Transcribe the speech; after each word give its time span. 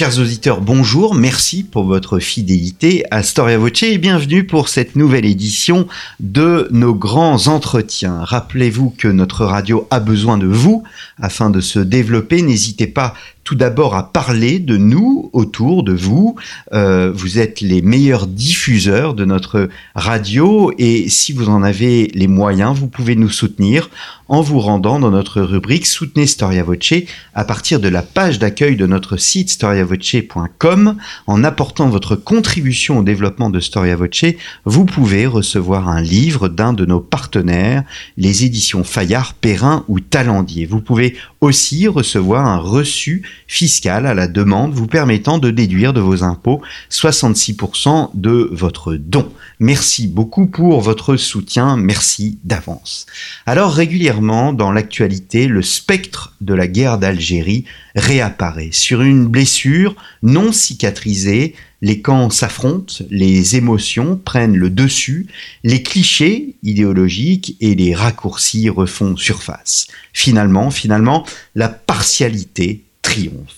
Chers 0.00 0.18
auditeurs, 0.18 0.62
bonjour, 0.62 1.14
merci 1.14 1.62
pour 1.62 1.84
votre 1.84 2.20
fidélité 2.20 3.04
à 3.10 3.22
Storia 3.22 3.58
Voce 3.58 3.82
et 3.82 3.98
bienvenue 3.98 4.46
pour 4.46 4.70
cette 4.70 4.96
nouvelle 4.96 5.26
édition 5.26 5.86
de 6.20 6.68
nos 6.70 6.94
grands 6.94 7.48
entretiens. 7.48 8.24
Rappelez-vous 8.24 8.94
que 8.96 9.08
notre 9.08 9.44
radio 9.44 9.86
a 9.90 10.00
besoin 10.00 10.38
de 10.38 10.46
vous 10.46 10.84
afin 11.20 11.50
de 11.50 11.60
se 11.60 11.80
développer. 11.80 12.40
N'hésitez 12.40 12.86
pas 12.86 13.12
tout 13.50 13.56
d'abord 13.56 13.96
à 13.96 14.12
parler 14.12 14.60
de 14.60 14.76
nous 14.76 15.28
autour 15.32 15.82
de 15.82 15.92
vous. 15.92 16.36
Euh, 16.72 17.10
vous 17.12 17.40
êtes 17.40 17.60
les 17.60 17.82
meilleurs 17.82 18.28
diffuseurs 18.28 19.12
de 19.12 19.24
notre 19.24 19.68
radio 19.96 20.72
et 20.78 21.08
si 21.08 21.32
vous 21.32 21.48
en 21.48 21.64
avez 21.64 22.12
les 22.14 22.28
moyens, 22.28 22.78
vous 22.78 22.86
pouvez 22.86 23.16
nous 23.16 23.28
soutenir 23.28 23.90
en 24.28 24.40
vous 24.40 24.60
rendant 24.60 25.00
dans 25.00 25.10
notre 25.10 25.42
rubrique 25.42 25.88
Soutenez 25.88 26.28
Storia 26.28 26.62
Voce 26.62 26.94
à 27.34 27.44
partir 27.44 27.80
de 27.80 27.88
la 27.88 28.02
page 28.02 28.38
d'accueil 28.38 28.76
de 28.76 28.86
notre 28.86 29.16
site 29.16 29.50
storiavoce.com. 29.50 30.96
En 31.26 31.42
apportant 31.42 31.88
votre 31.88 32.14
contribution 32.14 33.00
au 33.00 33.02
développement 33.02 33.50
de 33.50 33.58
Storia 33.58 33.96
Voce, 33.96 34.26
vous 34.64 34.84
pouvez 34.84 35.26
recevoir 35.26 35.88
un 35.88 36.00
livre 36.00 36.48
d'un 36.48 36.72
de 36.72 36.86
nos 36.86 37.00
partenaires, 37.00 37.82
les 38.16 38.44
éditions 38.44 38.84
Fayard, 38.84 39.34
Perrin 39.34 39.84
ou 39.88 39.98
Talendier. 39.98 40.64
Vous 40.64 40.80
pouvez 40.80 41.16
aussi 41.40 41.88
recevoir 41.88 42.46
un 42.46 42.58
reçu 42.58 43.24
fiscal 43.46 44.06
à 44.06 44.14
la 44.14 44.28
demande 44.28 44.72
vous 44.72 44.86
permettant 44.86 45.38
de 45.38 45.50
déduire 45.50 45.92
de 45.92 46.00
vos 46.00 46.22
impôts 46.22 46.62
66% 46.90 48.10
de 48.14 48.48
votre 48.52 48.94
don. 48.94 49.30
Merci 49.58 50.06
beaucoup 50.06 50.46
pour 50.46 50.80
votre 50.80 51.16
soutien, 51.16 51.76
merci 51.76 52.38
d'avance. 52.44 53.06
Alors 53.44 53.72
régulièrement 53.72 54.52
dans 54.52 54.72
l'actualité, 54.72 55.48
le 55.48 55.62
spectre 55.62 56.34
de 56.40 56.54
la 56.54 56.66
guerre 56.66 56.98
d'Algérie 56.98 57.64
réapparaît. 57.94 58.70
Sur 58.72 59.02
une 59.02 59.26
blessure 59.26 59.94
non 60.22 60.52
cicatrisée, 60.52 61.54
les 61.82 62.00
camps 62.02 62.30
s'affrontent, 62.30 63.04
les 63.10 63.56
émotions 63.56 64.16
prennent 64.22 64.56
le 64.56 64.70
dessus, 64.70 65.26
les 65.64 65.82
clichés 65.82 66.56
idéologiques 66.62 67.56
et 67.60 67.74
les 67.74 67.94
raccourcis 67.94 68.68
refont 68.68 69.16
surface. 69.16 69.86
Finalement, 70.12 70.70
finalement, 70.70 71.26
la 71.54 71.68
partialité 71.68 72.84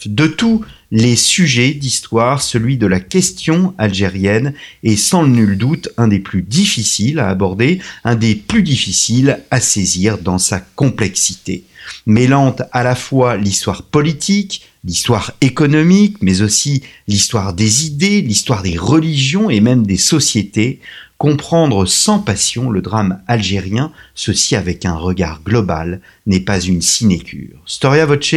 De 0.07 0.27
tous 0.27 0.65
les 0.91 1.17
sujets 1.17 1.75
d'histoire, 1.75 2.43
celui 2.43 2.77
de 2.77 2.87
la 2.87 3.01
question 3.01 3.75
algérienne 3.79 4.55
est 4.83 4.97
sans 4.97 5.27
nul 5.27 5.59
doute 5.59 5.89
un 5.97 6.09
des 6.09 6.19
plus 6.19 6.43
difficiles 6.43 7.19
à 7.19 7.29
aborder, 7.29 7.81
un 8.05 8.15
des 8.15 8.35
plus 8.35 8.63
difficiles 8.63 9.41
à 9.51 9.61
saisir 9.61 10.19
dans 10.19 10.39
sa 10.39 10.61
complexité. 10.61 11.65
Mêlant 12.07 12.57
à 12.73 12.83
la 12.83 12.95
fois 12.95 13.37
l'histoire 13.37 13.83
politique, 13.83 14.63
l'histoire 14.85 15.33
économique, 15.41 16.17
mais 16.21 16.43
aussi 16.43 16.83
l'histoire 17.07 17.53
des 17.53 17.87
idées, 17.87 18.23
l'histoire 18.23 18.63
des 18.63 18.79
religions 18.79 19.51
et 19.51 19.61
même 19.61 19.87
des 19.87 19.99
sociétés, 19.99 20.81
Comprendre 21.23 21.87
sans 21.87 22.19
passion 22.19 22.69
le 22.69 22.83
drame 22.83 23.23
algérien, 23.29 23.93
ceci 24.13 24.57
avec 24.57 24.85
un 24.85 24.97
regard 24.97 25.41
global, 25.45 26.01
n'est 26.27 26.41
pas 26.41 26.59
une 26.59 26.83
sinécure. 26.83 27.63
Storia 27.65 28.07
Voce 28.07 28.35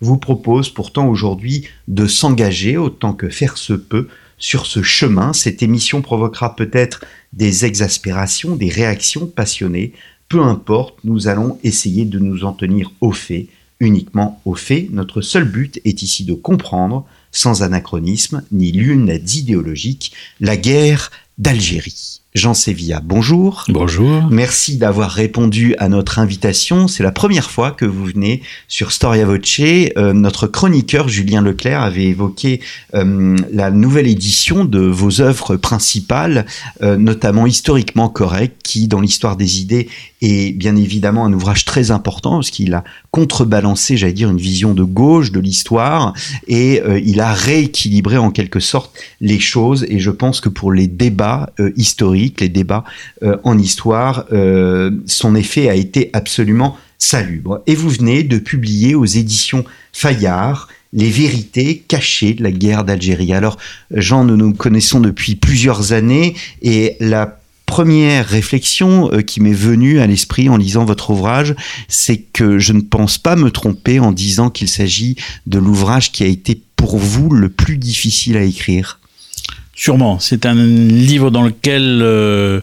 vous 0.00 0.18
propose 0.18 0.68
pourtant 0.68 1.08
aujourd'hui 1.08 1.66
de 1.88 2.06
s'engager 2.06 2.76
autant 2.76 3.12
que 3.12 3.28
faire 3.28 3.58
se 3.58 3.72
peut 3.72 4.06
sur 4.38 4.66
ce 4.66 4.84
chemin. 4.84 5.32
Cette 5.32 5.64
émission 5.64 6.00
provoquera 6.00 6.54
peut-être 6.54 7.04
des 7.32 7.64
exaspérations, 7.64 8.54
des 8.54 8.68
réactions 8.68 9.26
passionnées. 9.26 9.92
Peu 10.28 10.40
importe, 10.40 10.94
nous 11.02 11.26
allons 11.26 11.58
essayer 11.64 12.04
de 12.04 12.20
nous 12.20 12.44
en 12.44 12.52
tenir 12.52 12.92
aux 13.00 13.10
faits, 13.10 13.48
uniquement 13.80 14.40
aux 14.44 14.54
faits. 14.54 14.92
Notre 14.92 15.22
seul 15.22 15.42
but 15.42 15.80
est 15.84 16.02
ici 16.04 16.24
de 16.24 16.34
comprendre, 16.34 17.04
sans 17.32 17.64
anachronisme 17.64 18.44
ni 18.52 18.70
lunettes 18.70 19.34
idéologiques, 19.34 20.12
la 20.38 20.56
guerre 20.56 21.10
d'Algérie. 21.36 22.17
Jean 22.34 22.52
Sévilla, 22.52 23.00
bonjour. 23.02 23.64
Bonjour. 23.68 24.28
Merci 24.30 24.76
d'avoir 24.76 25.10
répondu 25.10 25.74
à 25.78 25.88
notre 25.88 26.18
invitation. 26.18 26.86
C'est 26.86 27.02
la 27.02 27.10
première 27.10 27.50
fois 27.50 27.70
que 27.70 27.86
vous 27.86 28.04
venez 28.04 28.42
sur 28.68 28.92
Storia 28.92 29.24
Voce. 29.24 29.60
Euh, 29.60 30.12
notre 30.12 30.46
chroniqueur 30.46 31.08
Julien 31.08 31.40
Leclerc 31.40 31.80
avait 31.80 32.04
évoqué 32.04 32.60
euh, 32.94 33.34
la 33.50 33.70
nouvelle 33.70 34.06
édition 34.06 34.66
de 34.66 34.78
vos 34.78 35.22
œuvres 35.22 35.56
principales, 35.56 36.44
euh, 36.82 36.98
notamment 36.98 37.46
historiquement 37.46 38.10
correctes, 38.10 38.60
qui, 38.62 38.88
dans 38.88 39.00
l'histoire 39.00 39.36
des 39.36 39.62
idées, 39.62 39.88
est 40.20 40.52
bien 40.52 40.76
évidemment 40.76 41.24
un 41.24 41.32
ouvrage 41.32 41.64
très 41.64 41.90
important 41.90 42.36
parce 42.36 42.50
qu'il 42.50 42.74
a 42.74 42.84
contrebalancé, 43.10 43.96
j'allais 43.96 44.12
dire, 44.12 44.30
une 44.30 44.38
vision 44.38 44.74
de 44.74 44.82
gauche 44.82 45.32
de 45.32 45.40
l'histoire 45.40 46.14
et 46.46 46.82
il 47.04 47.20
a 47.20 47.32
rééquilibré 47.32 48.18
en 48.18 48.30
quelque 48.30 48.60
sorte 48.60 48.96
les 49.20 49.40
choses. 49.40 49.86
Et 49.88 49.98
je 49.98 50.10
pense 50.10 50.40
que 50.40 50.48
pour 50.48 50.72
les 50.72 50.86
débats 50.86 51.50
historiques 51.76 52.38
les 52.40 52.48
débats 52.48 52.84
euh, 53.22 53.36
en 53.44 53.58
histoire, 53.58 54.26
euh, 54.32 54.90
son 55.06 55.34
effet 55.34 55.68
a 55.68 55.74
été 55.74 56.10
absolument 56.12 56.76
salubre. 56.98 57.62
Et 57.66 57.74
vous 57.74 57.90
venez 57.90 58.22
de 58.22 58.38
publier 58.38 58.94
aux 58.94 59.04
éditions 59.04 59.64
Fayard 59.92 60.68
les 60.92 61.10
vérités 61.10 61.84
cachées 61.86 62.34
de 62.34 62.42
la 62.42 62.50
guerre 62.50 62.84
d'Algérie. 62.84 63.34
Alors, 63.34 63.58
Jean, 63.90 64.24
nous 64.24 64.36
nous 64.36 64.54
connaissons 64.54 65.00
depuis 65.00 65.34
plusieurs 65.34 65.92
années 65.92 66.34
et 66.62 66.96
la 66.98 67.38
première 67.68 68.26
réflexion 68.26 69.12
euh, 69.12 69.20
qui 69.20 69.40
m'est 69.40 69.52
venue 69.52 70.00
à 70.00 70.06
l'esprit 70.06 70.48
en 70.48 70.56
lisant 70.56 70.86
votre 70.86 71.10
ouvrage, 71.10 71.54
c'est 71.86 72.16
que 72.16 72.58
je 72.58 72.72
ne 72.72 72.80
pense 72.80 73.18
pas 73.18 73.36
me 73.36 73.50
tromper 73.50 74.00
en 74.00 74.10
disant 74.10 74.48
qu'il 74.48 74.68
s'agit 74.68 75.16
de 75.46 75.58
l'ouvrage 75.58 76.10
qui 76.10 76.24
a 76.24 76.26
été 76.26 76.60
pour 76.76 76.96
vous 76.96 77.28
le 77.28 77.50
plus 77.50 77.76
difficile 77.76 78.38
à 78.38 78.42
écrire. 78.42 78.98
Sûrement. 79.74 80.18
C'est 80.18 80.46
un 80.46 80.54
livre 80.54 81.30
dans 81.30 81.42
lequel, 81.42 82.00
euh, 82.02 82.62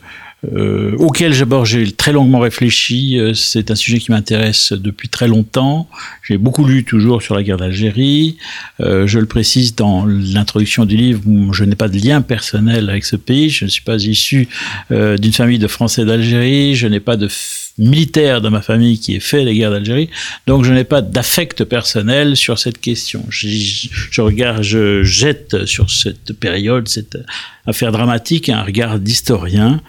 euh, 0.54 0.96
auquel 0.98 1.38
d'abord 1.38 1.66
j'ai 1.66 1.92
très 1.92 2.12
longuement 2.12 2.40
réfléchi. 2.40 3.18
Euh, 3.18 3.34
c'est 3.34 3.72
un 3.72 3.76
sujet 3.76 4.00
qui 4.00 4.12
m'intéresse 4.12 4.74
depuis 4.74 5.10
très 5.10 5.28
longtemps. 5.28 5.88
J'ai 6.28 6.38
beaucoup 6.38 6.66
lu 6.66 6.84
toujours 6.84 7.22
sur 7.22 7.36
la 7.36 7.44
guerre 7.44 7.58
d'Algérie. 7.58 8.38
je 8.80 9.20
le 9.20 9.26
précise 9.26 9.76
dans 9.76 10.06
l'introduction 10.06 10.86
du 10.86 10.98
livre, 10.98 11.22
je 11.52 11.64
n'ai 11.64 11.76
pas 11.76 11.88
de 11.88 11.98
lien 11.98 12.22
personnel 12.22 12.90
avec 12.90 13.06
ce 13.06 13.16
pays. 13.16 13.50
Je 13.50 13.66
ne 13.66 13.70
suis 13.70 13.84
pas 13.84 13.98
issu 13.98 14.48
d'une 14.90 15.34
famille 15.34 15.60
de 15.60 15.68
Français 15.68 16.06
d'Algérie. 16.06 16.76
Je 16.76 16.88
n'ai 16.88 17.00
pas 17.00 17.18
de 17.18 17.28
militaire 17.78 18.42
dans 18.42 18.52
ma 18.52 18.62
famille 18.62 19.00
qui 19.00 19.16
ait 19.16 19.20
fait 19.20 19.44
les 19.44 19.56
guerres 19.56 19.72
d'Algérie, 19.72 20.10
donc 20.48 20.64
je 20.64 20.72
n'ai 20.72 20.84
pas 20.84 21.02
d'affect 21.02 21.64
personnel 21.66 22.38
sur 22.38 22.58
cette 22.58 22.80
question. 22.80 23.26
Je, 23.30 24.22
regarde, 24.22 24.64
je 24.64 25.04
jette 25.04 25.66
sur 25.66 25.90
cette 25.90 26.34
période, 26.34 26.88
cette 26.88 27.18
affaire 27.66 27.92
dramatique, 27.92 28.50
un 28.50 28.62
regard 28.62 29.00
d'historien 29.00 29.82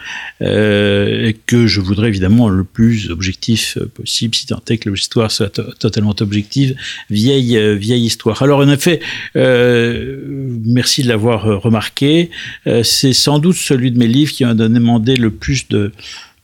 euh, 0.42 1.32
que 1.47 1.66
je 1.66 1.80
voudrais 1.80 2.08
évidemment 2.08 2.48
le 2.48 2.64
plus 2.64 3.10
objectif 3.10 3.78
possible, 3.94 4.34
si 4.34 4.47
tant 4.47 4.62
est 4.68 4.78
que 4.78 4.91
l'histoire 4.91 5.30
soit 5.30 5.60
totalement 5.78 6.14
objective, 6.20 6.74
vieille 7.10 7.56
euh, 7.56 7.74
vieille 7.74 8.04
histoire. 8.04 8.42
Alors 8.42 8.60
en 8.60 8.68
effet, 8.68 9.00
euh, 9.36 10.18
merci 10.64 11.03
de 11.03 11.08
l'avoir 11.08 11.44
remarqué, 11.62 12.30
euh, 12.66 12.82
c'est 12.82 13.12
sans 13.12 13.38
doute 13.38 13.56
celui 13.56 13.91
de 13.91 13.98
mes 13.98 14.08
livres 14.08 14.32
qui 14.32 14.44
m'a 14.44 14.54
demandé 14.54 15.16
le 15.16 15.30
plus 15.30 15.68
de 15.68 15.92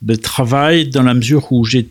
de 0.02 0.14
travail 0.14 0.88
dans 0.88 1.02
la 1.02 1.14
mesure 1.14 1.50
où 1.52 1.64
j'ai 1.64 1.88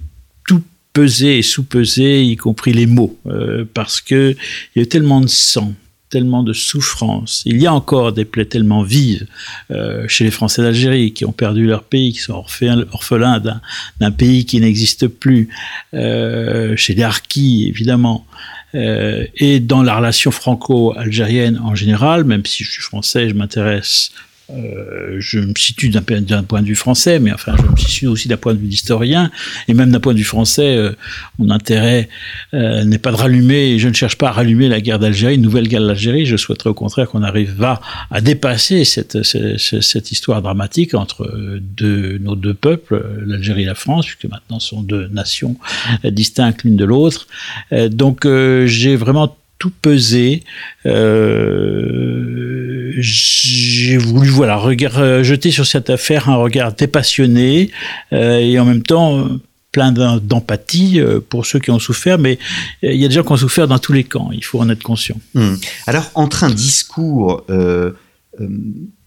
tout 0.47 0.61
pesé 0.93 1.37
et 1.37 1.41
sous-pesé, 1.41 2.23
y 2.23 2.35
compris 2.35 2.73
les 2.73 2.85
mots, 2.85 3.17
euh, 3.27 3.65
parce 3.73 4.01
que 4.01 4.35
il 4.75 4.79
y 4.79 4.83
a 4.83 4.85
tellement 4.85 5.21
de 5.21 5.27
sang, 5.27 5.73
tellement 6.11 6.43
de 6.43 6.53
souffrance. 6.53 7.41
Il 7.45 7.59
y 7.59 7.65
a 7.65 7.73
encore 7.73 8.11
des 8.11 8.25
plaies 8.25 8.45
tellement 8.45 8.83
vives 8.83 9.25
euh, 9.71 10.07
chez 10.07 10.25
les 10.25 10.31
Français 10.31 10.61
d'Algérie 10.61 11.13
qui 11.13 11.25
ont 11.25 11.31
perdu 11.31 11.65
leur 11.65 11.83
pays, 11.83 12.11
qui 12.11 12.19
sont 12.19 12.33
orphelins 12.33 13.41
d'un 13.99 14.11
pays 14.11 14.45
qui 14.45 14.59
n'existe 14.59 15.07
plus, 15.07 15.49
euh, 15.93 16.75
chez 16.75 16.93
les 16.93 17.03
Harkis 17.03 17.67
évidemment. 17.67 18.27
Euh, 18.75 19.25
et 19.35 19.59
dans 19.59 19.83
la 19.83 19.97
relation 19.97 20.31
franco-algérienne 20.31 21.59
en 21.63 21.75
général, 21.75 22.23
même 22.23 22.45
si 22.45 22.63
je 22.63 22.71
suis 22.71 22.81
français, 22.81 23.29
je 23.29 23.33
m'intéresse 23.33 24.11
euh, 24.57 25.15
je 25.19 25.39
me 25.39 25.53
situe 25.55 25.89
d'un 25.89 26.01
point 26.01 26.61
de 26.61 26.67
vue 26.67 26.75
français, 26.75 27.19
mais 27.19 27.31
enfin, 27.31 27.55
je 27.57 27.63
me 27.63 27.77
situe 27.77 28.07
aussi 28.07 28.27
d'un 28.27 28.37
point 28.37 28.53
de 28.53 28.59
vue 28.59 28.67
d'historien, 28.67 29.31
et 29.67 29.73
même 29.73 29.91
d'un 29.91 29.99
point 29.99 30.13
de 30.13 30.17
vue 30.17 30.23
français, 30.23 30.75
euh, 30.75 30.91
mon 31.39 31.49
intérêt 31.49 32.09
euh, 32.53 32.83
n'est 32.83 32.97
pas 32.97 33.11
de 33.11 33.17
rallumer, 33.17 33.79
je 33.79 33.87
ne 33.87 33.93
cherche 33.93 34.17
pas 34.17 34.29
à 34.29 34.31
rallumer 34.31 34.67
la 34.67 34.81
guerre 34.81 34.99
d'Algérie, 34.99 35.35
une 35.35 35.41
nouvelle 35.41 35.67
guerre 35.67 35.85
d'Algérie, 35.85 36.25
je 36.25 36.37
souhaiterais 36.37 36.69
au 36.69 36.73
contraire 36.73 37.07
qu'on 37.07 37.23
arrive 37.23 37.61
à, 37.63 37.81
à 38.09 38.21
dépasser 38.21 38.83
cette, 38.83 39.23
cette, 39.23 39.57
cette, 39.57 40.11
histoire 40.11 40.41
dramatique 40.41 40.93
entre 40.93 41.59
deux, 41.61 42.17
nos 42.17 42.35
deux 42.35 42.53
peuples, 42.53 43.03
l'Algérie 43.25 43.63
et 43.63 43.65
la 43.65 43.75
France, 43.75 44.05
puisque 44.05 44.31
maintenant 44.31 44.59
sont 44.59 44.81
deux 44.81 45.07
nations 45.07 45.55
distinctes 46.03 46.63
l'une 46.63 46.75
de 46.75 46.85
l'autre. 46.85 47.27
donc 47.91 48.27
j'ai 48.65 48.95
vraiment 48.95 49.35
tout 49.61 49.71
pesé. 49.79 50.43
Euh, 50.87 52.13
j'ai 52.97 53.97
voulu 53.97 54.27
voilà 54.29 54.59
euh, 54.59 55.23
jeter 55.23 55.51
sur 55.51 55.67
cette 55.67 55.91
affaire 55.91 56.29
un 56.29 56.37
regard 56.37 56.73
dépassionné 56.73 57.69
euh, 58.11 58.39
et 58.39 58.57
en 58.57 58.65
même 58.65 58.81
temps 58.81 59.27
plein 59.71 59.91
d'empathie 59.91 60.99
pour 61.29 61.45
ceux 61.45 61.59
qui 61.59 61.69
ont 61.69 61.77
souffert, 61.77 62.17
mais 62.17 62.39
il 62.81 62.95
y 62.95 63.05
a 63.05 63.07
des 63.07 63.13
gens 63.13 63.23
qui 63.23 63.31
ont 63.31 63.37
souffert 63.37 63.67
dans 63.67 63.77
tous 63.77 63.93
les 63.93 64.03
camps, 64.03 64.31
il 64.33 64.43
faut 64.43 64.59
en 64.59 64.67
être 64.67 64.83
conscient. 64.83 65.15
Hmm. 65.33 65.53
Alors, 65.87 66.11
entre 66.15 66.43
un 66.43 66.49
discours 66.49 67.45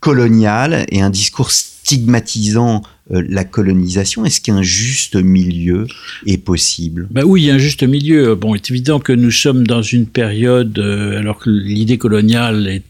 colonial 0.00 0.86
et 0.88 1.02
un 1.02 1.10
discours 1.10 1.50
stigmatisant 1.50 2.80
la 3.10 3.44
colonisation 3.44 4.24
Est-ce 4.24 4.40
qu'un 4.40 4.62
juste 4.62 5.16
milieu 5.16 5.86
est 6.26 6.38
possible? 6.38 7.06
Ben 7.10 7.24
Oui, 7.24 7.42
il 7.42 7.44
y 7.46 7.50
a 7.50 7.54
un 7.54 7.58
juste 7.58 7.82
milieu. 7.82 8.34
Bon, 8.34 8.54
il 8.54 8.58
est 8.58 8.70
évident 8.70 8.98
que 8.98 9.12
nous 9.12 9.30
sommes 9.30 9.66
dans 9.66 9.82
une 9.82 10.06
période, 10.06 10.78
euh, 10.78 11.18
alors 11.18 11.38
que 11.38 11.50
l'idée 11.50 11.98
coloniale 11.98 12.80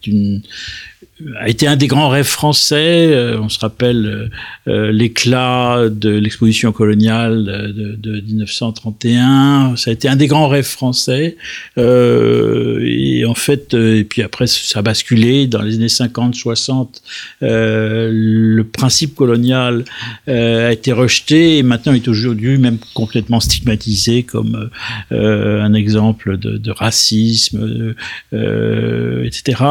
a 1.39 1.49
été 1.49 1.67
un 1.67 1.77
des 1.77 1.87
grands 1.87 2.09
rêves 2.09 2.27
français. 2.27 3.09
Euh, 3.13 3.39
on 3.41 3.49
se 3.49 3.59
rappelle 3.59 4.07
euh, 4.07 4.29
euh, 4.69 4.93
l'éclat 4.93 5.89
de 5.89 6.11
l'exposition 6.11 6.73
coloniale 6.73 7.45
de, 7.45 7.95
de, 7.95 8.21
1931. 8.21 9.77
Ça 9.77 9.91
a 9.91 9.93
été 9.93 10.09
un 10.09 10.17
des 10.17 10.27
grands 10.27 10.49
rêves 10.49 10.65
français. 10.65 11.37
et 11.77 13.14
en 13.35 13.37
fait, 13.37 13.75
et 13.75 14.05
puis 14.05 14.23
après, 14.23 14.47
ça 14.47 14.79
a 14.79 14.83
basculé 14.83 15.49
dans 15.49 15.61
les 15.61 15.75
années 15.75 15.89
50, 15.89 16.37
60. 16.37 17.03
le 17.41 18.63
principe 18.63 19.17
colonial 19.17 19.85
a 20.29 20.73
été 20.73 20.93
rejeté 20.93 21.59
et 21.59 21.65
maintenant 21.65 21.95
est 21.95 22.07
aujourd'hui 22.07 22.59
même 22.59 22.79
complètement 22.95 23.41
stigmatisé 23.41 24.23
comme 24.23 24.71
un 25.11 25.75
exemple 25.75 26.39
de, 26.39 26.71
racisme, 26.71 27.95
etc. 28.31 29.65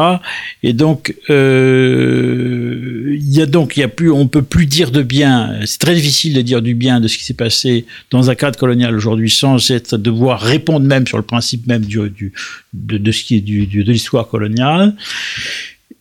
Et 0.62 0.74
donc, 0.74 1.14
euh, 1.30 3.16
il 3.18 3.32
y 3.32 3.40
a 3.40 3.46
donc, 3.46 3.76
il 3.76 3.80
y 3.80 3.82
a 3.82 3.88
plus, 3.88 4.10
on 4.10 4.28
peut 4.28 4.42
plus 4.42 4.66
dire 4.66 4.90
de 4.90 5.02
bien. 5.02 5.60
C'est 5.64 5.78
très 5.78 5.94
difficile 5.94 6.34
de 6.34 6.42
dire 6.42 6.62
du 6.62 6.74
bien 6.74 7.00
de 7.00 7.08
ce 7.08 7.16
qui 7.16 7.24
s'est 7.24 7.34
passé 7.34 7.86
dans 8.10 8.30
un 8.30 8.34
cadre 8.34 8.58
colonial 8.58 8.94
aujourd'hui 8.94 9.30
sans 9.30 9.70
être 9.70 9.96
devoir 9.96 10.40
répondre 10.40 10.86
même 10.86 11.06
sur 11.06 11.16
le 11.16 11.22
principe 11.22 11.66
même 11.66 11.84
de, 11.84 12.12
de, 12.72 13.12
ce 13.12 13.24
qui 13.24 13.36
est 13.36 13.40
du, 13.40 13.53
de 13.62 13.92
l'histoire 13.92 14.28
coloniale. 14.28 14.96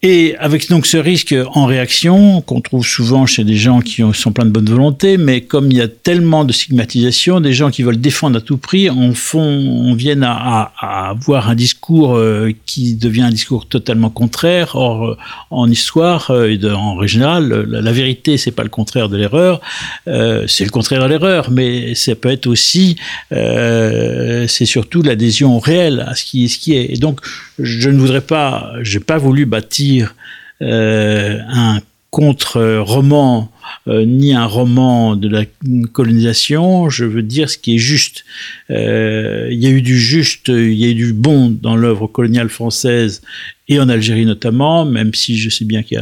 Et 0.06 0.36
avec 0.38 0.70
donc 0.70 0.86
ce 0.86 0.98
risque 0.98 1.34
en 1.54 1.66
réaction 1.66 2.42
qu'on 2.42 2.60
trouve 2.60 2.86
souvent 2.86 3.26
chez 3.26 3.46
des 3.46 3.56
gens 3.56 3.80
qui 3.80 4.04
sont 4.14 4.34
pleins 4.34 4.46
de 4.46 4.52
bonne 4.52 4.70
volonté, 4.70 5.16
mais 5.16 5.40
comme 5.40 5.72
il 5.72 5.78
y 5.78 5.82
a 5.82 5.88
tellement 5.88 6.44
de 6.44 6.52
stigmatisation, 6.52 7.40
des 7.40 7.54
gens 7.54 7.72
qui 7.72 7.84
veulent 7.84 8.02
défendre 8.02 8.38
à 8.38 8.42
tout 8.42 8.58
prix, 8.58 8.90
on, 8.90 9.14
font, 9.14 9.40
on 9.40 9.94
viennent 9.96 10.24
à, 10.24 10.74
à, 10.78 11.10
avoir 11.12 11.50
un 11.50 11.56
discours 11.56 12.18
euh, 12.18 12.52
qui 12.66 12.96
devient 12.96 13.22
un 13.22 13.30
discours 13.30 13.66
totalement 13.66 14.10
contraire. 14.10 14.76
Or, 14.76 15.06
euh, 15.06 15.18
en 15.52 15.70
histoire 15.70 16.32
euh, 16.32 16.50
et 16.50 16.60
en 16.70 16.96
régional, 16.96 17.66
la, 17.70 17.82
la 17.82 17.92
vérité 17.92 18.38
c'est 18.38 18.52
pas 18.52 18.64
le 18.64 18.70
contraire 18.70 19.10
de 19.10 19.18
l'erreur, 19.18 19.62
euh, 20.08 20.46
c'est 20.48 20.66
le 20.66 20.72
contraire 20.72 21.04
de 21.04 21.08
l'erreur, 21.08 21.52
mais 21.52 21.96
ça 21.96 22.16
peut 22.16 22.30
être 22.30 22.48
aussi, 22.48 22.98
euh, 23.32 24.46
c'est 24.48 24.66
surtout 24.66 25.02
l'adhésion 25.02 25.60
réelle 25.60 26.04
à 26.08 26.16
ce 26.16 26.26
qui 26.26 26.50
ce 26.50 26.58
qui 26.58 26.74
est. 26.76 26.94
Et 26.94 26.98
donc, 26.98 27.22
je 27.60 27.90
ne 27.90 28.00
voudrais 28.00 28.22
pas, 28.22 28.74
j'ai 28.82 29.00
pas 29.00 29.18
voulu 29.18 29.46
bâtir 29.46 30.16
euh, 30.62 31.40
un 31.48 31.80
contre-roman 32.12 33.52
euh, 33.88 34.06
ni 34.06 34.34
un 34.34 34.46
roman 34.46 35.16
de 35.16 35.28
la 35.28 35.46
colonisation, 35.92 36.90
je 36.90 37.06
veux 37.06 37.22
dire 37.22 37.50
ce 37.50 37.58
qui 37.58 37.76
est 37.76 37.80
juste. 37.80 38.24
Euh, 38.70 39.50
il 39.52 39.62
y 39.62 39.68
a 39.68 39.70
eu 39.70 39.82
du 39.82 40.00
juste, 40.00 40.48
il 40.48 40.74
y 40.74 40.86
a 40.86 40.90
eu 40.90 40.96
du 40.96 41.14
bon 41.14 41.50
dans 41.50 41.76
l'œuvre 41.76 42.08
coloniale 42.08 42.50
française 42.50 43.22
et 43.70 43.80
en 43.80 43.88
Algérie 43.88 44.26
notamment, 44.26 44.86
même 44.86 45.14
si 45.14 45.38
je 45.38 45.50
sais 45.50 45.64
bien 45.64 45.84
qu'il 45.84 46.00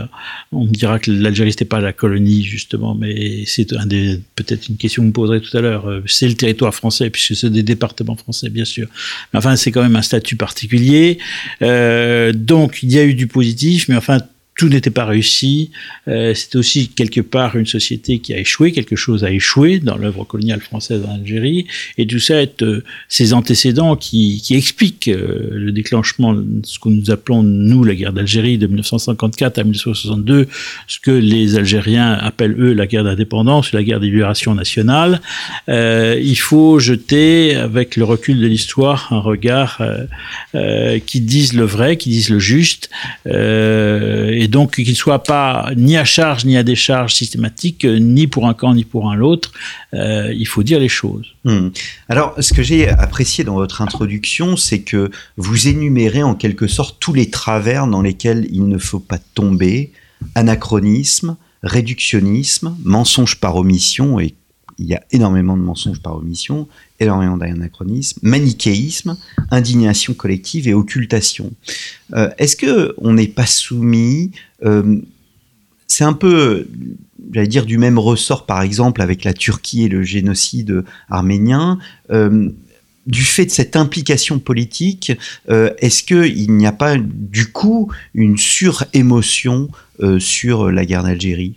me 0.51 0.67
dira 0.67 0.99
que 0.99 1.11
l'Algérie 1.11 1.49
n'était 1.49 1.65
pas 1.65 1.79
la 1.79 1.93
colonie 1.93 2.43
justement, 2.43 2.95
mais 2.95 3.43
c'est 3.45 3.67
peut-être 4.35 4.67
une 4.67 4.77
question 4.77 5.01
que 5.01 5.05
vous 5.05 5.09
me 5.09 5.13
poserez 5.13 5.41
tout 5.41 5.55
à 5.55 5.61
l'heure. 5.61 5.87
Euh, 5.87 6.01
c'est 6.07 6.27
le 6.27 6.35
territoire 6.35 6.73
français 6.73 7.09
puisque 7.09 7.35
c'est 7.35 7.49
des 7.49 7.63
départements 7.63 8.15
français 8.15 8.49
bien 8.49 8.65
sûr. 8.65 8.87
Mais 9.33 9.37
enfin, 9.39 9.55
c'est 9.55 9.71
quand 9.71 9.83
même 9.83 9.95
un 9.95 10.01
statut 10.01 10.35
particulier. 10.35 11.19
Donc 11.61 12.83
il 12.83 12.91
y 12.91 12.99
a 12.99 13.05
eu 13.05 13.13
du 13.13 13.27
positif, 13.27 13.87
mais 13.87 13.95
enfin 13.95 14.19
tout 14.61 14.69
n'était 14.69 14.91
pas 14.91 15.05
réussi. 15.05 15.71
Euh, 16.07 16.35
c'est 16.35 16.55
aussi 16.55 16.89
quelque 16.89 17.21
part 17.21 17.55
une 17.55 17.65
société 17.65 18.19
qui 18.19 18.31
a 18.35 18.37
échoué, 18.37 18.71
quelque 18.71 18.95
chose 18.95 19.23
a 19.23 19.31
échoué 19.31 19.79
dans 19.79 19.97
l'œuvre 19.97 20.23
coloniale 20.23 20.61
française 20.61 21.01
en 21.03 21.15
Algérie, 21.15 21.65
et 21.97 22.05
tout 22.05 22.19
ça 22.19 22.39
est 22.43 22.61
euh, 22.61 22.83
ces 23.09 23.33
antécédents 23.33 23.95
qui, 23.95 24.39
expliquent 24.51 25.07
euh, 25.07 25.49
le 25.51 25.71
déclenchement, 25.71 26.35
de 26.35 26.61
ce 26.63 26.77
que 26.77 26.89
nous 26.89 27.09
appelons 27.09 27.41
nous 27.41 27.83
la 27.83 27.95
guerre 27.95 28.13
d'Algérie 28.13 28.59
de 28.59 28.67
1954 28.67 29.57
à 29.57 29.63
1962, 29.63 30.47
ce 30.85 30.99
que 30.99 31.09
les 31.09 31.55
Algériens 31.55 32.13
appellent 32.13 32.55
eux 32.59 32.73
la 32.73 32.85
guerre 32.85 33.03
d'indépendance, 33.03 33.71
la 33.71 33.81
guerre 33.81 33.99
des 33.99 34.11
libérations 34.11 34.53
nationales. 34.53 35.21
Euh, 35.69 36.19
il 36.21 36.37
faut 36.37 36.77
jeter 36.77 37.55
avec 37.55 37.95
le 37.95 38.03
recul 38.03 38.39
de 38.39 38.45
l'histoire 38.45 39.11
un 39.11 39.21
regard 39.21 39.81
euh, 40.53 40.99
qui 40.99 41.19
dise 41.19 41.53
le 41.53 41.63
vrai, 41.63 41.97
qui 41.97 42.09
dise 42.09 42.29
le 42.29 42.37
juste. 42.37 42.91
et 43.25 44.50
donc 44.51 44.75
qu'il 44.75 44.89
ne 44.89 44.93
soit 44.93 45.23
pas 45.23 45.71
ni 45.77 45.95
à 45.95 46.03
charge 46.03 46.43
ni 46.43 46.57
à 46.57 46.63
décharge 46.63 47.15
systématique, 47.15 47.85
euh, 47.85 47.99
ni 47.99 48.27
pour 48.27 48.47
un 48.47 48.53
camp 48.53 48.73
ni 48.73 48.83
pour 48.83 49.09
un 49.09 49.21
autre. 49.21 49.53
Euh, 49.93 50.33
il 50.33 50.45
faut 50.45 50.61
dire 50.61 50.79
les 50.79 50.89
choses. 50.89 51.27
Hmm. 51.45 51.69
Alors, 52.09 52.35
ce 52.37 52.53
que 52.53 52.61
j'ai 52.61 52.89
apprécié 52.89 53.43
dans 53.45 53.55
votre 53.55 53.81
introduction, 53.81 54.57
c'est 54.57 54.81
que 54.81 55.09
vous 55.37 55.69
énumérez 55.69 56.21
en 56.21 56.35
quelque 56.35 56.67
sorte 56.67 56.97
tous 56.99 57.13
les 57.13 57.29
travers 57.29 57.87
dans 57.87 58.01
lesquels 58.01 58.45
il 58.51 58.67
ne 58.67 58.77
faut 58.77 58.99
pas 58.99 59.19
tomber 59.19 59.93
anachronisme, 60.35 61.37
réductionnisme, 61.63 62.75
mensonge 62.83 63.39
par 63.39 63.55
omission 63.55 64.19
et 64.19 64.35
il 64.79 64.87
y 64.87 64.95
a 64.95 65.01
énormément 65.11 65.55
de 65.55 65.61
mensonges 65.61 66.01
par 66.01 66.15
omission, 66.15 66.67
énormément 67.01 67.37
d'anachronisme, 67.37 68.19
manichéisme, 68.21 69.17
indignation 69.49 70.13
collective 70.13 70.67
et 70.67 70.73
occultation. 70.73 71.51
Euh, 72.13 72.29
est-ce 72.37 72.55
que 72.55 72.93
on 72.97 73.13
n'est 73.13 73.27
pas 73.27 73.45
soumis 73.45 74.31
euh, 74.63 74.97
C'est 75.87 76.03
un 76.03 76.13
peu, 76.13 76.67
j'allais 77.33 77.47
dire, 77.47 77.65
du 77.65 77.77
même 77.77 77.97
ressort, 77.97 78.45
par 78.45 78.61
exemple, 78.61 79.01
avec 79.01 79.23
la 79.23 79.33
Turquie 79.33 79.83
et 79.83 79.89
le 79.89 80.03
génocide 80.03 80.83
arménien. 81.09 81.79
Euh, 82.11 82.49
du 83.07 83.23
fait 83.23 83.45
de 83.45 83.51
cette 83.51 83.75
implication 83.75 84.37
politique, 84.37 85.11
est-ce 85.49 86.03
qu'il 86.03 86.55
n'y 86.55 86.67
a 86.67 86.71
pas 86.71 86.97
du 86.99 87.51
coup 87.51 87.91
une 88.13 88.37
surémotion 88.37 89.69
sur 90.19 90.71
la 90.71 90.85
guerre 90.85 91.01
d'Algérie? 91.01 91.55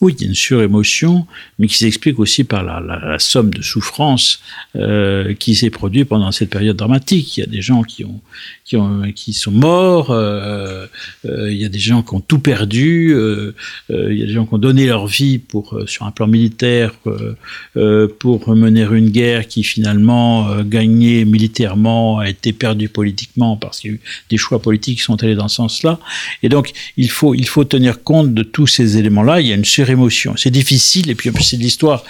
Oui, 0.00 0.14
il 0.16 0.22
y 0.22 0.24
a 0.24 0.28
une 0.28 0.34
surémotion, 0.34 1.26
mais 1.58 1.66
qui 1.66 1.76
s'explique 1.76 2.18
aussi 2.18 2.44
par 2.44 2.64
la, 2.64 3.18
somme 3.18 3.52
de 3.52 3.60
souffrance 3.60 4.40
euh, 4.76 5.34
qui 5.34 5.54
s'est 5.54 5.68
produite 5.68 6.08
pendant 6.08 6.32
cette 6.32 6.48
période 6.48 6.76
dramatique. 6.76 7.36
Il 7.36 7.40
y 7.40 7.42
a 7.42 7.46
des 7.46 7.60
gens 7.60 7.82
qui 7.82 8.04
ont, 8.04 8.20
qui, 8.64 8.76
ont, 8.76 9.02
qui 9.14 9.34
sont 9.34 9.50
morts, 9.50 10.10
euh, 10.10 10.86
euh, 11.26 11.52
il 11.52 11.60
y 11.60 11.66
a 11.66 11.68
des 11.68 11.78
gens 11.78 12.02
qui 12.02 12.14
ont 12.14 12.20
tout 12.20 12.38
perdu, 12.38 13.14
il 13.90 14.18
y 14.18 14.22
a 14.22 14.26
des 14.26 14.32
gens 14.32 14.46
qui 14.46 14.54
ont 14.54 14.58
donné 14.58 14.86
leur 14.86 15.06
vie 15.06 15.38
pour, 15.38 15.78
sur 15.86 16.06
un 16.06 16.10
plan 16.12 16.26
militaire 16.26 16.92
pour 18.18 18.56
mener 18.56 18.86
une 18.90 19.10
guerre 19.10 19.46
qui 19.46 19.62
finalement 19.62 20.62
gagnée 20.62 21.24
militairement 21.24 22.18
a 22.18 22.28
été 22.28 22.52
perdue 22.52 22.88
politiquement 22.88 23.56
parce 23.56 23.80
qu'il 23.80 23.90
y 23.90 23.94
a 23.94 23.96
eu 23.96 24.00
des 24.30 24.36
choix 24.38 24.62
politiques 24.62 24.98
qui 24.98 25.04
sont 25.04 25.22
allés 25.22 25.34
dans 25.34 25.48
ce 25.48 25.56
sens-là. 25.56 25.98
Et 26.42 26.48
donc 26.48 26.72
il 26.96 27.10
faut, 27.10 27.34
il 27.34 27.46
faut 27.46 27.64
tenir 27.64 28.02
compte 28.02 28.32
de 28.32 28.42
tous 28.42 28.66
ces 28.66 28.96
éléments-là. 28.96 29.40
Il 29.40 29.48
y 29.48 29.52
a 29.52 29.56
une 29.56 29.64
surémotion. 29.64 29.89
C'est 30.36 30.50
difficile 30.50 31.10
et 31.10 31.14
puis 31.14 31.30
c'est 31.42 31.56
l'histoire 31.56 32.04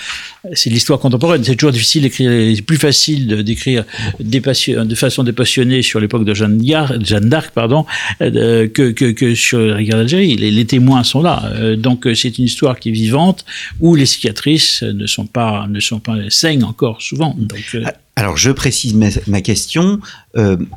c'est 0.54 0.70
l'histoire 0.70 0.99
contemporaine. 0.99 1.44
C'est 1.44 1.54
toujours 1.54 1.72
difficile 1.72 2.02
d'écrire, 2.02 2.30
c'est 2.56 2.62
plus 2.62 2.76
facile 2.76 3.42
d'écrire 3.42 3.84
de 4.20 4.94
façon 4.94 5.22
dépassionnée 5.22 5.82
sur 5.82 6.00
l'époque 6.00 6.25
de 6.25 6.34
Jeanne 6.34 6.58
d'Arc, 6.58 7.52
pardon, 7.54 7.84
euh, 8.22 8.66
que, 8.68 8.90
que, 8.90 9.10
que, 9.12 9.34
sur 9.34 9.60
la 9.60 9.82
guerre 9.82 9.99
d'Algérie. 9.99 10.37
Les, 10.37 10.64
témoins 10.64 11.04
sont 11.04 11.22
là. 11.22 11.50
Euh, 11.54 11.76
donc 11.76 12.06
euh, 12.06 12.14
c'est 12.14 12.38
une 12.38 12.44
histoire 12.44 12.78
qui 12.78 12.90
est 12.90 12.92
vivante 12.92 13.44
où 13.80 13.94
les 13.94 14.06
cicatrices 14.06 14.82
ne 14.82 15.06
sont 15.06 15.26
pas, 15.26 15.66
ne 15.68 15.80
sont 15.80 16.00
pas 16.00 16.16
encore 16.62 17.02
souvent. 17.02 17.34
Donc, 17.37 17.76
ah, 17.84 17.92
alors 18.16 18.37
je 18.37 18.50
précise 18.50 18.94
ma, 18.94 19.08
ma 19.26 19.40
question. 19.40 20.00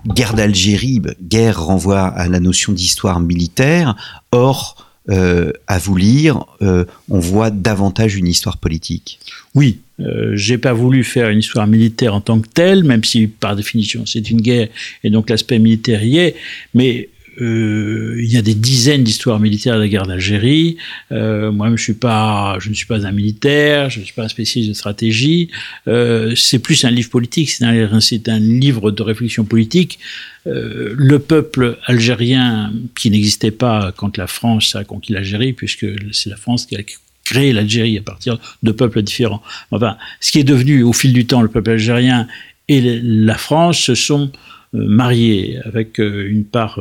guerre 0.08 0.34
d'Algérie, 0.34 1.02
guerre 1.22 1.64
renvoie 1.64 2.02
à 2.02 2.28
la 2.28 2.40
notion 2.40 2.74
d'histoire 2.74 3.20
militaire. 3.20 3.96
Or, 4.32 4.93
à 5.10 5.78
vous 5.80 5.96
lire, 5.96 6.46
on 6.62 7.20
voit 7.20 7.50
davantage 7.50 8.16
une 8.16 8.28
histoire 8.28 8.58
politique. 8.58 9.20
Oui, 9.56 9.80
euh, 10.00 10.32
j'ai 10.36 10.58
pas 10.58 10.74
voulu 10.74 11.04
faire 11.04 11.30
une 11.30 11.40
histoire 11.40 11.68
militaire 11.68 12.16
en 12.16 12.22
tant 12.22 12.40
que 12.40 12.48
telle, 12.48 12.84
même 12.84 13.04
si 13.04 13.28
par 13.28 13.56
définition 13.56 14.06
c'est 14.06 14.32
une 14.32 14.42
guerre 14.42 14.70
et 15.04 15.12
donc 15.12 15.30
l'aspect 15.30 15.60
militaire 15.60 16.04
y 16.04 16.18
est, 16.18 16.36
mais 16.74 17.10
euh, 17.42 18.16
il 18.20 18.32
y 18.32 18.38
a 18.38 18.42
des 18.42 18.54
dizaines 18.54 19.04
d'histoires 19.04 19.40
militaires 19.40 19.76
de 19.76 19.82
la 19.82 19.88
guerre 19.88 20.06
d'Algérie. 20.06 20.78
Euh, 21.12 21.52
moi, 21.52 21.68
je 21.68 21.72
ne 21.72 21.78
suis 21.78 21.94
pas 21.94 22.58
un 23.06 23.12
militaire, 23.12 23.90
je 23.90 24.00
ne 24.00 24.06
suis 24.06 24.14
pas 24.14 24.24
un 24.24 24.28
spécialiste 24.28 24.70
de 24.70 24.76
stratégie. 24.76 25.50
Euh, 25.88 26.36
c'est 26.36 26.60
plus 26.60 26.86
un 26.86 26.92
livre 26.92 27.10
politique, 27.10 27.50
c'est 27.50 27.64
un, 27.64 27.70
un 27.70 28.40
livre 28.40 28.92
de 28.92 29.04
réflexion 29.04 29.46
politique. 29.46 30.00
Le 30.46 31.20
peuple 31.20 31.78
algérien 31.86 32.74
qui 32.96 33.10
n'existait 33.10 33.52
pas 33.52 33.94
quand 33.96 34.18
la 34.18 34.28
France 34.28 34.76
a 34.76 34.84
conquis 34.84 35.14
l'Algérie, 35.14 35.54
puisque 35.54 35.86
c'est 36.12 36.30
la 36.30 36.36
France 36.36 36.66
qui 36.66 36.76
a 36.76 36.82
créé 37.24 37.54
l'Algérie 37.54 37.98
à 37.98 38.02
partir 38.02 38.38
de 38.62 38.72
peuples 38.74 39.02
différents. 39.04 39.42
Enfin, 39.72 39.96
ce 40.20 40.34
qui 40.34 40.40
est 40.40 40.44
devenu 40.44 40.84
au 40.84 40.92
fil 40.92 41.14
du 41.14 41.26
temps 41.26 41.42
le 41.42 41.48
peuple 41.48 41.72
algérien 41.72 42.28
et 42.68 42.82
la 43.02 43.36
France 43.36 43.80
se 43.80 43.96
sont 43.96 44.34
mariés 44.74 45.60
avec 45.64 46.00
une 46.00 46.44
part 46.44 46.78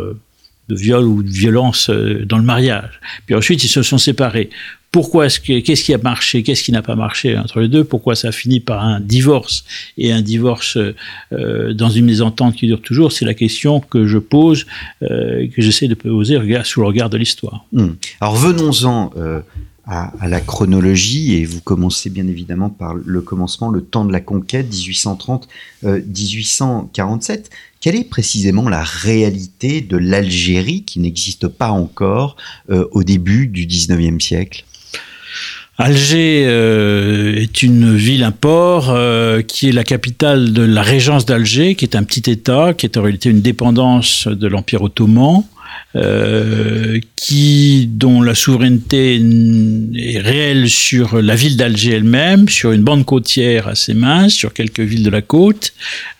de 0.72 0.78
viol 0.78 1.04
ou 1.04 1.22
de 1.22 1.30
violence 1.30 1.90
dans 1.90 2.38
le 2.38 2.44
mariage. 2.44 3.00
Puis 3.26 3.34
ensuite, 3.34 3.62
ils 3.64 3.68
se 3.68 3.82
sont 3.82 3.98
séparés. 3.98 4.50
Pourquoi 4.90 5.26
est-ce 5.26 5.40
que, 5.40 5.60
qu'est-ce 5.60 5.84
qui 5.84 5.94
a 5.94 5.98
marché, 5.98 6.42
qu'est-ce 6.42 6.62
qui 6.62 6.70
n'a 6.70 6.82
pas 6.82 6.96
marché 6.96 7.38
entre 7.38 7.60
les 7.60 7.68
deux? 7.68 7.82
Pourquoi 7.82 8.14
ça 8.14 8.28
a 8.28 8.32
fini 8.32 8.60
par 8.60 8.84
un 8.84 9.00
divorce? 9.00 9.64
Et 9.96 10.12
un 10.12 10.20
divorce 10.20 10.76
dans 11.30 11.88
une 11.88 12.04
mésentente 12.04 12.56
qui 12.56 12.66
dure 12.66 12.82
toujours 12.82 13.10
C'est 13.10 13.24
la 13.24 13.32
question 13.32 13.80
que 13.80 14.06
je 14.06 14.18
pose, 14.18 14.66
que 15.00 15.48
j'essaie 15.56 15.88
de 15.88 15.94
poser 15.94 16.38
sous 16.64 16.80
le 16.80 16.86
regard 16.86 17.08
de 17.08 17.16
l'histoire. 17.16 17.64
Hmm. 17.72 17.92
Alors 18.20 18.36
venons-en 18.36 19.12
à, 19.86 20.28
la 20.28 20.40
chronologie 20.40 21.34
et 21.34 21.44
vous 21.44 21.60
commencez 21.60 22.08
bien 22.10 22.28
évidemment 22.28 22.70
par 22.70 22.94
le 22.94 23.20
commencement, 23.20 23.70
le 23.70 23.82
temps 23.82 24.04
de 24.04 24.12
la 24.12 24.20
conquête, 24.20 24.70
1830-1847. 24.70 27.46
Euh, 27.82 27.90
Quelle 27.90 27.96
est 27.96 28.08
précisément 28.08 28.68
la 28.68 28.82
réalité 28.82 29.80
de 29.80 29.96
l'Algérie 29.96 30.84
qui 30.84 31.00
n'existe 31.00 31.48
pas 31.48 31.70
encore 31.70 32.36
euh, 32.70 32.86
au 32.92 33.02
début 33.02 33.46
du 33.46 33.66
19e 33.66 34.20
siècle? 34.20 34.64
Alger 35.78 36.44
euh, 36.46 37.34
est 37.34 37.62
une 37.62 37.96
ville, 37.96 38.22
un 38.22 38.30
port, 38.30 38.94
qui 39.48 39.68
est 39.68 39.72
la 39.72 39.84
capitale 39.84 40.52
de 40.52 40.62
la 40.62 40.82
régence 40.82 41.24
d'Alger, 41.24 41.74
qui 41.74 41.84
est 41.84 41.96
un 41.96 42.04
petit 42.04 42.30
État, 42.30 42.74
qui 42.74 42.86
est 42.86 42.96
en 42.96 43.02
réalité 43.02 43.30
une 43.30 43.40
dépendance 43.40 44.28
de 44.28 44.46
l'Empire 44.46 44.82
ottoman, 44.82 45.42
euh, 45.94 47.00
qui, 47.16 47.88
dont 47.90 48.22
la 48.22 48.34
souveraineté 48.34 49.22
est 49.94 50.18
réelle 50.18 50.68
sur 50.68 51.20
la 51.20 51.34
ville 51.34 51.56
d'Alger 51.56 51.92
elle-même, 51.92 52.48
sur 52.48 52.72
une 52.72 52.82
bande 52.82 53.04
côtière 53.04 53.68
assez 53.68 53.94
mince, 53.94 54.32
sur 54.32 54.52
quelques 54.52 54.80
villes 54.80 55.04
de 55.04 55.10
la 55.10 55.22
côte, 55.22 55.72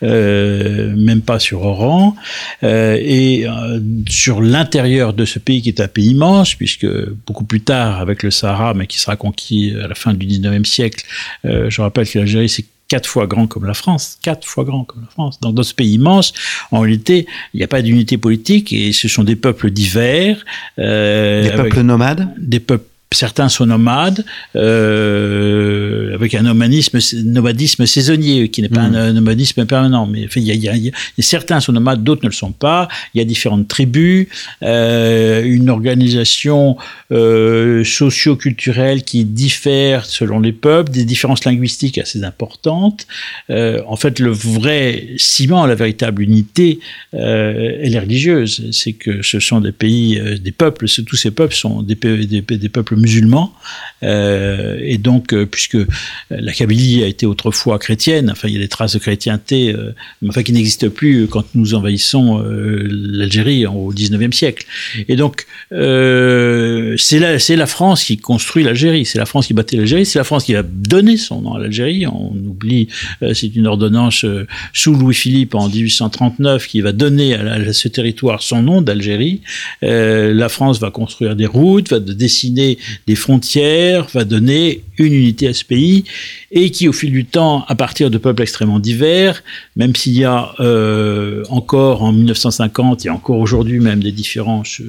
euh, 0.03 0.93
même 0.95 1.21
pas 1.21 1.39
sur 1.39 1.63
Oran, 1.63 2.15
euh, 2.63 2.97
et 3.01 3.47
euh, 3.47 3.79
sur 4.07 4.41
l'intérieur 4.41 5.13
de 5.13 5.25
ce 5.25 5.39
pays 5.39 5.61
qui 5.61 5.69
est 5.69 5.81
un 5.81 5.87
pays 5.87 6.11
immense, 6.11 6.55
puisque 6.55 6.87
beaucoup 7.25 7.45
plus 7.45 7.61
tard, 7.61 7.99
avec 7.99 8.23
le 8.23 8.31
Sahara, 8.31 8.73
mais 8.73 8.87
qui 8.87 8.99
sera 8.99 9.15
conquis 9.15 9.73
à 9.83 9.87
la 9.87 9.95
fin 9.95 10.13
du 10.13 10.25
19e 10.25 10.65
siècle, 10.65 11.03
euh, 11.45 11.69
je 11.69 11.81
rappelle 11.81 12.07
que 12.07 12.19
l'Algérie 12.19 12.49
c'est 12.49 12.65
quatre 12.93 13.09
fois 13.09 13.25
grand 13.25 13.47
comme 13.47 13.65
la 13.65 13.73
France, 13.73 14.19
quatre 14.21 14.45
fois 14.45 14.65
grand 14.65 14.83
comme 14.83 15.01
la 15.01 15.09
France. 15.09 15.39
Dans 15.41 15.63
ce 15.63 15.73
pays 15.73 15.93
immense, 15.93 16.31
en 16.69 16.81
réalité, 16.81 17.25
il 17.55 17.57
n'y 17.57 17.63
a 17.63 17.67
pas 17.67 17.81
d'unité 17.81 18.19
politique 18.19 18.71
et 18.71 18.93
ce 18.93 19.07
sont 19.07 19.23
des 19.23 19.35
peuples 19.35 19.71
divers. 19.71 20.45
Euh, 20.77 21.41
des 21.41 21.49
peuples 21.49 21.81
nomades? 21.81 22.29
Des 22.37 22.59
peuples 22.59 22.92
certains 23.13 23.49
sont 23.49 23.65
nomades, 23.65 24.25
euh, 24.55 26.13
avec 26.15 26.35
un 26.35 26.43
nomadisme, 26.43 26.99
nomadisme 27.23 27.85
saisonnier, 27.85 28.49
qui 28.49 28.61
n'est 28.61 28.69
pas 28.69 28.81
un 28.81 29.11
mmh. 29.11 29.15
nomadisme 29.15 29.65
permanent. 29.65 30.05
Mais 30.05 30.27
il 30.35 30.43
y 30.43 30.69
a, 30.69 30.73
certains 31.19 31.59
sont 31.59 31.71
nomades, 31.71 32.03
d'autres 32.03 32.23
ne 32.23 32.29
le 32.29 32.35
sont 32.35 32.51
pas. 32.51 32.87
Il 33.13 33.19
y 33.19 33.21
a 33.21 33.25
différentes 33.25 33.67
tribus, 33.67 34.27
euh, 34.61 35.43
une 35.43 35.69
organisation 35.69 36.77
euh, 37.11 37.83
socio-culturelle 37.83 39.03
qui 39.03 39.25
diffère 39.25 40.05
selon 40.05 40.39
les 40.39 40.51
peuples, 40.51 40.91
des 40.91 41.05
différences 41.05 41.45
linguistiques 41.45 41.97
assez 41.97 42.23
importantes. 42.23 43.07
Euh, 43.49 43.81
en 43.87 43.95
fait, 43.95 44.19
le 44.19 44.31
vrai 44.31 45.07
ciment, 45.17 45.65
la 45.65 45.75
véritable 45.75 46.21
unité, 46.21 46.79
elle 47.11 47.93
est 47.93 47.99
religieuse. 47.99 48.69
C'est 48.71 48.93
que 48.93 49.21
ce 49.21 49.39
sont 49.39 49.61
des 49.61 49.71
pays, 49.71 50.21
des 50.39 50.51
peuples, 50.51 50.85
tous 51.05 51.15
ces 51.15 51.31
peuples 51.31 51.55
sont 51.55 51.81
des, 51.81 51.95
des, 51.95 52.41
des 52.41 52.69
peuples 52.69 52.95
musulmans. 53.03 53.53
Euh, 54.03 54.77
et 54.81 54.97
donc, 54.97 55.33
euh, 55.33 55.45
puisque 55.45 55.77
la 56.29 56.51
Kabylie 56.51 57.03
a 57.03 57.07
été 57.07 57.25
autrefois 57.25 57.79
chrétienne, 57.79 58.29
enfin, 58.31 58.47
il 58.47 58.53
y 58.53 58.57
a 58.57 58.59
des 58.59 58.67
traces 58.67 58.93
de 58.93 58.99
chrétienté, 58.99 59.73
euh, 59.73 59.93
enfin, 60.27 60.43
qui 60.43 60.51
n'existent 60.51 60.89
plus 60.89 61.27
quand 61.27 61.45
nous 61.55 61.73
envahissons 61.73 62.43
l'Algérie 62.43 63.65
au 63.65 63.93
19e 63.93 64.31
siècle. 64.33 64.65
Et 65.07 65.15
donc, 65.15 65.45
c'est 65.71 67.19
la, 67.19 67.37
la 67.37 67.65
France 67.65 68.03
qui 68.03 68.17
construit 68.17 68.63
l'Algérie, 68.63 69.05
c'est 69.05 69.19
la 69.19 69.25
France 69.25 69.47
qui 69.47 69.53
battait 69.53 69.77
l'Algérie, 69.77 70.05
c'est 70.05 70.19
la 70.19 70.23
France 70.23 70.45
qui 70.45 70.55
a 70.55 70.63
donné 70.63 71.17
son 71.17 71.41
nom 71.41 71.53
à 71.53 71.59
l'Algérie. 71.59 72.05
On 72.07 72.33
oublie, 72.35 72.87
c'est 73.33 73.55
une 73.55 73.67
ordonnance 73.67 74.25
sous 74.73 74.93
Louis-Philippe 74.93 75.55
en 75.55 75.69
1839 75.69 76.67
qui 76.67 76.81
va 76.81 76.91
donner 76.91 77.35
à, 77.35 77.73
ce 77.73 77.87
territoire 77.87 78.41
son 78.41 78.61
nom 78.61 78.81
d'Algérie. 78.81 79.41
la 79.81 80.49
France 80.49 80.79
va 80.79 80.91
construire 80.91 81.35
des 81.35 81.45
routes, 81.45 81.89
va 81.89 81.99
dessiner 81.99 82.77
des 83.07 83.15
frontières, 83.15 84.07
va 84.13 84.23
donner 84.23 84.83
une 84.97 85.13
unité 85.13 85.47
à 85.47 85.53
ce 85.53 85.65
pays, 85.65 86.05
et 86.51 86.69
qui, 86.69 86.87
au 86.87 86.93
fil 86.93 87.11
du 87.11 87.25
temps, 87.25 87.65
à 87.67 87.75
partir 87.75 88.11
de 88.11 88.17
peuples 88.19 88.43
extrêmement 88.43 88.79
divers, 88.79 89.43
même 89.75 89.95
s'il 89.95 90.13
y 90.13 90.23
a 90.23 90.53
euh, 90.59 91.43
encore 91.49 92.03
en 92.03 92.13
1950 92.13 93.05
et 93.05 93.09
encore 93.09 93.39
aujourd'hui 93.39 93.79
même 93.79 94.03
des 94.03 94.11
différences 94.11 94.81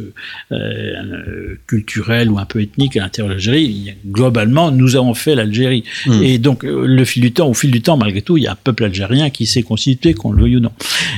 euh, 0.52 1.54
culturelles 1.66 2.30
ou 2.30 2.38
un 2.38 2.44
peu 2.44 2.60
ethniques 2.60 2.96
à 2.98 3.00
l'intérieur 3.00 3.28
de 3.28 3.34
l'Algérie, 3.34 3.94
globalement, 4.06 4.70
nous 4.70 4.96
avons 4.96 5.14
fait 5.14 5.34
l'Algérie. 5.34 5.84
Hmm. 6.06 6.22
Et 6.22 6.38
donc, 6.38 6.64
euh, 6.64 6.84
le 6.86 7.04
fil 7.06 7.22
du 7.22 7.32
temps, 7.32 7.48
au 7.48 7.54
fil 7.54 7.70
du 7.70 7.80
temps, 7.80 7.96
malgré 7.96 8.20
tout, 8.20 8.36
il 8.36 8.44
y 8.44 8.46
a 8.46 8.52
un 8.52 8.58
peuple 8.62 8.84
algérien 8.84 9.30
qui 9.30 9.46
s'est 9.46 9.62
constitué, 9.62 10.12
qu'on 10.12 10.32
le 10.32 10.42
veuille 10.42 10.56
ou 10.56 10.60
non. 10.60 10.72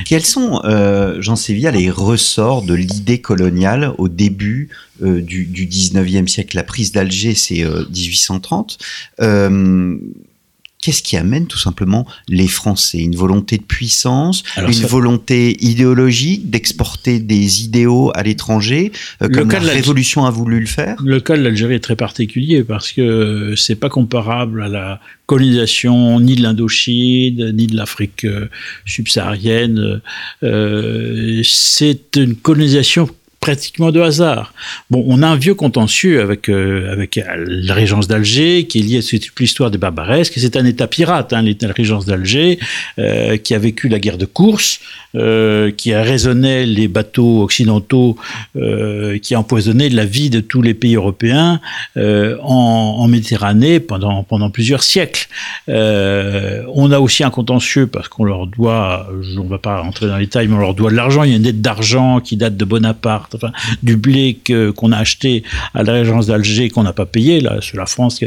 Quels 0.05 0.25
sont, 0.25 0.61
Jean 1.19 1.35
Sévilla, 1.35 1.71
les 1.71 1.89
ressorts 1.89 2.61
de 2.63 2.73
l'idée 2.73 3.19
coloniale 3.19 3.91
au 3.97 4.07
début 4.07 4.69
du, 5.01 5.45
du 5.45 5.67
19e 5.67 6.27
siècle 6.27 6.55
La 6.55 6.63
prise 6.77 6.91
d'Alger, 6.91 7.33
c'est 7.33 7.63
1830. 7.63 8.77
Euh, 9.19 9.97
qu'est-ce 10.79 11.01
qui 11.01 11.17
amène 11.17 11.47
tout 11.47 11.57
simplement 11.57 12.05
les 12.27 12.47
Français? 12.47 12.99
Une 12.99 13.15
volonté 13.15 13.57
de 13.57 13.63
puissance, 13.63 14.43
une 14.57 14.85
volonté 14.85 15.57
idéologique 15.65 16.51
d'exporter 16.51 17.19
des 17.19 17.63
idéaux 17.63 18.11
à 18.13 18.21
l'étranger, 18.21 18.91
euh, 19.23 19.27
comme 19.27 19.49
la 19.49 19.73
Révolution 19.73 20.25
a 20.25 20.29
voulu 20.29 20.59
le 20.59 20.67
faire? 20.67 20.97
Le 21.03 21.19
cas 21.19 21.35
de 21.35 21.41
l'Algérie 21.41 21.73
est 21.73 21.79
très 21.79 21.95
particulier 21.95 22.63
parce 22.63 22.91
que 22.91 23.55
c'est 23.57 23.73
pas 23.73 23.89
comparable 23.89 24.61
à 24.61 24.67
la 24.67 24.99
colonisation 25.25 26.19
ni 26.19 26.35
de 26.35 26.43
l'Indochine 26.43 27.53
ni 27.53 27.65
de 27.65 27.75
l'Afrique 27.75 28.23
euh, 28.23 28.49
subsaharienne. 28.85 29.99
c'est 30.43 32.17
une 32.17 32.35
colonisation 32.35 33.09
pratiquement 33.39 33.91
de 33.91 34.01
hasard. 34.01 34.53
Bon, 34.89 35.03
on 35.07 35.21
a 35.21 35.27
un 35.27 35.35
vieux 35.35 35.53
contentieux 35.53 36.21
avec 36.21 36.49
euh, 36.49 36.91
avec 36.91 37.19
la 37.37 37.73
régence 37.73 38.07
d'Alger 38.07 38.65
qui 38.65 38.79
est 38.79 38.81
lié 38.81 38.97
à 38.97 39.01
cette 39.01 39.27
l'histoire 39.39 39.69
des 39.69 39.77
barbaresques. 39.77 40.33
C'est 40.37 40.57
un 40.57 40.65
État 40.65 40.87
pirate, 40.87 41.33
hein, 41.33 41.43
la 41.43 41.71
régence 41.71 42.05
d'Alger, 42.05 42.59
euh, 42.99 43.37
qui 43.37 43.53
a 43.53 43.59
vécu 43.59 43.89
la 43.89 43.99
guerre 43.99 44.17
de 44.17 44.25
course, 44.25 44.79
euh, 45.15 45.71
qui 45.71 45.93
a 45.93 46.01
raisonné 46.01 46.65
les 46.65 46.87
bateaux 46.87 47.43
occidentaux, 47.43 48.17
qui 49.21 49.35
a 49.35 49.39
empoisonné 49.39 49.89
la 49.89 50.05
vie 50.05 50.29
de 50.29 50.39
tous 50.39 50.61
les 50.61 50.73
pays 50.73 50.95
européens 50.95 51.61
en, 51.95 52.95
en, 52.99 53.07
Méditerranée 53.07 53.79
pendant 53.79 54.23
pendant 54.23 54.49
plusieurs 54.49 54.83
siècles. 54.83 55.27
on 55.67 56.91
a 56.91 56.99
aussi 56.99 57.23
un 57.23 57.29
contentieux 57.29 57.87
parce 57.87 58.07
qu'on 58.09 58.23
leur 58.23 58.47
doit, 58.47 59.07
on 59.37 59.43
ne 59.43 59.49
va 59.49 59.57
pas 59.57 59.79
rentrer 59.79 60.07
dans 60.07 60.17
les 60.17 60.25
détails, 60.25 60.47
mais 60.47 60.55
on 60.55 60.59
leur 60.59 60.73
doit 60.73 60.91
de 60.91 60.95
l'argent. 60.95 61.23
Il 61.23 61.29
y 61.29 61.33
a 61.33 61.37
une 61.37 61.43
dette 61.43 61.61
d'argent 61.61 62.19
qui 62.19 62.35
date 62.35 62.57
de 62.57 62.65
Bonaparte 62.65 63.26
du 63.83 63.97
blé 63.97 64.37
qu'on 64.75 64.91
a 64.91 64.97
acheté 64.97 65.43
à 65.73 65.83
la 65.83 65.93
régence 65.93 66.27
d'Alger 66.27 66.69
qu'on 66.69 66.83
n'a 66.83 66.93
pas 66.93 67.05
payé. 67.05 67.41
Là, 67.41 67.57
c'est 67.61 67.77
la 67.77 67.85
France 67.85 68.19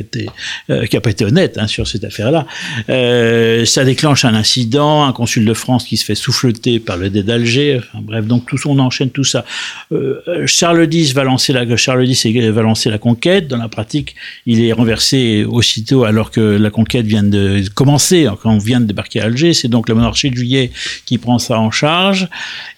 euh, 0.70 0.86
qui 0.86 0.96
a 0.96 1.00
pas 1.00 1.10
été 1.10 1.24
honnête 1.24 1.58
hein, 1.58 1.66
sur 1.66 1.86
cette 1.86 2.04
affaire-là. 2.04 2.46
Euh, 2.88 3.64
ça 3.64 3.84
déclenche 3.84 4.24
un 4.24 4.34
incident, 4.34 5.04
un 5.04 5.12
consul 5.12 5.44
de 5.44 5.54
France 5.54 5.84
qui 5.84 5.96
se 5.96 6.04
fait 6.04 6.14
souffleter 6.14 6.80
par 6.80 6.96
le 6.96 7.10
dé 7.10 7.22
d'Alger. 7.22 7.78
Enfin, 7.78 8.02
bref, 8.02 8.26
donc 8.26 8.46
tout 8.46 8.58
on 8.66 8.78
enchaîne 8.78 9.10
tout 9.10 9.24
ça. 9.24 9.44
Euh, 9.92 10.46
Charles 10.46 10.88
X 10.90 11.12
va 11.12 11.24
lancer 11.24 11.52
la 11.52 12.98
conquête. 12.98 13.48
Dans 13.48 13.56
la 13.56 13.68
pratique, 13.68 14.14
il 14.46 14.64
est 14.64 14.72
renversé 14.72 15.44
aussitôt 15.44 16.04
alors 16.04 16.30
que 16.30 16.40
la 16.40 16.70
conquête 16.70 17.06
vient 17.06 17.22
de 17.22 17.62
commencer. 17.74 18.28
Quand 18.42 18.52
on 18.52 18.58
vient 18.58 18.80
de 18.80 18.86
débarquer 18.86 19.20
à 19.20 19.24
Alger, 19.24 19.54
c'est 19.54 19.68
donc 19.68 19.88
la 19.88 19.94
monarchie 19.94 20.30
de 20.30 20.36
Juillet 20.36 20.70
qui 21.06 21.18
prend 21.18 21.38
ça 21.38 21.58
en 21.58 21.70
charge. 21.70 22.28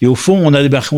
Et 0.01 0.07
au 0.07 0.15
fond, 0.15 0.41
on 0.43 0.53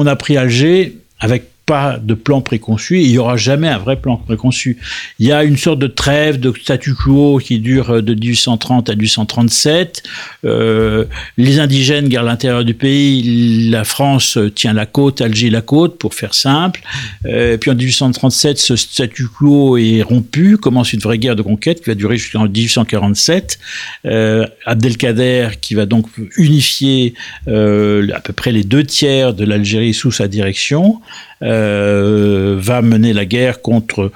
a 0.06 0.16
pris 0.16 0.38
Alger 0.38 0.96
avec 1.20 1.55
pas 1.66 1.98
de 2.02 2.14
plan 2.14 2.42
préconçu. 2.42 3.02
il 3.02 3.10
n'y 3.10 3.18
aura 3.18 3.38
jamais 3.38 3.68
un 3.68 3.78
vrai 3.78 3.96
plan 3.96 4.18
préconçu. 4.18 4.78
Il 5.20 5.28
y 5.28 5.32
a 5.32 5.44
une 5.44 5.58
sorte 5.58 5.80
de 5.80 5.88
trêve, 5.88 6.40
de 6.40 6.54
statu 6.62 6.94
quo 6.94 7.40
qui 7.44 7.60
dure 7.60 8.04
de 8.04 8.14
1830 8.14 8.90
à 8.90 8.96
1837. 8.96 10.04
Euh, 10.46 11.06
les 11.38 11.60
indigènes 11.60 12.08
gardent 12.08 12.28
l'intérieur 12.28 12.64
du 12.64 12.74
pays. 12.74 13.70
La 13.70 13.84
France 13.84 14.38
tient 14.54 14.74
la 14.74 14.86
côte, 14.86 15.22
Alger 15.22 15.50
la 15.50 15.62
côte, 15.62 15.98
pour 15.98 16.14
faire 16.14 16.34
simple. 16.34 16.82
Euh, 17.26 17.58
puis 17.58 17.72
en 17.72 17.76
1837, 17.76 18.58
ce 18.60 18.76
statu 18.76 19.28
quo 19.28 19.78
est 19.78 20.02
rompu. 20.02 20.58
Commence 20.58 20.94
une 20.94 21.00
vraie 21.00 21.18
guerre 21.18 21.36
de 21.36 21.42
conquête 21.42 21.82
qui 21.82 21.90
va 21.90 21.96
durer 21.96 22.18
jusqu'en 22.18 22.48
1847. 22.48 23.60
Euh, 24.06 24.46
Abdelkader, 24.66 25.50
qui 25.62 25.74
va 25.74 25.86
donc 25.86 26.08
unifier 26.38 27.14
euh, 27.48 28.08
à 28.14 28.20
peu 28.20 28.34
près 28.34 28.52
les 28.52 28.64
deux 28.64 28.84
tiers 28.84 29.34
de 29.34 29.46
l'Algérie 29.46 29.94
sous 29.94 30.12
sa 30.12 30.28
direction. 30.28 31.02
Euh, 31.42 32.56
va 32.58 32.82
mener 32.82 33.12
la 33.12 33.26
guerre 33.26 33.62
contre 33.62 34.12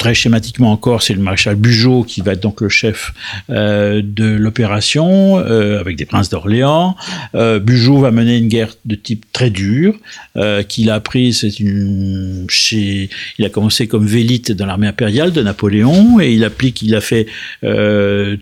très 0.00 0.14
schématiquement 0.14 0.72
encore, 0.72 1.02
c'est 1.02 1.12
le 1.12 1.20
maréchal 1.20 1.56
Bugeaud 1.56 2.04
qui 2.04 2.22
va 2.22 2.32
être 2.32 2.42
donc 2.42 2.62
le 2.62 2.70
chef 2.70 3.12
euh, 3.50 4.00
de 4.02 4.24
l'opération, 4.24 5.38
euh, 5.38 5.78
avec 5.78 5.96
des 5.96 6.06
princes 6.06 6.30
d'Orléans. 6.30 6.96
Euh, 7.34 7.60
Bugeaud 7.60 7.98
va 7.98 8.10
mener 8.10 8.38
une 8.38 8.48
guerre 8.48 8.72
de 8.86 8.94
type 8.94 9.26
très 9.30 9.50
dur, 9.50 9.94
euh, 10.38 10.62
qu'il 10.62 10.88
a 10.88 10.94
appris, 10.94 11.34
c'est 11.34 11.60
une, 11.60 12.46
chez, 12.48 13.10
il 13.38 13.44
a 13.44 13.50
commencé 13.50 13.88
comme 13.88 14.06
vélite 14.06 14.52
dans 14.52 14.64
l'armée 14.64 14.86
impériale 14.86 15.32
de 15.32 15.42
Napoléon, 15.42 16.18
et 16.18 16.32
il 16.32 16.44
applique, 16.44 16.80
il 16.80 16.94
a 16.94 17.02
fait 17.02 17.26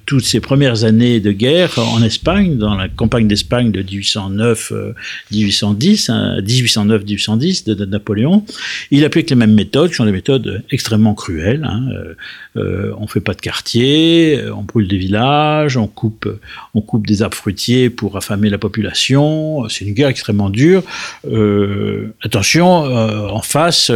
toutes 0.07 0.25
ses 0.25 0.39
premières 0.39 0.85
années 0.85 1.19
de 1.19 1.33
guerre 1.33 1.77
en 1.79 2.01
Espagne, 2.05 2.57
dans 2.57 2.77
la 2.77 2.89
campagne 2.89 3.27
d'Espagne 3.27 3.73
de 3.73 3.83
1809, 3.83 4.73
1810, 5.33 6.11
1809-1810 6.41 7.67
de, 7.67 7.75
de 7.75 7.85
Napoléon. 7.85 8.45
Il 8.93 9.05
applique 9.05 9.29
les 9.31 9.37
mêmes 9.37 9.55
méthodes, 9.55 9.91
qui 9.91 9.97
sont 9.97 10.05
des 10.05 10.13
méthodes 10.13 10.63
extrêmement 10.71 11.15
cruelles 11.15 11.48
Hein, 11.57 11.89
euh, 11.91 12.15
euh, 12.57 12.93
on 12.99 13.07
fait 13.07 13.21
pas 13.21 13.35
de 13.35 13.41
quartier, 13.41 14.41
on 14.55 14.63
brûle 14.63 14.89
des 14.89 14.99
villages, 14.99 15.77
on 15.77 15.87
coupe, 15.87 16.29
on 16.75 16.81
coupe 16.81 17.07
des 17.07 17.23
arbres 17.23 17.37
fruitiers 17.37 17.91
pour 17.91 18.17
affamer 18.17 18.51
la 18.51 18.59
population. 18.59 19.69
C'est 19.69 19.85
une 19.85 19.95
guerre 19.95 20.09
extrêmement 20.09 20.51
dure. 20.51 20.83
Euh, 21.27 22.15
attention, 22.23 22.69
en 22.69 23.43
face, 23.43 23.91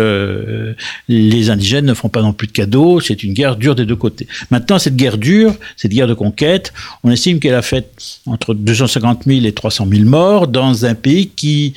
les 1.08 1.50
indigènes 1.50 1.86
ne 1.86 1.94
font 1.94 2.08
pas 2.08 2.22
non 2.22 2.32
plus 2.32 2.46
de 2.46 2.52
cadeaux. 2.52 3.00
C'est 3.00 3.22
une 3.22 3.34
guerre 3.34 3.56
dure 3.56 3.74
des 3.74 3.86
deux 3.86 3.96
côtés. 3.96 4.26
Maintenant, 4.50 4.78
cette 4.78 4.96
guerre 4.96 5.18
dure, 5.18 5.54
cette 5.76 5.92
guerre 5.92 6.08
de 6.08 6.14
conquête, 6.14 6.72
on 7.04 7.10
estime 7.10 7.40
qu'elle 7.40 7.54
a 7.54 7.62
fait 7.62 8.20
entre 8.26 8.54
250 8.54 9.24
000 9.26 9.44
et 9.44 9.52
300 9.52 9.86
000 9.90 10.04
morts 10.04 10.48
dans 10.48 10.86
un 10.86 10.94
pays 10.94 11.28
qui 11.28 11.74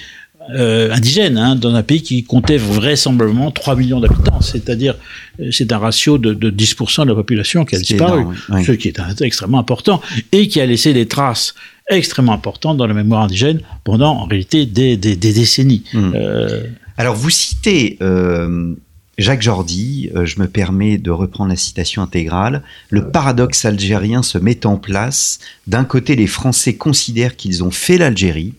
euh, 0.54 0.92
indigène, 0.92 1.38
hein, 1.38 1.56
dans 1.56 1.74
un 1.74 1.84
pays 1.84 2.04
qui 2.04 2.24
comptait 2.24 2.58
vraisemblablement 2.58 3.52
3 3.52 3.76
millions 3.76 4.00
d'habitants. 4.00 4.42
C'est-à-dire, 4.42 4.96
euh, 5.40 5.50
c'est 5.52 5.72
un 5.72 5.78
ratio 5.78 6.18
de, 6.18 6.34
de 6.34 6.52
10% 6.52 7.04
de 7.04 7.10
la 7.10 7.16
population 7.16 7.66
qui 7.66 7.76
a 7.76 7.80
disparu, 7.80 8.26
ce 8.66 8.72
qui 8.74 8.88
est 8.88 9.00
un, 9.00 9.14
extrêmement 9.22 9.60
important, 9.60 10.02
et 10.32 10.48
qui 10.48 10.62
a 10.62 10.66
laissé 10.66 10.94
des 10.94 11.08
traces 11.08 11.56
extrêmement 11.90 12.34
importantes 12.34 12.78
dans 12.78 12.88
la 12.88 12.94
mémoire 12.94 13.24
indigène 13.24 13.62
pendant, 13.84 14.12
en 14.12 14.26
réalité, 14.26 14.66
des, 14.66 14.98
des, 14.98 15.16
des 15.16 15.34
décennies. 15.34 15.84
Hmm. 15.94 16.12
Euh... 16.16 16.64
Alors, 16.98 17.16
vous 17.16 17.30
citez 17.30 17.98
euh, 18.02 18.74
Jacques 19.18 19.42
Jordi, 19.42 20.12
je 20.24 20.40
me 20.40 20.48
permets 20.48 20.98
de 20.98 21.12
reprendre 21.12 21.50
la 21.50 21.56
citation 21.56 22.02
intégrale. 22.02 22.62
Le 22.90 23.10
paradoxe 23.10 23.66
algérien 23.66 24.24
se 24.24 24.38
met 24.38 24.66
en 24.66 24.78
place. 24.78 25.40
D'un 25.68 25.86
côté, 25.86 26.16
les 26.16 26.28
Français 26.28 26.76
considèrent 26.76 27.36
qu'ils 27.36 27.64
ont 27.64 27.72
fait 27.72 27.98
l'Algérie, 27.98 28.54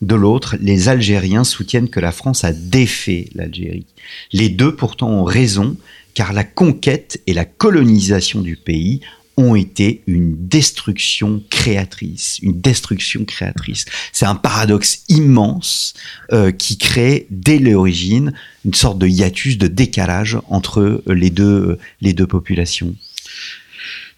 de 0.00 0.14
l'autre, 0.14 0.56
les 0.60 0.88
Algériens 0.88 1.44
soutiennent 1.44 1.90
que 1.90 2.00
la 2.00 2.12
France 2.12 2.44
a 2.44 2.52
défait 2.52 3.28
l'Algérie. 3.34 3.86
Les 4.32 4.48
deux 4.48 4.74
pourtant 4.74 5.10
ont 5.10 5.24
raison, 5.24 5.76
car 6.14 6.32
la 6.32 6.44
conquête 6.44 7.20
et 7.26 7.34
la 7.34 7.44
colonisation 7.44 8.40
du 8.40 8.56
pays 8.56 9.00
ont 9.36 9.54
été 9.54 10.02
une 10.06 10.36
destruction 10.48 11.42
créatrice, 11.48 12.38
une 12.42 12.60
destruction 12.60 13.24
créatrice. 13.24 13.86
C'est 14.12 14.26
un 14.26 14.34
paradoxe 14.34 15.04
immense 15.08 15.94
euh, 16.32 16.50
qui 16.50 16.76
crée 16.76 17.26
dès 17.30 17.58
l'origine 17.58 18.32
une 18.64 18.74
sorte 18.74 18.98
de 18.98 19.06
hiatus, 19.06 19.56
de 19.56 19.68
décalage 19.68 20.38
entre 20.48 21.02
les 21.06 21.30
deux, 21.30 21.78
les 22.00 22.12
deux 22.12 22.26
populations. 22.26 22.94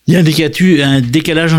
Il 0.08 0.14
y 0.14 0.16
a 0.16 0.20
un, 0.88 1.00
décalage 1.00 1.54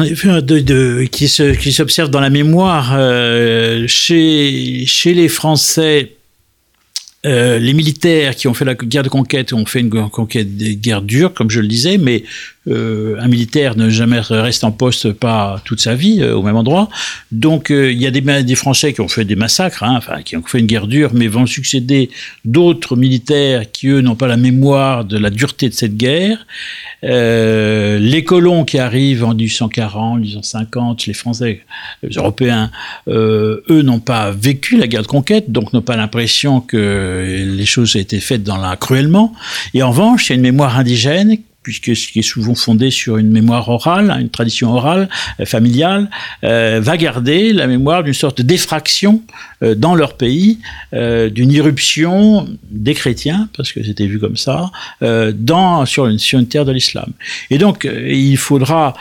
qui 1.12 1.28
s'observe 1.30 2.10
dans 2.10 2.20
la 2.20 2.30
mémoire 2.30 2.94
euh, 2.94 3.86
chez, 3.88 4.84
chez 4.86 5.14
les 5.14 5.30
Français. 5.30 6.18
Euh, 7.26 7.58
les 7.58 7.74
militaires 7.74 8.36
qui 8.36 8.50
ont 8.50 8.54
fait 8.54 8.66
la 8.66 8.76
guerre 8.76 9.04
de 9.04 9.10
conquête 9.10 9.54
ont 9.54 9.66
fait 9.66 9.80
une 9.80 10.10
conquête 10.10 10.58
des 10.58 10.76
guerres 10.76 11.04
dures, 11.04 11.34
comme 11.34 11.50
je 11.50 11.62
le 11.62 11.68
disais, 11.68 11.98
mais 11.98 12.26
euh, 12.70 13.18
un 13.20 13.28
militaire 13.28 13.76
ne 13.76 13.90
jamais 13.90 14.22
reste 14.22 14.64
en 14.64 14.72
poste 14.72 15.12
pas 15.12 15.62
toute 15.66 15.82
sa 15.82 15.96
vie 15.96 16.22
euh, 16.22 16.34
au 16.34 16.44
même 16.44 16.56
endroit. 16.56 16.88
Donc 17.34 17.72
euh, 17.72 17.92
il 17.92 18.02
y 18.02 18.08
a 18.08 18.12
des, 18.12 18.22
des, 18.22 18.56
Français 18.56 18.94
qui 18.94 19.02
ont 19.02 19.10
fait 19.10 19.26
des 19.26 19.36
massacres, 19.36 19.84
hein, 19.84 19.96
enfin 19.98 20.22
qui 20.22 20.38
ont 20.38 20.44
fait 20.44 20.60
une 20.60 20.66
guerre 20.66 20.88
dure, 20.88 21.12
mais 21.14 21.28
vont 21.28 21.46
succéder 21.46 22.10
d'autres 22.46 22.96
militaires 22.96 23.70
qui 23.70 23.88
eux 23.88 24.00
n'ont 24.00 24.16
pas 24.16 24.28
la 24.28 24.38
mémoire 24.38 25.04
de 25.04 25.18
la 25.18 25.30
dureté 25.30 25.68
de 25.68 25.74
cette 25.74 25.98
guerre. 25.98 26.46
les 27.02 28.24
colons 28.26 28.64
qui 28.64 28.80
arrivent 28.80 29.26
en 29.26 29.34
1840, 29.34 30.22
1850, 30.22 31.06
les 31.06 31.14
Français, 31.14 31.62
les 32.02 32.16
Européens, 32.16 32.72
eux 33.08 33.82
n'ont 33.84 34.00
pas 34.00 34.32
vécu 34.32 34.78
la 34.78 34.88
guerre 34.88 35.02
de 35.02 35.08
conquête, 35.08 35.52
donc 35.52 35.74
n'ont 35.74 35.82
pas 35.82 35.98
l'impression 35.98 36.62
que 36.62 37.46
les 37.46 37.66
choses 37.66 37.96
aient 37.98 38.02
été 38.02 38.22
faites 38.22 38.44
dans 38.44 38.58
la 38.58 38.78
cruellement. 38.78 39.34
Et 39.74 39.84
en 39.84 39.90
revanche, 39.90 40.30
il 40.30 40.30
y 40.30 40.34
a 40.34 40.36
une 40.36 40.42
mémoire 40.42 40.78
indigène 40.78 41.38
puisque 41.64 41.96
ce 41.96 42.08
qui 42.08 42.20
est 42.20 42.30
souvent 42.34 42.56
fondé 42.56 42.92
sur 42.92 43.18
une 43.18 43.32
mémoire 43.32 43.70
orale, 43.70 44.16
une 44.20 44.30
tradition 44.30 44.74
orale, 44.74 45.10
euh, 45.40 45.46
familiale, 45.46 46.10
euh, 46.44 46.80
va 46.82 46.98
garder 46.98 47.54
la 47.54 47.68
mémoire 47.68 48.04
d'une 48.04 48.14
sorte 48.14 48.42
d'effraction 48.42 49.22
euh, 49.64 49.74
dans 49.76 49.96
leur 49.96 50.16
pays, 50.16 50.60
d'une 50.92 51.52
irruption 51.52 52.48
des 52.70 52.94
chrétiens, 52.94 53.50
parce 53.56 53.72
que 53.72 53.84
c'était 53.84 54.06
vu 54.06 54.20
comme 54.20 54.38
ça, 54.38 54.72
dans, 55.02 55.86
sur, 55.86 56.08
une, 56.08 56.20
sur 56.20 56.40
une 56.40 56.48
terre 56.48 56.66
de 56.66 56.72
l'islam. 56.72 57.12
Et 57.50 57.58
donc, 57.58 57.88
il 57.90 58.38
faudra 58.38 58.94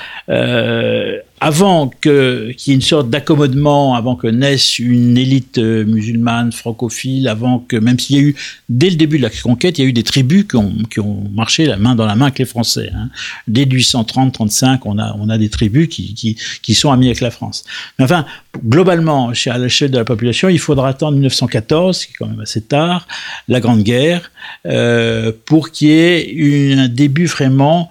avant 1.43 1.89
qu'il 1.89 2.55
y 2.67 2.71
ait 2.71 2.75
une 2.75 2.81
sorte 2.81 3.11
d'accommodement, 3.11 3.97
avant 3.97 4.15
que 4.15 4.29
naisse 4.29 4.79
une 4.79 5.19
élite 5.19 5.59
euh, 5.59 5.85
musulmane 5.85 6.53
francophile, 6.53 7.27
avant 7.27 7.59
que 7.59 7.77
même 7.77 7.99
s'il 7.99 8.17
y 8.17 8.19
a 8.21 8.23
eu 8.23 8.37
dès 8.69 8.91
le 8.91 8.95
début 8.95 9.19
de 9.19 9.25
la 9.25 9.31
conquête, 9.31 9.77
il 9.77 9.83
y 9.83 9.85
a 9.85 9.89
eu 9.89 9.93
des 9.93 10.05
tribus 10.05 10.45
qui 10.45 10.55
ont, 10.55 10.73
qui 10.89 11.01
ont 11.01 11.29
marché 11.35 11.67
la 11.67 11.79
main 11.79 11.97
dans 11.97 12.07
la 12.07 12.15
main 12.15 12.27
avec 12.27 12.39
les 12.39 12.45
Français. 12.45 12.91
Hein. 12.95 13.09
Dès 13.49 13.65
1830-35, 13.65 14.83
on 14.85 15.01
a 15.01 15.17
on 15.19 15.29
a 15.31 15.37
des 15.37 15.49
tribus 15.49 15.89
qui, 15.89 16.15
qui 16.15 16.39
qui 16.63 16.75
sont 16.75 16.93
amies 16.93 17.07
avec 17.07 17.21
la 17.21 17.33
France. 17.33 17.65
Mais 17.99 18.05
enfin, 18.05 18.25
globalement, 18.65 19.33
à 19.47 19.59
l'échelle 19.59 19.91
de 19.91 19.99
la 19.99 20.05
population, 20.05 20.49
il 20.49 20.61
faudra 20.61 20.91
attendre 20.91 21.15
1914, 21.15 22.07
qui 22.07 22.13
est 22.13 22.15
quand 22.21 22.29
même 22.29 22.41
assez 22.41 22.63
tard, 22.63 23.09
la 23.49 23.59
Grande 23.59 23.83
Guerre, 23.83 24.31
euh, 24.67 25.33
pour 25.45 25.73
qu'il 25.73 25.89
y 25.89 25.91
ait 25.91 26.31
une, 26.31 26.79
un 26.79 26.89
début 26.89 27.27
vraiment 27.27 27.91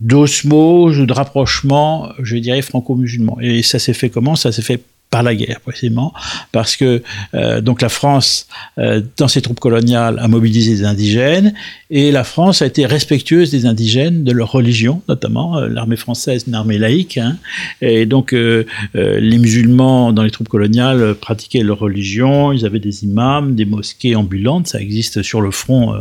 d'osmose 0.00 0.98
ou 0.98 1.06
de 1.06 1.12
rapprochement, 1.12 2.08
je 2.22 2.36
dirais, 2.36 2.62
franco-musulman. 2.62 3.38
Et 3.40 3.62
ça 3.62 3.78
s'est 3.78 3.92
fait 3.92 4.10
comment? 4.10 4.36
Ça 4.36 4.50
s'est 4.52 4.62
fait 4.62 4.82
par 5.10 5.22
la 5.24 5.34
guerre 5.34 5.60
précisément, 5.60 6.14
parce 6.52 6.76
que 6.76 7.02
euh, 7.34 7.60
donc 7.60 7.82
la 7.82 7.88
France, 7.88 8.46
euh, 8.78 9.02
dans 9.16 9.26
ses 9.26 9.42
troupes 9.42 9.58
coloniales, 9.58 10.20
a 10.20 10.28
mobilisé 10.28 10.76
des 10.76 10.84
indigènes, 10.84 11.52
et 11.90 12.12
la 12.12 12.22
France 12.22 12.62
a 12.62 12.66
été 12.66 12.86
respectueuse 12.86 13.50
des 13.50 13.66
indigènes, 13.66 14.22
de 14.22 14.30
leur 14.30 14.52
religion 14.52 15.02
notamment. 15.08 15.58
Euh, 15.58 15.68
l'armée 15.68 15.96
française, 15.96 16.44
une 16.46 16.54
armée 16.54 16.78
laïque, 16.78 17.18
hein, 17.18 17.36
et 17.82 18.06
donc 18.06 18.32
les 18.32 19.38
musulmans 19.38 20.12
dans 20.12 20.22
les 20.22 20.30
troupes 20.30 20.48
coloniales 20.48 21.14
pratiquaient 21.14 21.62
leur 21.62 21.80
religion, 21.80 22.52
ils 22.52 22.64
avaient 22.64 22.78
des 22.78 23.02
imams, 23.04 23.56
des 23.56 23.64
mosquées 23.64 24.14
ambulantes, 24.14 24.68
ça 24.68 24.80
existe 24.80 25.22
sur 25.22 25.40
le 25.40 25.50
front 25.50 25.94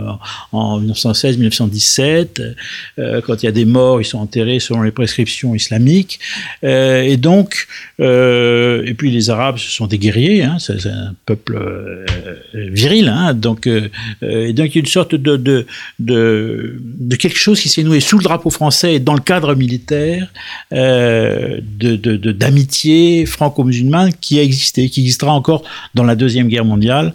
en 0.52 0.80
1916-1917. 0.82 2.54
quand 3.24 3.42
il 3.42 3.46
y 3.46 3.50
a 3.50 3.52
des 3.52 3.66
morts, 3.66 4.02
ils 4.02 4.06
sont 4.06 4.20
enterrés 4.20 4.60
selon 4.60 4.84
les 4.84 4.92
prescriptions 4.92 5.56
islamiques, 5.56 6.20
et 6.62 7.18
donc 7.18 7.68
et 8.00 8.94
puis 9.00 9.12
les 9.12 9.30
Arabes, 9.30 9.58
ce 9.58 9.72
sont 9.72 9.88
des 9.88 9.98
guerriers, 9.98 10.44
hein, 10.44 10.58
c'est 10.60 10.86
un 10.86 11.16
peuple 11.26 11.56
euh, 11.56 12.06
viril, 12.54 13.08
hein, 13.08 13.34
donc, 13.34 13.66
euh, 13.66 13.90
euh, 14.24 14.52
une 14.76 14.86
sorte 14.86 15.16
de, 15.16 15.66
quelque 17.16 17.38
chose 17.38 17.62
qui 17.62 17.70
s'est 17.70 17.84
noué 17.84 18.02
sous 18.02 18.18
le 18.18 18.24
drapeau 18.24 18.50
français 18.50 18.96
et 18.96 19.00
dans 19.00 19.14
le 19.14 19.22
cadre 19.22 19.56
militaire 19.56 20.28
euh, 20.74 21.60
d'amitié 21.64 23.26
franco-musulmane 23.26 24.12
qui 24.20 24.38
a 24.38 24.44
existé, 24.44 24.90
qui 24.90 25.02
existera 25.02 25.32
encore 25.32 25.64
dans 25.96 26.04
la 26.04 26.16
Deuxième 26.16 26.50
Guerre 26.50 26.66
mondiale, 26.66 27.14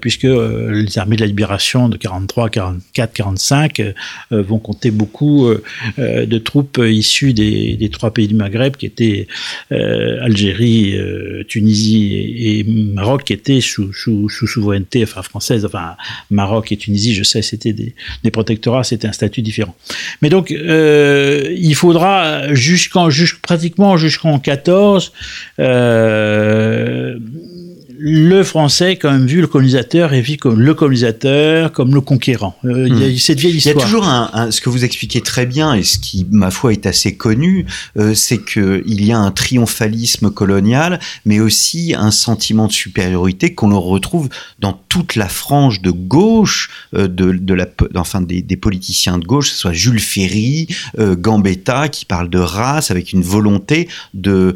puisque 0.00 0.24
les 0.24 0.98
armées 0.98 1.16
de 1.16 1.20
la 1.20 1.26
libération 1.26 1.88
de 1.88 1.96
43, 1.96 2.48
44, 2.48 3.12
45 3.12 3.82
vont 4.30 4.58
compter 4.58 4.90
beaucoup 4.90 5.52
de 5.98 6.38
troupes 6.38 6.80
issues 6.82 7.34
des, 7.34 7.90
trois 7.92 8.12
pays 8.12 8.28
du 8.28 8.34
Maghreb 8.34 8.76
qui 8.76 8.86
étaient 8.86 9.26
Algérie, 9.70 10.96
euh, 11.10 11.44
Tunisie 11.44 12.14
et, 12.38 12.64
Maroc 12.64 13.30
étaient 13.30 13.60
sous, 13.60 13.92
sous, 13.92 14.28
souveraineté 14.28 15.02
enfin, 15.02 15.22
française. 15.22 15.64
Enfin, 15.64 15.96
Maroc 16.30 16.72
et 16.72 16.76
Tunisie, 16.76 17.14
je 17.14 17.22
sais, 17.22 17.42
c'était 17.42 17.72
des, 17.72 17.94
protectorats, 18.30 18.84
c'était 18.84 19.08
un 19.08 19.12
statut 19.12 19.42
différent. 19.42 19.74
Mais 20.22 20.28
donc, 20.28 20.50
euh, 20.50 21.54
il 21.56 21.74
faudra 21.74 22.54
jusqu'en, 22.54 23.08
pratiquement 23.42 23.96
jusqu'en 23.96 24.38
14, 24.38 25.12
euh, 25.58 27.18
le 28.02 28.42
français 28.44 28.96
quand 28.96 29.12
même 29.12 29.26
vu 29.26 29.42
le 29.42 29.46
colonisateur 29.46 30.14
et 30.14 30.22
vu 30.22 30.38
comme 30.38 30.60
le 30.60 30.72
colonisateur 30.72 31.70
comme 31.70 31.94
le 31.94 32.00
conquérant. 32.00 32.56
Euh, 32.64 32.88
il 32.88 32.98
y 32.98 33.04
a 33.04 33.08
hmm. 33.08 33.16
cette 33.18 33.40
vieille 33.40 33.56
histoire. 33.56 33.74
Il 33.76 33.78
y 33.78 33.82
a 33.82 33.84
toujours 33.84 34.08
un, 34.08 34.50
ce 34.50 34.62
que 34.62 34.70
vous 34.70 34.84
expliquez 34.84 35.20
très 35.20 35.44
bien 35.44 35.74
et 35.74 35.82
ce 35.82 35.98
qui, 35.98 36.26
ma 36.30 36.50
foi, 36.50 36.72
est 36.72 36.86
assez 36.86 37.14
connu, 37.14 37.66
euh, 37.98 38.14
c'est 38.14 38.38
que 38.38 38.82
il 38.86 39.04
y 39.04 39.12
a 39.12 39.18
un 39.18 39.30
triomphalisme 39.30 40.30
colonial, 40.30 40.98
mais 41.26 41.40
aussi 41.40 41.94
un 41.94 42.10
sentiment 42.10 42.68
de 42.68 42.72
supériorité 42.72 43.54
qu'on 43.54 43.78
retrouve 43.78 44.30
dans 44.60 44.72
toute 44.88 45.14
la 45.14 45.28
frange 45.28 45.82
de 45.82 45.90
gauche 45.90 46.70
euh, 46.94 47.06
de, 47.06 47.32
de, 47.32 47.54
la, 47.54 47.66
enfin 47.96 48.22
des, 48.22 48.40
des, 48.40 48.56
politiciens 48.56 49.18
de 49.18 49.26
gauche, 49.26 49.48
que 49.48 49.54
ce 49.54 49.60
soit 49.60 49.72
Jules 49.72 50.00
Ferry, 50.00 50.68
euh, 50.98 51.14
Gambetta, 51.16 51.88
qui 51.88 52.06
parle 52.06 52.30
de 52.30 52.38
race 52.38 52.90
avec 52.90 53.12
une 53.12 53.22
volonté 53.22 53.88
de 54.14 54.54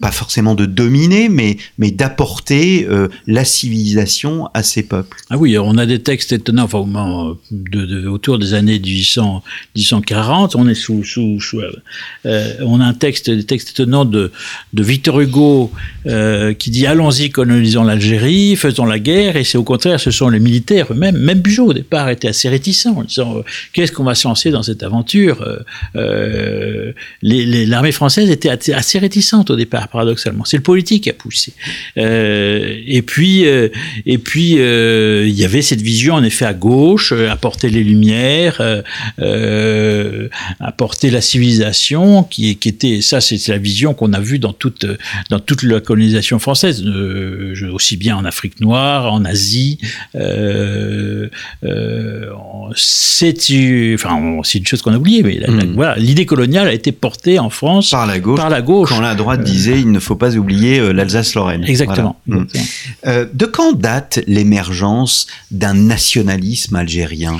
pas 0.00 0.10
forcément 0.10 0.54
de 0.54 0.66
dominer, 0.66 1.28
mais 1.28 1.56
mais 1.78 1.90
d'apporter 1.90 2.55
euh, 2.56 3.08
la 3.26 3.44
civilisation 3.44 4.48
à 4.54 4.62
ces 4.62 4.82
peuples. 4.82 5.16
Ah 5.30 5.36
oui, 5.36 5.58
on 5.58 5.78
a 5.78 5.86
des 5.86 6.00
textes 6.00 6.32
étonnants, 6.32 6.64
enfin, 6.64 7.36
de, 7.50 8.06
autour 8.06 8.38
des 8.38 8.54
années 8.54 8.78
1800, 8.78 9.42
1840, 9.74 10.56
on 10.56 10.68
est 10.68 10.74
sous, 10.74 11.02
euh, 12.24 12.54
on 12.60 12.80
a 12.80 12.84
un 12.84 12.94
texte, 12.94 13.30
des 13.30 13.44
textes 13.44 13.70
étonnants 13.70 14.04
de, 14.04 14.30
Victor 14.74 15.20
Hugo 15.20 15.72
euh, 16.06 16.54
qui 16.54 16.70
dit 16.70 16.86
allons-y, 16.86 17.30
colonisons 17.30 17.82
l'Algérie, 17.82 18.56
faisons 18.56 18.84
la 18.84 18.98
guerre, 18.98 19.36
et 19.36 19.44
c'est 19.44 19.58
au 19.58 19.64
contraire, 19.64 19.98
ce 19.98 20.10
sont 20.10 20.28
les 20.28 20.40
militaires 20.40 20.86
eux-mêmes, 20.90 21.16
même 21.16 21.40
Bugeaud 21.40 21.66
au 21.66 21.72
départ 21.72 22.08
était 22.08 22.28
assez 22.28 22.48
réticent 22.48 22.86
en 22.86 23.02
disant 23.02 23.42
qu'est-ce 23.72 23.92
qu'on 23.92 24.04
va 24.04 24.14
se 24.14 24.28
lancer 24.28 24.50
dans 24.50 24.62
cette 24.62 24.82
aventure 24.82 25.44
L'armée 27.22 27.92
française 27.92 28.30
était 28.30 28.50
assez 28.50 28.98
réticente 28.98 29.50
au 29.50 29.56
départ, 29.56 29.88
paradoxalement. 29.88 30.44
C'est 30.44 30.56
le 30.56 30.62
politique 30.62 31.04
qui 31.04 31.10
a 31.10 31.14
poussé. 31.14 31.52
Et 32.86 33.02
puis, 33.02 33.46
euh, 33.46 33.68
et 34.04 34.18
puis, 34.18 34.58
euh, 34.58 35.26
il 35.26 35.34
y 35.34 35.44
avait 35.44 35.62
cette 35.62 35.80
vision 35.80 36.14
en 36.14 36.22
effet 36.22 36.44
à 36.44 36.54
gauche, 36.54 37.12
apporter 37.12 37.68
les 37.68 37.84
lumières, 37.84 38.60
apporter 40.60 41.10
la 41.10 41.20
civilisation, 41.20 42.24
qui, 42.24 42.56
qui 42.56 42.68
était, 42.68 43.00
ça, 43.00 43.20
c'est 43.20 43.48
la 43.48 43.58
vision 43.58 43.94
qu'on 43.94 44.12
a 44.12 44.20
vue 44.20 44.38
dans 44.38 44.52
toute, 44.52 44.86
dans 45.30 45.40
toute 45.40 45.62
la 45.62 45.80
colonisation 45.80 46.38
française, 46.38 46.84
aussi 47.72 47.96
bien 47.96 48.16
en 48.16 48.24
Afrique 48.24 48.60
noire, 48.60 49.12
en 49.12 49.24
Asie. 49.24 49.78
c'est, 52.74 53.34
enfin, 53.94 54.40
c'est 54.42 54.58
une 54.58 54.66
chose 54.66 54.82
qu'on 54.82 54.92
a 54.92 54.98
oubliée, 54.98 55.22
mais 55.22 55.40
hmm. 55.46 55.74
voilà, 55.74 55.96
l'idée 55.96 56.26
coloniale 56.26 56.68
a 56.68 56.72
été 56.72 56.92
portée 56.92 57.38
en 57.38 57.50
France 57.50 57.90
par 57.90 58.06
la 58.06 58.18
gauche. 58.18 58.38
Par 58.38 58.50
la 58.50 58.62
gauche. 58.62 58.88
Quand 58.90 59.00
la 59.00 59.14
droite 59.14 59.42
disait, 59.42 59.80
il 59.80 59.90
ne 59.90 60.00
faut 60.00 60.16
pas 60.16 60.36
oublier 60.36 60.92
l'Alsace-Lorraine. 60.92 61.64
Exactement. 61.66 62.16
Euh, 63.06 63.26
de 63.32 63.46
quand 63.46 63.72
date 63.72 64.20
l'émergence 64.26 65.26
d'un 65.50 65.74
nationalisme 65.74 66.76
algérien? 66.76 67.38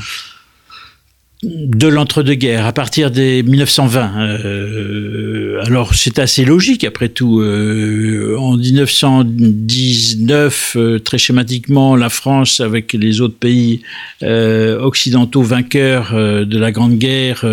De 1.42 1.86
l'entre-deux-guerres, 1.86 2.64
à 2.64 2.72
partir 2.72 3.10
des 3.10 3.42
1920. 3.42 4.12
Euh, 4.16 5.60
alors 5.66 5.94
c'est 5.94 6.18
assez 6.18 6.46
logique 6.46 6.82
après 6.84 7.10
tout. 7.10 7.40
Euh, 7.40 8.38
en 8.38 8.56
1919, 8.56 10.76
euh, 10.76 10.98
très 10.98 11.18
schématiquement, 11.18 11.94
la 11.94 12.08
France, 12.08 12.60
avec 12.60 12.94
les 12.94 13.20
autres 13.20 13.36
pays 13.36 13.82
occidentaux 14.22 15.42
vainqueurs 15.42 16.14
de 16.14 16.58
la 16.58 16.72
Grande 16.72 16.96
Guerre, 16.96 17.44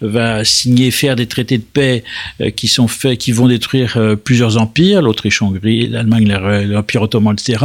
va 0.00 0.44
signer, 0.44 0.92
faire 0.92 1.16
des 1.16 1.26
traités 1.26 1.58
de 1.58 1.64
paix 1.64 2.04
qui 2.54 2.68
sont 2.68 2.86
faits, 2.86 3.18
qui 3.18 3.32
vont 3.32 3.48
détruire 3.48 3.98
plusieurs 4.22 4.56
empires, 4.56 5.02
l'Autriche-Hongrie, 5.02 5.88
l'Allemagne, 5.88 6.32
l'Empire 6.68 7.02
ottoman, 7.02 7.34
etc. 7.34 7.58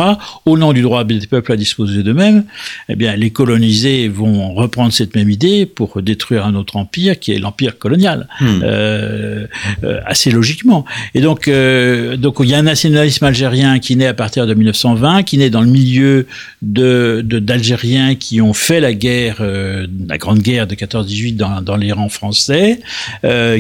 Au 0.45 0.58
nom 0.58 0.74
du 0.74 0.82
droit 0.82 1.04
des 1.04 1.28
peuples 1.28 1.52
à 1.52 1.56
disposer 1.56 2.02
d'eux-mêmes, 2.02 2.45
eh 2.89 2.95
bien 2.95 3.15
les 3.15 3.30
colonisés 3.30 4.08
vont 4.08 4.56
reprendre 4.56 4.91
cette 4.91 5.15
même 5.15 5.30
idée 5.30 5.50
pour 5.65 6.01
détruire 6.01 6.45
un 6.45 6.55
autre 6.55 6.75
empire 6.75 7.19
qui 7.19 7.31
est 7.31 7.39
l'empire 7.39 7.77
colonial, 7.77 8.27
hmm. 8.39 8.61
euh, 8.63 9.47
euh, 9.83 9.99
assez 10.05 10.31
logiquement. 10.31 10.85
Et 11.13 11.21
donc, 11.21 11.47
euh, 11.47 12.17
donc 12.17 12.37
il 12.41 12.49
y 12.49 12.53
a 12.53 12.57
un 12.57 12.63
nationalisme 12.63 13.25
algérien 13.25 13.79
qui 13.79 13.95
naît 13.95 14.07
à 14.07 14.13
partir 14.13 14.47
de 14.47 14.53
1920, 14.53 15.23
qui 15.23 15.37
naît 15.37 15.49
dans 15.49 15.61
le 15.61 15.67
milieu 15.67 16.27
de 16.61 17.21
d'Algériens 17.21 18.15
qui 18.15 18.41
ont 18.41 18.53
fait 18.53 18.79
la 18.79 18.93
guerre, 18.93 19.37
la 19.41 20.17
grande 20.17 20.39
guerre 20.39 20.67
de 20.67 20.75
14-18 20.75 21.35
dans, 21.35 21.61
dans 21.61 21.75
les 21.75 21.91
rangs 21.91 22.09
français, 22.09 22.79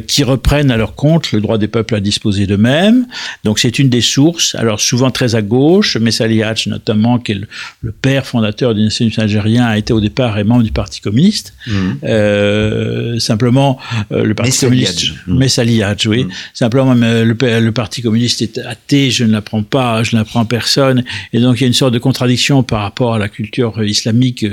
qui 0.07 0.23
reprennent 0.23 0.71
à 0.71 0.77
leur 0.77 0.95
compte 0.95 1.31
le 1.31 1.41
droit 1.41 1.57
des 1.57 1.67
peuples 1.67 1.95
à 1.95 1.99
disposer 1.99 2.47
d'eux-mêmes. 2.47 3.05
Donc 3.43 3.59
c'est 3.59 3.79
une 3.79 3.89
des 3.89 4.01
sources. 4.01 4.55
Alors 4.55 4.79
souvent 4.79 5.11
très 5.11 5.35
à 5.35 5.41
gauche, 5.41 5.97
Messali 5.97 6.43
Hatch 6.43 6.67
notamment, 6.67 7.19
qui 7.19 7.33
est 7.33 7.41
le, 7.81 7.91
père 7.91 8.25
fondateur 8.25 8.73
du 8.73 8.81
nationalisme 8.81 9.21
algérien, 9.21 9.65
a 9.65 9.77
été 9.77 9.93
au 9.93 9.99
départ 9.99 10.37
et 10.37 10.43
membre 10.43 10.63
du 10.63 10.71
Parti 10.71 11.01
communiste. 11.01 11.53
Hmm. 11.67 11.80
Euh, 12.03 13.19
simplement, 13.19 13.79
euh, 14.11 14.23
le 14.23 14.33
Parti 14.33 14.65
communiste, 14.65 15.05
Messaliadj, 15.27 16.07
oui. 16.07 16.25
Mm. 16.25 16.29
Simplement, 16.53 16.93
le, 16.93 17.23
le, 17.59 17.71
Parti 17.71 18.01
communiste 18.01 18.41
est 18.41 18.57
athée, 18.59 19.11
je 19.11 19.23
ne 19.23 19.31
l'apprends 19.31 19.63
pas, 19.63 20.03
je 20.03 20.15
ne 20.15 20.21
l'apprends 20.21 20.45
personne, 20.45 21.03
et 21.33 21.39
donc 21.39 21.57
il 21.57 21.61
y 21.61 21.63
a 21.65 21.67
une 21.67 21.73
sorte 21.73 21.93
de 21.93 21.99
contradiction 21.99 22.63
par 22.63 22.81
rapport 22.81 23.15
à 23.15 23.19
la 23.19 23.29
culture 23.29 23.83
islamique. 23.83 24.45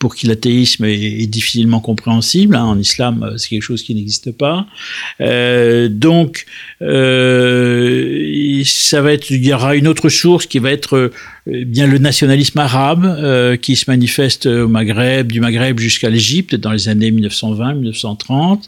Euh, 0.00 0.06
pour 0.10 0.14
qui 0.14 0.26
l'athéisme 0.26 0.84
est, 0.86 1.26
difficilement 1.26 1.80
compréhensible. 1.80 2.56
Hein. 2.56 2.64
En 2.64 2.78
islam, 2.78 3.34
c'est 3.36 3.48
quelque 3.48 3.62
chose 3.62 3.82
qui 3.82 3.94
n'existe 3.94 4.32
pas. 4.32 4.66
Euh, 5.20 5.88
donc, 5.88 6.46
euh, 6.82 8.62
ça 8.64 9.02
va 9.02 9.12
être, 9.12 9.30
il 9.30 9.44
y 9.44 9.52
aura 9.52 9.76
une 9.76 9.86
autre 9.86 10.08
source 10.08 10.46
qui 10.46 10.58
va 10.58 10.70
être 10.70 10.96
euh, 10.96 11.64
bien 11.66 11.86
le 11.86 11.98
nationalisme 11.98 12.58
arabe 12.58 13.04
euh, 13.04 13.56
qui 13.56 13.76
se 13.76 13.90
manifeste 13.90 14.46
au 14.46 14.68
Maghreb, 14.68 15.30
du 15.30 15.40
Maghreb 15.40 15.78
jusqu'à 15.78 16.10
l'Égypte 16.10 16.54
dans 16.54 16.72
les 16.72 16.88
années 16.88 17.10
1920-1930. 17.10 18.62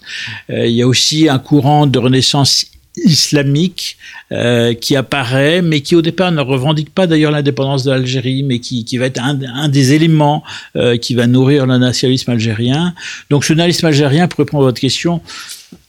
Euh, 0.51 0.67
il 0.67 0.75
y 0.75 0.83
a 0.83 0.87
aussi 0.87 1.29
un 1.29 1.39
courant 1.39 1.87
de 1.87 1.99
renaissance 1.99 2.67
islamique 2.97 3.97
euh, 4.33 4.75
qui 4.75 4.97
apparaît, 4.97 5.63
mais 5.63 5.81
qui 5.81 5.95
au 5.97 6.03
départ 6.03 6.31
ne 6.33 6.41
revendique 6.41 6.91
pas 6.91 7.07
d'ailleurs 7.07 7.31
l'indépendance 7.31 7.85
de 7.85 7.91
l'Algérie, 7.91 8.43
mais 8.43 8.59
qui, 8.59 8.85
qui 8.85 8.99
va 8.99 9.07
être 9.07 9.21
un, 9.23 9.39
un 9.43 9.69
des 9.69 9.95
éléments 9.95 10.43
euh, 10.77 10.97
qui 10.97 11.15
va 11.15 11.27
nourrir 11.27 11.67
le 11.67 11.79
nationalisme 11.79 12.31
algérien. 12.31 12.95
Donc 13.31 13.45
ce 13.45 13.53
nationalisme 13.53 13.87
algérien, 13.87 14.29
pour 14.29 14.39
répondre 14.39 14.65
à 14.65 14.67
votre 14.67 14.81
question, 14.81 15.23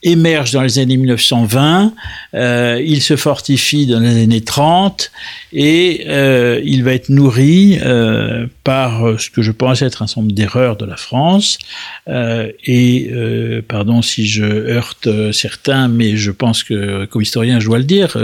émerge 0.04 0.52
dans 0.52 0.62
les 0.62 0.80
années 0.80 0.98
1920, 0.98 1.94
euh, 2.34 2.82
il 2.86 3.02
se 3.02 3.16
fortifie 3.16 3.86
dans 3.86 4.00
les 4.00 4.24
années 4.24 4.42
30 4.42 5.12
et 5.54 6.06
euh, 6.08 6.62
il 6.64 6.84
va 6.84 6.94
être 6.94 7.10
nourri 7.10 7.80
euh, 7.82 8.48
par 8.64 9.20
ce 9.20 9.30
que 9.30 9.42
je 9.42 9.52
pense 9.52 9.82
être 9.82 10.02
un 10.02 10.06
nombre 10.18 10.32
d'erreurs 10.32 10.78
de 10.78 10.86
la 10.86 10.98
France. 10.98 11.58
Et 12.08 13.12
pardon 13.68 14.02
si 14.02 14.26
je 14.26 14.44
heurte 14.44 15.08
certains, 15.32 15.88
mais 15.88 16.16
je 16.16 16.32
pense 16.32 16.64
que 16.64 17.06
comme 17.06 17.22
historien 17.22 17.60
je 17.60 17.66
dois 17.66 17.78
le 17.78 17.84
dire, 17.84 18.18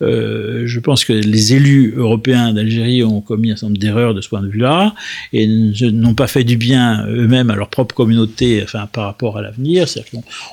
je 0.00 0.78
pense 0.80 1.04
que 1.04 1.12
les 1.12 1.54
élus 1.54 1.94
européens 1.96 2.52
d'Algérie 2.52 3.04
ont 3.04 3.20
commis 3.20 3.50
un 3.50 3.56
certain 3.56 3.68
nombre 3.68 3.78
d'erreurs 3.78 4.14
de 4.14 4.20
ce 4.20 4.28
point 4.28 4.42
de 4.42 4.48
vue-là 4.48 4.94
et 5.32 5.46
n'ont 5.46 6.14
pas 6.14 6.26
fait 6.26 6.44
du 6.44 6.56
bien 6.56 7.06
eux-mêmes 7.06 7.50
à 7.50 7.56
leur 7.56 7.68
propre 7.68 7.94
communauté, 7.94 8.60
enfin 8.62 8.88
par 8.92 9.04
rapport 9.04 9.38
à 9.38 9.42
l'avenir. 9.42 9.86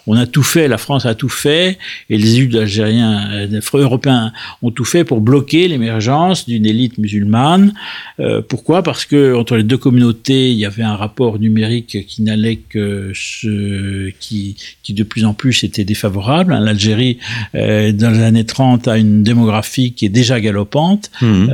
Qu'on 0.05 0.13
a 0.13 0.26
tout 0.27 0.43
fait, 0.43 0.67
la 0.67 0.77
France 0.77 1.05
a 1.05 1.15
tout 1.15 1.29
fait, 1.29 1.77
et 2.09 2.17
les 2.17 2.37
élus 2.37 2.57
algériens, 2.57 3.29
euh, 3.31 3.59
européens 3.73 4.31
ont 4.61 4.71
tout 4.71 4.85
fait 4.85 5.03
pour 5.03 5.21
bloquer 5.21 5.67
l'émergence 5.67 6.47
d'une 6.47 6.65
élite 6.65 6.97
musulmane. 6.97 7.73
Euh, 8.19 8.41
pourquoi? 8.47 8.83
Parce 8.83 9.05
que 9.05 9.35
entre 9.35 9.55
les 9.55 9.63
deux 9.63 9.77
communautés, 9.77 10.51
il 10.51 10.57
y 10.57 10.65
avait 10.65 10.83
un 10.83 10.95
rapport 10.95 11.39
numérique 11.39 12.05
qui 12.07 12.21
n'allait 12.21 12.57
que 12.57 13.11
ce 13.13 14.09
qui, 14.19 14.55
qui 14.83 14.93
de 14.93 15.03
plus 15.03 15.25
en 15.25 15.33
plus 15.33 15.63
était 15.63 15.85
défavorable. 15.85 16.57
L'Algérie, 16.59 17.19
euh, 17.55 17.91
dans 17.91 18.11
les 18.11 18.21
années 18.21 18.45
30, 18.45 18.87
a 18.87 18.97
une 18.97 19.23
démographie 19.23 19.93
qui 19.93 20.05
est 20.05 20.09
déjà 20.09 20.39
galopante. 20.39 21.11
Mmh. 21.21 21.47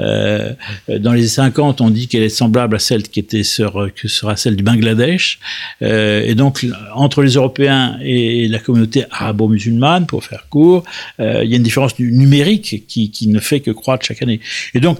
dans 0.99 1.13
les 1.13 1.27
50, 1.27 1.81
on 1.81 1.89
dit 1.89 2.07
qu'elle 2.07 2.23
est 2.23 2.29
semblable 2.29 2.75
à 2.75 2.79
celle 2.79 3.03
qui 3.03 3.19
était 3.19 3.43
sur, 3.43 3.89
que 3.95 4.07
sera 4.07 4.35
celle 4.35 4.55
du 4.55 4.63
Bangladesh. 4.63 5.39
et 5.81 6.35
donc, 6.35 6.65
entre 6.93 7.23
les 7.23 7.33
Européens 7.33 7.97
et 8.01 8.47
la 8.47 8.59
communauté 8.63 9.05
arabo-musulmane, 9.11 10.05
pour 10.05 10.23
faire 10.23 10.47
court. 10.49 10.83
Euh, 11.19 11.41
il 11.43 11.49
y 11.49 11.53
a 11.53 11.57
une 11.57 11.63
différence 11.63 11.97
numérique 11.99 12.85
qui, 12.87 13.09
qui, 13.11 13.27
ne 13.27 13.39
fait 13.39 13.59
que 13.59 13.71
croître 13.71 14.05
chaque 14.05 14.21
année. 14.21 14.39
Et 14.73 14.79
donc, 14.79 14.99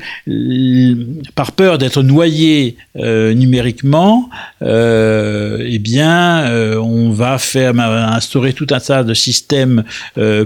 par 1.36 1.52
peur 1.52 1.78
d'être 1.78 2.02
noyé 2.04 2.78
euh, 2.98 3.34
numériquement, 3.34 4.30
euh, 4.62 5.64
eh 5.66 5.80
bien, 5.80 6.52
on 6.80 7.12
va 7.12 7.38
faire 7.38 7.80
instaurer 7.80 8.54
tout 8.54 8.68
un 8.72 8.80
tas 8.80 9.04
de 9.04 9.14
systèmes 9.14 9.84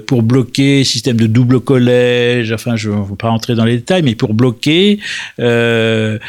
pour 0.06 0.24
bloquer, 0.24 0.84
système 0.84 1.18
de 1.18 1.28
double 1.28 1.60
collège. 1.60 2.52
Enfin, 2.52 2.76
je 2.76 2.90
ne 2.90 3.04
veux 3.04 3.16
pas 3.16 3.30
rentrer 3.30 3.56
dans 3.56 3.66
les 3.66 3.78
détails, 3.78 4.04
mais 4.04 4.16
pour 4.16 4.34
bloquer 4.34 5.00
la 5.38 6.20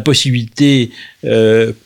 possibilité 0.00 0.90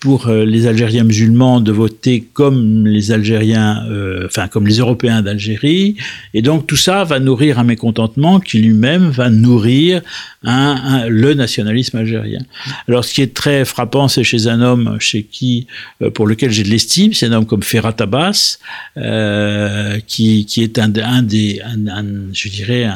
pour 0.01 0.29
les 0.29 0.67
Algériens 0.67 1.05
musulmans 1.05 1.61
de 1.61 1.73
voter 1.73 2.25
comme 2.33 2.87
les 2.87 3.13
Algériens, 3.13 3.56
euh, 3.57 4.27
enfin 4.27 4.49
comme 4.49 4.67
les 4.67 4.77
Européens 4.77 5.23
d'Algérie. 5.23 5.97
Et 6.35 6.43
donc 6.43 6.67
tout 6.67 6.77
ça 6.77 7.05
va 7.05 7.19
nourrir 7.21 7.59
un 7.59 7.65
mécontentement 7.65 8.41
qui 8.41 8.59
lui-même 8.59 9.09
va 9.11 9.31
nourrir 9.31 10.03
le 10.43 11.35
nationalisme 11.35 11.99
algérien. 11.99 12.41
Alors 12.89 13.05
ce 13.05 13.13
qui 13.15 13.23
est 13.23 13.35
très 13.35 13.65
frappant, 13.65 14.07
c'est 14.07 14.23
chez 14.23 14.47
un 14.47 14.61
homme 14.61 14.97
chez 15.01 15.25
qui, 15.25 15.67
pour 16.15 16.27
lequel 16.27 16.53
j'ai 16.53 16.63
de 16.63 16.69
l'estime, 16.69 17.13
c'est 17.15 17.27
un 17.27 17.33
homme 17.33 17.47
comme 17.47 17.65
Ferrat 17.65 17.97
Abbas, 17.99 18.59
qui, 20.07 20.47
qui 20.47 20.63
est 20.63 20.79
un, 20.79 20.89
des, 21.23 21.61
un, 21.63 22.33
je 22.33 22.49
dirais, 22.49 22.89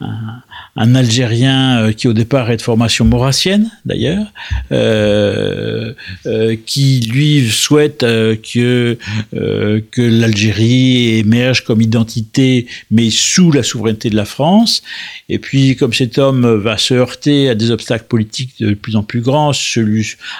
un, 0.00 0.94
Algérien 0.94 1.92
qui 1.96 2.08
au 2.08 2.12
départ 2.12 2.50
est 2.50 2.58
de 2.58 2.62
formation 2.62 3.04
maurassienne 3.04 3.70
d'ailleurs. 3.86 4.26
Euh, 4.70 5.92
euh, 6.26 6.56
qui 6.66 7.00
lui 7.00 7.48
souhaite 7.48 8.02
euh, 8.02 8.36
que 8.36 8.98
euh, 9.34 9.80
que 9.90 10.02
l'Algérie 10.08 11.18
émerge 11.18 11.64
comme 11.64 11.80
identité, 11.80 12.66
mais 12.90 13.10
sous 13.10 13.52
la 13.52 13.62
souveraineté 13.62 14.10
de 14.10 14.16
la 14.16 14.24
France. 14.24 14.82
Et 15.28 15.38
puis, 15.38 15.76
comme 15.76 15.92
cet 15.92 16.18
homme 16.18 16.46
va 16.46 16.78
se 16.78 16.94
heurter 16.94 17.48
à 17.48 17.54
des 17.54 17.70
obstacles 17.70 18.06
politiques 18.08 18.54
de 18.60 18.74
plus 18.74 18.96
en 18.96 19.02
plus 19.02 19.20
grands, 19.20 19.52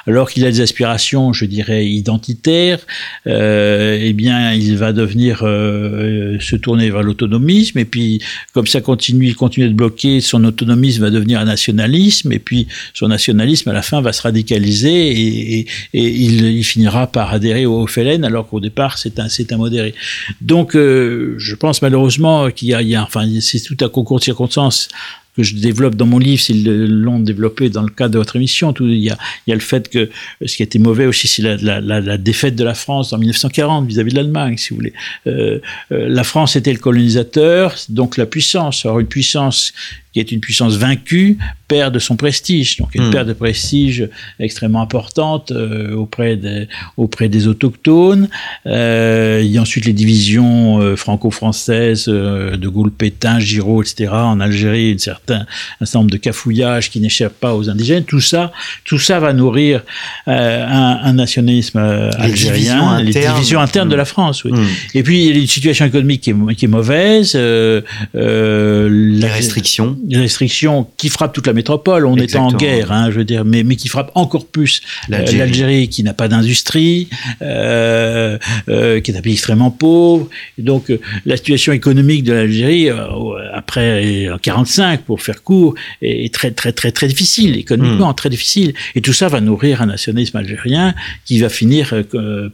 alors 0.07 0.31
qu'il 0.31 0.45
a 0.45 0.51
des 0.51 0.61
aspirations, 0.61 1.33
je 1.33 1.45
dirais, 1.45 1.87
identitaires, 1.87 2.81
eh 3.27 4.13
bien, 4.15 4.53
il 4.55 4.77
va 4.77 4.93
devenir 4.93 5.39
se 5.41 6.57
tourner 6.57 6.91
vers 6.91 7.03
l'autonomisme. 7.03 7.79
Et 7.79 7.85
puis, 7.85 8.21
comme 8.53 8.67
ça 8.67 8.81
continue, 8.81 9.27
il 9.27 9.37
continue 9.37 9.69
de 9.69 9.75
bloquer, 9.75 10.21
son 10.21 10.45
autonomisme 10.45 11.03
va 11.03 11.11
devenir 11.11 11.41
un 11.41 11.45
nationalisme. 11.45 12.33
Et 12.33 12.39
puis, 12.39 12.67
son 12.95 13.09
nationalisme, 13.09 13.69
à 13.71 13.73
la 13.73 13.83
fin, 13.83 14.01
va 14.01 14.13
se 14.13 14.23
radicaliser 14.23 15.09
et, 15.11 15.59
et, 15.61 15.67
il, 15.95 16.65
finira 16.65 17.07
par 17.07 17.33
adhérer 17.33 17.67
au 17.67 17.87
FLN 17.87 18.25
alors 18.25 18.49
qu'au 18.49 18.61
départ 18.61 18.99
c'est 18.99 19.19
un, 19.19 19.29
c'est 19.49 19.55
un 19.55 19.59
modéré. 19.59 19.95
Donc 20.41 20.75
euh, 20.75 21.35
je 21.39 21.55
pense 21.55 21.83
malheureusement 21.83 22.51
qu'il 22.51 22.69
y 22.69 22.95
a, 22.95 23.03
enfin 23.03 23.27
c'est 23.41 23.61
tout 23.61 23.77
un 23.85 23.89
concours 23.89 24.19
de 24.19 24.25
circonstances 24.25 24.89
que 25.39 25.45
je 25.45 25.55
développe 25.55 25.95
dans 25.95 26.07
mon 26.07 26.19
livre, 26.19 26.43
s'ils 26.43 26.65
l'ont 26.65 27.21
développé 27.21 27.71
dans 27.71 27.83
le 27.83 27.91
cadre 27.91 28.15
de 28.15 28.19
votre 28.19 28.35
émission. 28.35 28.73
Tout, 28.73 28.89
il, 28.89 28.99
y 28.99 29.09
a, 29.09 29.17
il 29.47 29.51
y 29.51 29.53
a 29.53 29.55
le 29.55 29.61
fait 29.61 29.89
que 29.89 30.11
ce 30.45 30.57
qui 30.57 30.63
a 30.63 30.65
été 30.65 30.81
mauvais 30.81 31.07
aussi, 31.07 31.29
c'est 31.29 31.43
la, 31.43 32.19
défaite 32.19 32.57
de 32.57 32.65
la 32.65 32.75
France 32.75 33.13
en 33.13 33.19
1940 33.19 33.87
vis-à-vis 33.87 34.11
de 34.11 34.17
l'Allemagne, 34.17 34.57
si 34.57 34.71
vous 34.71 34.77
voulez. 34.77 34.95
Euh, 35.29 35.61
euh, 35.93 36.09
la 36.09 36.25
France 36.25 36.57
était 36.57 36.73
le 36.73 36.81
colonisateur, 36.81 37.77
donc 37.89 38.17
la 38.17 38.27
puissance. 38.27 38.85
Alors 38.85 38.99
une 38.99 39.07
puissance 39.07 39.73
qui 40.25 40.33
est 40.33 40.35
une 40.35 40.41
puissance 40.41 40.77
vaincue, 40.77 41.39
perd 41.69 41.95
de 41.95 41.99
son 41.99 42.17
prestige. 42.17 42.79
Donc 42.79 42.95
une 42.95 43.09
hmm. 43.09 43.13
perte 43.13 43.29
de 43.29 43.35
prestige 43.35 44.09
extrêmement 44.41 44.81
importante 44.81 45.53
euh, 45.53 45.95
auprès, 45.95 46.37
des, 46.37 46.67
auprès 46.97 47.29
des 47.29 47.47
autochtones. 47.47 48.29
Euh, 48.67 49.43
il 49.45 49.51
y 49.51 49.59
a 49.59 49.63
ensuite 49.63 49.85
les 49.85 49.93
divisions 49.93 50.81
euh, 50.81 50.97
franco-françaises 50.97 52.07
de 52.07 52.69
Gaulle, 52.69 52.91
Pétain, 52.91 53.39
Giraud, 53.39 53.83
etc. 53.83 54.11
En 54.13 54.41
Algérie, 54.41 54.95
un 54.95 54.99
certain 54.99 55.47
un 55.81 55.85
certain 55.85 56.01
nombre 56.01 56.11
de 56.11 56.17
cafouillages 56.17 56.91
qui 56.91 57.01
n'échappent 57.01 57.39
pas 57.39 57.55
aux 57.55 57.69
indigènes. 57.69 58.05
Tout 58.05 58.21
ça, 58.21 58.51
tout 58.85 58.99
ça 58.99 59.21
va 59.21 59.33
nourrir 59.33 59.83
un, 60.27 61.01
un, 61.03 61.13
nationalisme 61.13 61.79
algérien, 61.79 63.01
les 63.03 63.13
divisions 63.13 63.61
internes 63.61 63.89
de 63.89 63.97
la 63.97 64.07
France. 64.07 64.45
Oui. 64.45 64.53
Hmm. 64.53 64.67
Et 64.95 65.03
puis 65.03 65.27
il 65.27 65.37
y 65.37 65.39
a 65.39 65.41
une 65.41 65.47
situation 65.47 65.85
économique 65.85 66.23
qui 66.23 66.31
est, 66.31 66.55
qui 66.55 66.65
est 66.65 66.69
mauvaise. 66.69 67.35
les 68.15 69.29
restrictions 69.29 69.99
des 70.09 70.17
restrictions 70.17 70.87
qui 70.97 71.11
frappent 71.11 71.35
toute 71.35 71.47
la 71.47 71.53
métropole. 71.53 72.07
On 72.07 72.17
est 72.17 72.35
en 72.35 72.51
guerre, 72.51 72.93
hein, 72.93 73.11
je 73.11 73.19
veux 73.19 73.25
dire, 73.25 73.45
mais, 73.45 73.63
mais 73.63 73.77
qui 73.77 73.89
frappent 73.89 74.11
encore 74.15 74.47
plus 74.47 74.81
euh, 75.13 75.25
l'Algérie, 75.33 75.89
qui 75.89 76.03
n'a 76.03 76.15
pas 76.15 76.29
d'industrie, 76.29 77.09
euh, 77.43 78.39
euh, 78.69 79.01
qui 79.01 79.11
est 79.11 79.17
un 79.17 79.21
pays 79.21 79.35
extrêmement 79.35 79.71
pauvre. 79.71 80.29
Et 80.59 80.63
donc, 80.63 80.91
euh, 80.91 80.99
la 81.27 81.37
situation 81.37 81.73
économique 81.73 82.25
de 82.25 82.33
l'Algérie, 82.33 82.89
euh, 82.89 82.97
après 83.53 84.31
en 84.31 84.39
45, 84.39 85.03
pour 85.03 85.21
faire 85.21 85.43
court, 85.43 85.75
est 86.01 86.33
très, 86.33 86.53
très, 86.53 86.73
très, 86.73 86.91
très 86.91 87.07
difficile, 87.07 87.57
économiquement, 87.57 88.11
hmm. 88.11 88.17
très 88.17 88.31
difficile. 88.31 88.73
Et 88.95 89.03
tout 89.03 89.13
ça 89.13 89.29
va 89.29 89.43
nourrir 89.43 89.83
un 89.83 89.87
nationalisme 89.87 90.39
algérien 90.39 90.95
qui 91.27 91.39
va 91.39 91.51
finir 91.51 91.93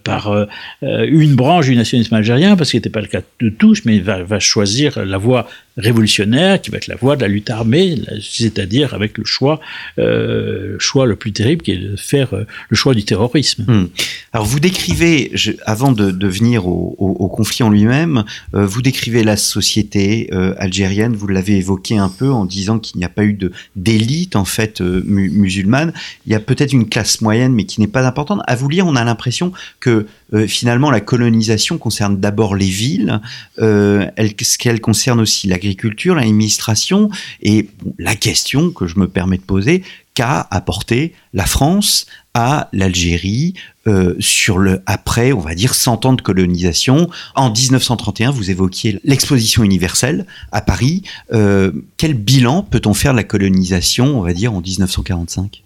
par 0.03 0.47
une 0.83 1.35
branche 1.37 1.67
du 1.67 1.77
nationalisme 1.77 2.15
algérien, 2.15 2.57
parce 2.57 2.71
ce 2.71 2.79
n'était 2.79 2.91
pas 2.91 3.01
le 3.01 3.07
cas 3.07 3.21
de 3.41 3.49
tous, 3.49 3.83
mais 3.85 4.01
va, 4.01 4.25
va 4.25 4.41
choisir 4.41 5.05
la 5.05 5.19
voie 5.19 5.47
révolutionnaire 5.77 6.61
qui 6.61 6.71
va 6.71 6.77
être 6.79 6.87
la 6.87 6.97
voie 6.97 7.17
de 7.17 7.23
la 7.23 7.29
lutte 7.29 7.51
armée, 7.51 7.97
c'est-à-dire 8.21 8.95
avec 8.95 9.19
le 9.19 9.25
choix, 9.25 9.61
euh, 9.99 10.77
choix 10.79 11.07
le 11.07 11.17
plus 11.17 11.33
terrible 11.33 11.63
qui 11.63 11.73
est 11.73 11.79
de 11.79 11.97
faire 11.97 12.35
euh, 12.35 12.47
le 12.69 12.77
choix 12.77 12.95
du 12.95 13.05
terrorisme. 13.05 13.65
Hmm. 13.67 13.89
Alors 14.33 14.47
vous 14.47 14.61
décrivez, 14.61 15.31
je, 15.35 15.53
avant 15.67 15.93
de, 15.93 16.11
de 16.11 16.27
venir 16.29 16.67
au, 16.67 16.95
au, 16.99 17.09
au, 17.09 17.29
conflit 17.29 17.65
en 17.65 17.71
lui-même, 17.71 18.25
euh, 18.55 18.67
vous 18.67 18.83
décrivez 18.83 19.25
la 19.25 19.37
société 19.37 20.29
euh, 20.33 20.55
algérienne, 20.59 21.15
vous 21.15 21.27
l'avez 21.27 21.57
évoqué 21.57 21.99
un 21.99 22.09
peu 22.09 22.31
en 22.31 22.45
disant 22.45 22.79
qu'il 22.79 22.99
n'y 22.99 23.05
a 23.05 23.09
pas 23.09 23.25
eu 23.25 23.35
de 23.35 23.53
d'élite 23.77 24.37
en 24.37 24.45
fait 24.45 24.81
euh, 24.81 25.03
mu 25.05 25.31
musulmane. 25.31 25.93
Il 26.27 26.33
y 26.33 26.35
a 26.35 26.41
peut-être 26.41 26.73
une 26.73 26.89
classe 26.89 27.21
moyenne, 27.21 27.53
mais 27.53 27.65
qui 27.65 27.81
n'est 27.81 27.87
pas 27.87 28.07
importante. 28.07 28.41
À 28.47 28.57
vous 28.57 28.69
lire, 28.69 28.87
on 28.87 28.97
a 28.97 29.05
l'impression 29.05 29.53
que 29.81 30.07
euh, 30.35 30.47
finalement 30.47 30.91
la 30.91 31.01
colonisation 31.01 31.79
concerne 31.79 32.19
d'abord 32.19 32.55
les 32.55 32.69
villes, 32.69 33.21
elle, 33.59 34.33
ce 34.41 34.59
qu'elle 34.59 34.81
concerne 34.81 35.21
aussi 35.21 35.47
la 35.49 35.55
l'agriculture, 35.55 36.17
l'administration, 36.17 37.11
et 37.41 37.69
la 37.99 38.17
question 38.17 38.71
que 38.71 38.87
je 38.87 38.99
me 38.99 39.07
permets 39.07 39.39
de 39.39 39.43
poser, 39.43 39.83
qu'a 40.15 40.47
apporté 40.51 41.13
la 41.33 41.45
France 41.45 42.07
à 42.35 42.69
l'Algérie 42.73 43.55
euh, 43.87 44.15
sur 44.19 44.59
le 44.59 44.83
après, 44.87 45.33
on 45.33 45.41
va 45.41 45.55
dire 45.55 45.75
100 45.75 46.07
ans 46.07 46.13
de 46.15 46.23
colonisation. 46.23 47.09
En 47.35 47.51
1931, 47.51 48.31
vous 48.31 48.51
évoquiez 48.51 49.01
l'exposition 49.05 49.63
universelle 49.63 50.27
à 50.51 50.61
Paris. 50.61 51.03
Euh, 51.33 51.73
quel 51.97 52.15
bilan 52.15 52.63
peut-on 52.63 52.95
faire 52.95 53.13
de 53.13 53.19
la 53.19 53.25
colonisation, 53.25 54.19
on 54.19 54.23
va 54.23 54.33
dire, 54.33 54.53
en 54.53 54.61
1945 54.61 55.63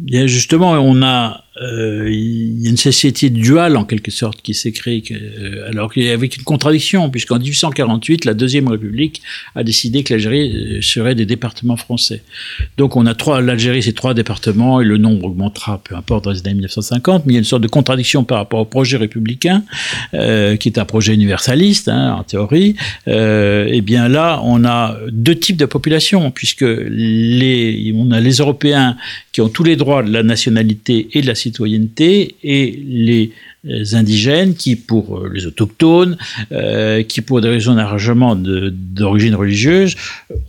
Bien 0.00 0.26
justement, 0.26 0.72
on 0.72 1.02
a 1.02 1.43
euh, 1.62 2.10
il 2.10 2.60
y 2.62 2.66
a 2.66 2.70
une 2.70 2.76
société 2.76 3.30
duale 3.30 3.76
en 3.76 3.84
quelque 3.84 4.10
sorte 4.10 4.42
qui 4.42 4.54
s'est 4.54 4.72
créée, 4.72 5.04
euh, 5.12 5.68
alors 5.68 5.92
avec 5.96 6.36
une 6.36 6.42
contradiction, 6.42 7.10
puisqu'en 7.10 7.38
1848, 7.38 8.24
la 8.24 8.34
deuxième 8.34 8.66
République 8.66 9.22
a 9.54 9.62
décidé 9.62 10.02
que 10.02 10.14
l'Algérie 10.14 10.78
euh, 10.78 10.82
serait 10.82 11.14
des 11.14 11.26
départements 11.26 11.76
français. 11.76 12.22
Donc 12.76 12.96
on 12.96 13.06
a 13.06 13.14
trois, 13.14 13.40
l'Algérie 13.40 13.84
c'est 13.84 13.92
trois 13.92 14.14
départements 14.14 14.80
et 14.80 14.84
le 14.84 14.98
nombre 14.98 15.26
augmentera, 15.26 15.80
peu 15.84 15.94
importe 15.94 16.24
dans 16.24 16.32
les 16.32 16.40
années 16.40 16.54
1950, 16.54 17.24
mais 17.24 17.32
il 17.32 17.34
y 17.34 17.38
a 17.38 17.40
une 17.40 17.44
sorte 17.44 17.62
de 17.62 17.68
contradiction 17.68 18.24
par 18.24 18.38
rapport 18.38 18.60
au 18.60 18.64
projet 18.64 18.96
républicain, 18.96 19.62
qui 20.12 20.68
est 20.68 20.78
un 20.78 20.84
projet 20.84 21.14
universaliste 21.14 21.88
hein, 21.88 22.16
en 22.18 22.22
théorie. 22.24 22.74
Et 23.06 23.80
bien 23.80 24.08
là, 24.08 24.40
on 24.44 24.64
a 24.64 24.96
deux 25.10 25.34
types 25.34 25.56
de 25.56 25.66
population, 25.66 26.30
puisque 26.30 26.64
les, 26.64 27.92
on 27.94 28.10
a 28.10 28.20
les 28.20 28.34
Européens 28.34 28.96
qui 29.32 29.40
ont 29.40 29.48
tous 29.48 29.64
les 29.64 29.76
droits 29.76 30.02
de 30.02 30.12
la 30.12 30.22
nationalité 30.22 31.08
et 31.12 31.20
de 31.20 31.26
la 31.26 31.34
citoyenneté 31.44 32.36
et 32.42 32.64
les 33.04 33.32
euh, 33.66 33.84
indigènes 33.92 34.54
qui, 34.54 34.76
pour 34.76 35.04
euh, 35.18 35.30
les 35.32 35.46
autochtones, 35.46 36.16
euh, 36.52 37.02
qui 37.02 37.20
pour 37.20 37.40
des 37.40 37.48
raisons 37.48 37.74
largement 37.74 38.34
d'origine 38.36 39.34
religieuse, 39.34 39.94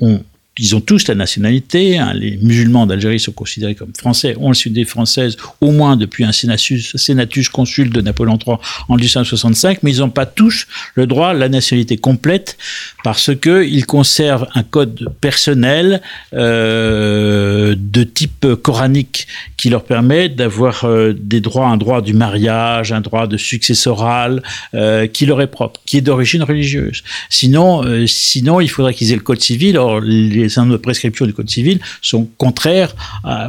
ont 0.02 0.20
ils 0.58 0.76
ont 0.76 0.82
tous 0.82 1.08
la 1.08 1.16
nationalité. 1.16 1.98
Hein. 1.98 2.14
Les 2.14 2.38
musulmans 2.38 2.86
d'Algérie 2.86 3.20
sont 3.20 3.32
considérés 3.32 3.76
comme 3.76 3.94
français, 3.98 4.36
ont 4.40 4.50
le 4.50 4.70
des 4.70 4.86
françaises 4.86 5.38
au 5.62 5.72
moins 5.72 5.98
depuis 5.98 6.24
un 6.24 6.32
sénatus, 6.32 6.96
sénatus 6.96 7.50
consul 7.50 7.90
de 7.90 8.02
Napoléon 8.02 8.40
III 8.46 8.58
en 8.88 8.96
1865, 8.96 9.84
mais 9.84 9.94
ils 9.94 10.00
n'ont 10.00 10.10
pas 10.10 10.26
tous 10.26 10.68
le 10.96 11.06
droit 11.08 11.30
à 11.30 11.34
la 11.34 11.50
nationalité 11.50 11.98
complète 11.98 12.58
parce 13.04 13.36
que 13.36 13.66
ils 13.66 13.86
conservent 13.86 14.48
un 14.56 14.64
code 14.64 15.10
personnel 15.22 16.02
euh, 16.34 17.76
de 17.78 18.04
type 18.04 18.48
coranique 18.64 19.28
qui 19.58 19.70
leur 19.70 19.84
permet 19.84 20.30
d'avoir 20.30 20.86
euh, 20.86 21.14
des 21.14 21.42
droits, 21.42 21.68
un 21.68 21.78
droit 21.78 22.02
du 22.02 22.14
mariage, 22.14 22.92
un 22.92 23.02
droit 23.02 23.28
de 23.28 23.38
successoral 23.38 24.44
euh, 24.74 25.08
qui 25.08 25.26
leur 25.26 25.42
est 25.42 25.48
propre, 25.48 25.82
qui 25.86 25.98
est 25.98 26.02
d'origine 26.02 26.44
religieuse. 26.44 27.04
Sinon, 27.30 27.84
euh, 27.84 28.06
sinon, 28.08 28.62
il 28.62 28.70
faudrait 28.70 28.94
qu'ils 28.94 29.12
aient 29.12 29.16
le 29.16 29.22
code 29.22 29.42
civil. 29.42 29.80
Un 30.46 30.50
certain 30.50 30.62
nombre 30.62 30.78
de 30.78 30.82
prescriptions 30.82 31.26
du 31.26 31.34
Code 31.34 31.50
civil 31.50 31.80
sont 32.02 32.28
contraires 32.38 32.96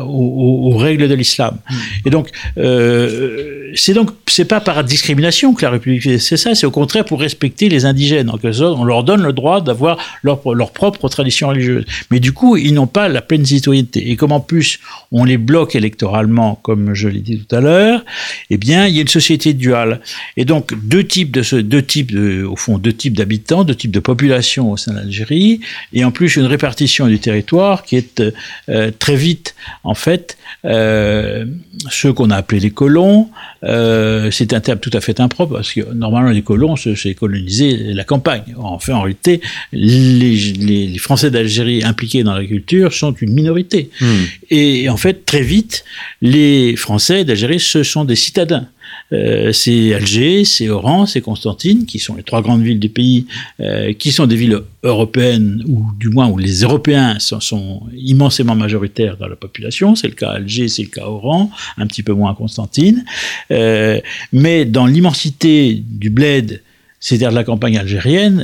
aux, 0.07 0.77
règles 0.77 1.09
de 1.09 1.15
l'islam. 1.15 1.59
Mm. 1.69 1.75
Et 2.07 2.11
donc, 2.11 2.31
euh, 2.59 3.73
c'est 3.75 3.95
donc, 3.95 4.11
c'est 4.27 4.45
pas 4.45 4.61
par 4.61 4.83
discrimination 4.85 5.55
que 5.55 5.65
la 5.65 5.71
République 5.71 6.03
c'est 6.03 6.37
ça, 6.37 6.55
c'est 6.55 6.67
au 6.67 6.71
contraire 6.71 7.05
pour 7.05 7.21
respecter 7.21 7.69
les 7.69 7.85
indigènes. 7.85 8.31
En 8.31 8.39
quelque 8.39 8.53
sorte, 8.53 8.79
on 8.79 8.85
leur 8.85 9.05
donne 9.05 9.23
le 9.23 9.33
droit 9.33 9.61
d'avoir 9.61 9.99
leur, 10.23 10.41
leur 10.55 10.73
propre 10.73 11.09
tradition 11.09 11.49
religieuse. 11.49 11.85
Mais 12.11 12.21
du 12.21 12.33
coup, 12.33 12.57
ils 12.57 12.75
n'ont 12.75 12.87
pas 12.87 13.09
la 13.09 13.23
pleine 13.23 13.45
citoyenneté. 13.45 14.11
Et 14.11 14.17
comme 14.17 14.33
en 14.33 14.41
plus, 14.41 14.79
on 15.13 15.25
les 15.25 15.39
bloque 15.39 15.75
électoralement, 15.75 16.59
comme 16.63 16.95
je 16.95 17.09
l'ai 17.09 17.21
dit 17.21 17.39
tout 17.39 17.55
à 17.55 17.61
l'heure, 17.61 18.05
eh 18.51 18.57
bien, 18.57 18.87
il 18.87 18.95
y 18.95 18.99
a 18.99 19.03
une 19.03 19.09
société 19.09 19.55
duale. 19.55 20.01
Et 20.37 20.45
donc, 20.45 20.73
deux 20.85 21.05
types 21.05 21.31
de, 21.31 21.43
ce, 21.43 21.57
deux 21.57 21.83
types 21.83 22.13
de, 22.13 22.45
au 22.45 22.57
fond, 22.57 22.79
deux 22.79 22.93
types 22.93 23.17
d'habitants, 23.17 23.65
deux 23.65 23.75
types 23.75 23.91
de 23.91 24.01
population 24.01 24.73
au 24.73 24.77
sein 24.77 24.93
de 24.93 24.99
l'Algérie, 24.99 25.61
et 25.93 26.05
en 26.05 26.11
plus, 26.11 26.37
une 26.37 26.47
répartition 26.47 26.86
du 26.87 27.19
territoire 27.19 27.83
qui 27.83 27.97
est 27.97 28.23
euh, 28.69 28.91
très 28.99 29.17
vite, 29.17 29.55
en 29.85 29.95
fait, 29.95 30.37
euh, 30.65 31.45
ceux 31.91 32.13
qu'on 32.13 32.31
a 32.31 32.37
appelés 32.37 32.61
les 32.61 32.71
colons, 32.71 33.29
euh, 33.65 34.31
c'est 34.31 34.53
un 34.53 34.61
terme 34.61 34.79
tout 34.79 34.91
à 34.93 35.01
fait 35.01 35.21
impropre 35.21 35.55
parce 35.55 35.73
que 35.73 35.81
normalement 35.93 36.31
les 36.31 36.43
colons 36.43 36.77
c'est 36.77 37.15
coloniser 37.15 37.77
la 37.93 38.05
campagne. 38.05 38.55
En 38.59 38.79
fait, 38.79 38.93
en 38.93 39.03
réalité, 39.03 39.41
les, 39.73 40.97
Français 40.99 41.31
d'Algérie 41.31 41.85
impliqués 41.85 42.23
dans 42.25 42.35
l'agriculture 42.35 42.93
sont 42.93 43.13
une 43.13 43.33
minorité. 43.33 43.91
Hmm. 44.01 44.25
Et 44.51 44.89
en 44.89 44.97
fait, 44.97 45.25
très 45.25 45.43
vite, 45.43 45.85
les 46.21 46.75
Français 46.77 47.25
d'Algérie 47.25 47.61
ce 47.61 47.83
sont 47.83 48.05
des 48.05 48.17
citadins. 48.17 48.69
Euh, 49.13 49.53
c'est 49.53 49.95
Alger, 49.95 50.45
c'est 50.45 50.69
Oran, 50.69 51.07
c'est 51.07 51.21
Constantine, 51.21 51.87
qui 51.87 51.99
sont 51.99 52.17
les 52.17 52.23
trois 52.23 52.43
grandes 52.43 52.63
villes 52.63 52.81
du 52.81 52.89
pays, 52.89 53.27
euh, 53.61 53.93
qui 53.93 54.13
sont 54.13 54.27
des 54.27 54.37
villes 54.37 54.59
européennes, 54.83 55.63
ou 55.67 55.85
du 55.99 56.09
moins 56.09 56.29
où 56.29 56.39
les 56.39 56.61
Européens 56.63 57.19
sont, 57.19 57.83
immensément 57.97 58.55
majoritaires 58.55 59.17
dans 59.17 59.29
la 59.29 59.37
population. 59.37 59.95
C'est 59.95 60.09
le 60.09 60.15
cas 60.15 60.31
à 60.31 60.35
Alger, 60.37 60.69
c'est 60.69 60.83
le 60.83 60.89
cas 60.89 61.05
à 61.05 61.09
Oran, 61.09 61.51
un 61.79 61.87
petit 61.87 62.03
peu 62.03 62.13
moins 62.13 62.33
à 62.33 62.35
Constantine. 62.35 63.05
Euh, 63.51 64.01
mais 64.33 64.65
dans 64.65 64.87
l'immensité 64.87 65.75
du 65.75 66.11
bled, 66.11 66.63
c'est-à-dire 66.99 67.31
de 67.31 67.35
la 67.35 67.45
campagne 67.45 67.79
algérienne, 67.79 68.41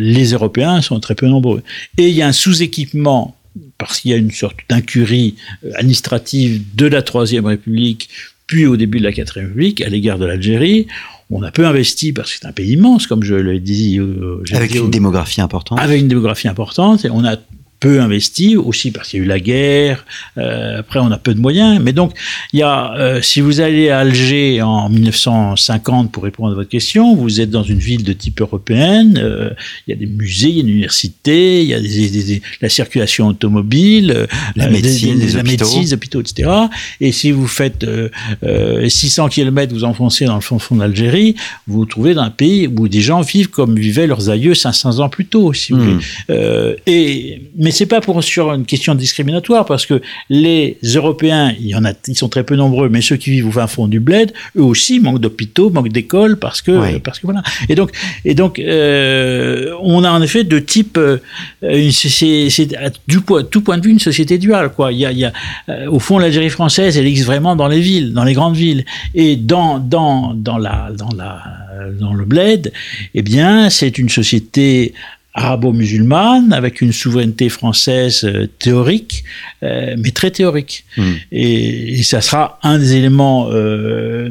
les 0.00 0.32
Européens 0.32 0.82
sont 0.82 0.98
très 1.00 1.14
peu 1.14 1.26
nombreux. 1.26 1.62
Et 1.96 2.08
il 2.08 2.14
y 2.14 2.22
a 2.22 2.26
un 2.26 2.32
sous-équipement 2.32 3.36
parce 3.78 4.00
qu'il 4.00 4.10
y 4.10 4.14
a 4.14 4.16
une 4.16 4.32
sorte 4.32 4.56
d'incurie 4.68 5.36
administrative 5.74 6.62
de 6.74 6.86
la 6.86 7.02
Troisième 7.02 7.46
République 7.46 8.10
puis 8.48 8.66
au 8.66 8.76
début 8.76 8.98
de 8.98 9.04
la 9.04 9.12
Quatrième 9.12 9.50
République, 9.50 9.80
à 9.82 9.88
l'égard 9.88 10.18
de 10.18 10.24
l'Algérie, 10.24 10.88
on 11.30 11.42
a 11.42 11.52
peu 11.52 11.66
investi 11.66 12.12
parce 12.12 12.32
que 12.32 12.38
c'est 12.40 12.46
un 12.46 12.52
pays 12.52 12.72
immense, 12.72 13.06
comme 13.06 13.22
je 13.22 13.34
l'ai 13.34 13.60
dit. 13.60 14.00
Euh, 14.00 14.42
avec 14.52 14.74
une 14.74 14.90
démographie 14.90 15.40
importante. 15.40 15.78
Avec 15.78 16.00
une 16.00 16.08
démographie 16.08 16.48
importante, 16.48 17.04
et 17.04 17.10
on 17.10 17.24
a 17.24 17.36
peu 17.80 18.00
investi, 18.00 18.56
aussi 18.56 18.90
parce 18.90 19.08
qu'il 19.08 19.20
y 19.20 19.22
a 19.22 19.24
eu 19.24 19.28
la 19.28 19.40
guerre, 19.40 20.04
euh, 20.36 20.80
après 20.80 20.98
on 20.98 21.10
a 21.12 21.18
peu 21.18 21.34
de 21.34 21.40
moyens, 21.40 21.80
mais 21.80 21.92
donc 21.92 22.12
il 22.52 22.60
y 22.60 22.62
a, 22.62 22.94
euh, 22.96 23.22
si 23.22 23.40
vous 23.40 23.60
allez 23.60 23.90
à 23.90 24.00
Alger 24.00 24.62
en 24.62 24.88
1950 24.88 26.10
pour 26.10 26.24
répondre 26.24 26.52
à 26.52 26.54
votre 26.54 26.68
question, 26.68 27.14
vous 27.14 27.40
êtes 27.40 27.50
dans 27.50 27.62
une 27.62 27.78
ville 27.78 28.02
de 28.02 28.12
type 28.12 28.40
européenne, 28.40 29.18
euh, 29.22 29.50
il 29.86 29.90
y 29.90 29.94
a 29.94 29.96
des 29.96 30.06
musées, 30.06 30.48
il 30.48 30.56
y 30.56 30.58
a 30.58 30.62
une 30.62 30.70
université, 30.70 31.62
il 31.62 31.68
y 31.68 31.74
a 31.74 31.80
des, 31.80 32.42
la 32.60 32.68
circulation 32.68 33.28
automobile, 33.28 34.26
la 34.56 34.68
médecine, 34.68 35.18
des, 35.18 35.32
la 35.32 35.42
médecine, 35.44 35.82
les 35.82 35.94
hôpitaux, 35.94 36.20
etc. 36.20 36.50
Et 37.00 37.12
si 37.12 37.30
vous 37.30 37.46
faites 37.46 37.86
600 38.88 39.28
km, 39.28 39.72
vous 39.72 39.84
enfoncez 39.84 40.24
dans 40.24 40.34
le 40.34 40.40
fond 40.40 40.58
fond 40.58 40.76
d'Algérie, 40.76 41.36
vous 41.68 41.78
vous 41.78 41.86
trouvez 41.86 42.14
dans 42.14 42.22
un 42.22 42.30
pays 42.30 42.66
où 42.66 42.88
des 42.88 43.00
gens 43.00 43.20
vivent 43.20 43.50
comme 43.50 43.78
vivaient 43.78 44.08
leurs 44.08 44.30
aïeux 44.30 44.54
500 44.54 44.98
ans 44.98 45.08
plus 45.08 45.26
tôt, 45.26 45.52
si 45.52 45.72
vous 45.72 45.78
hmm. 45.78 46.00
voulez. 46.28 46.76
et 46.86 47.42
mais 47.56 47.67
c'est 47.70 47.86
pas 47.86 48.00
pour 48.00 48.22
sur 48.22 48.52
une 48.52 48.64
question 48.64 48.94
discriminatoire 48.94 49.64
parce 49.64 49.86
que 49.86 50.00
les 50.30 50.78
Européens, 50.82 51.54
il 51.60 51.68
y 51.68 51.74
en 51.74 51.84
a, 51.84 51.92
ils 52.06 52.16
sont 52.16 52.28
très 52.28 52.44
peu 52.44 52.56
nombreux, 52.56 52.88
mais 52.88 53.00
ceux 53.00 53.16
qui 53.16 53.30
vivent 53.30 53.48
au 53.48 53.52
fin 53.52 53.66
fond 53.66 53.88
du 53.88 54.00
bled, 54.00 54.32
eux 54.56 54.62
aussi 54.62 55.00
manquent 55.00 55.20
d'hôpitaux, 55.20 55.70
manquent 55.70 55.92
d'écoles 55.92 56.38
parce 56.38 56.62
que 56.62 56.98
parce 56.98 57.18
que 57.18 57.26
voilà. 57.26 57.42
Et 57.68 57.74
donc 57.74 57.90
et 58.24 58.34
donc 58.34 58.58
euh, 58.58 59.74
on 59.82 60.04
a 60.04 60.10
en 60.10 60.22
effet 60.22 60.44
de 60.44 60.58
type, 60.58 60.98
euh, 60.98 61.18
c'est 61.90 62.68
du 63.06 63.20
point 63.20 63.44
tout 63.44 63.62
point 63.62 63.78
de 63.78 63.84
vue 63.84 63.90
une 63.90 63.98
société 63.98 64.38
duale 64.38 64.70
quoi. 64.70 64.92
Il 64.92 64.98
y 64.98 65.06
a, 65.06 65.12
il 65.12 65.18
y 65.18 65.24
a 65.24 65.32
euh, 65.68 65.86
au 65.90 65.98
fond 65.98 66.18
l'Algérie 66.18 66.50
française, 66.50 66.96
elle 66.96 67.06
existe 67.06 67.26
vraiment 67.26 67.56
dans 67.56 67.68
les 67.68 67.80
villes, 67.80 68.12
dans 68.12 68.24
les 68.24 68.34
grandes 68.34 68.56
villes 68.56 68.84
et 69.14 69.36
dans 69.36 69.78
dans 69.78 70.34
dans 70.34 70.58
la 70.58 70.90
dans 70.96 71.10
la 71.16 71.42
dans 72.00 72.12
le 72.12 72.24
bled, 72.24 72.72
eh 73.14 73.22
bien 73.22 73.70
c'est 73.70 73.98
une 73.98 74.08
société 74.08 74.94
arabo-musulmane 75.34 76.52
avec 76.52 76.80
une 76.80 76.92
souveraineté 76.92 77.48
française 77.48 78.24
euh, 78.24 78.46
théorique, 78.58 79.24
euh, 79.62 79.94
mais 79.98 80.10
très 80.10 80.30
théorique. 80.30 80.84
Hmm. 80.96 81.12
Et, 81.30 82.02
ça 82.02 82.20
sera 82.20 82.58
un 82.62 82.78
des 82.78 82.94
éléments 82.94 83.48
euh, 83.50 84.30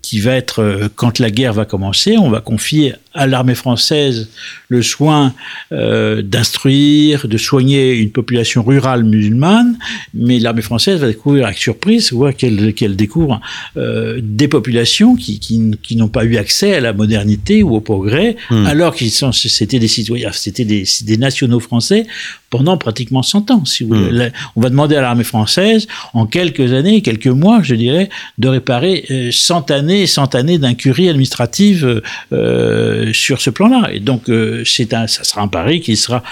qui 0.00 0.20
va 0.20 0.34
être, 0.34 0.90
quand 0.94 1.18
la 1.18 1.30
guerre 1.30 1.52
va 1.52 1.64
commencer, 1.64 2.16
on 2.16 2.30
va 2.30 2.40
confier 2.40 2.94
à 3.14 3.26
l'armée 3.26 3.54
française 3.54 4.30
le 4.68 4.80
soin 4.82 5.34
d'instruire, 5.70 7.26
de 7.26 7.36
soigner 7.36 7.94
une 7.94 8.10
population 8.10 8.62
rurale 8.62 9.04
musulmane, 9.04 9.76
mais 10.14 10.38
l'armée 10.38 10.62
française 10.62 11.00
va 11.00 11.08
découvrir 11.08 11.46
avec 11.46 11.58
surprise 11.58 12.14
qu'elle 12.38 12.96
découvre 12.96 13.40
des 13.76 14.48
populations 14.48 15.16
qui, 15.16 15.40
qui, 15.40 15.96
n'ont 15.96 16.08
pas 16.08 16.24
eu 16.24 16.36
accès 16.36 16.74
à 16.74 16.80
la 16.80 16.92
modernité 16.92 17.62
ou 17.62 17.74
au 17.74 17.80
progrès, 17.80 18.36
hmm. 18.50 18.66
alors 18.66 18.94
qu'ils 18.94 19.10
sont 19.10 19.32
c'était 19.32 19.78
des 19.82 19.88
citoyens, 19.88 20.30
c'était 20.32 20.64
des, 20.64 20.84
des, 21.02 21.16
nationaux 21.16 21.58
français 21.58 22.06
pendant 22.50 22.76
pratiquement 22.76 23.24
100 23.24 23.50
ans. 23.50 23.64
Si 23.64 23.82
vous 23.82 23.96
hmm. 23.96 24.30
On 24.54 24.60
va 24.60 24.70
demander 24.70 24.94
à 24.94 25.00
l'armée 25.00 25.24
française, 25.24 25.88
en 26.14 26.24
quelques 26.26 26.72
années, 26.72 27.02
quelques 27.02 27.26
mois, 27.26 27.62
je 27.62 27.74
dirais, 27.74 28.08
de 28.38 28.48
réparer 28.48 29.30
100 29.32 29.70
euh, 29.70 29.74
années, 29.74 30.06
100 30.06 30.36
années 30.36 30.58
d'incurie 30.58 31.08
administrative 31.08 32.00
euh, 32.32 33.12
sur 33.12 33.40
ce 33.40 33.50
plan-là. 33.50 33.90
Et 33.92 33.98
donc, 33.98 34.28
euh, 34.28 34.62
c'est 34.64 34.94
un, 34.94 35.08
ça 35.08 35.24
sera 35.24 35.42
un 35.42 35.48
pari 35.48 35.80
qui 35.80 35.96
sera 35.96 36.22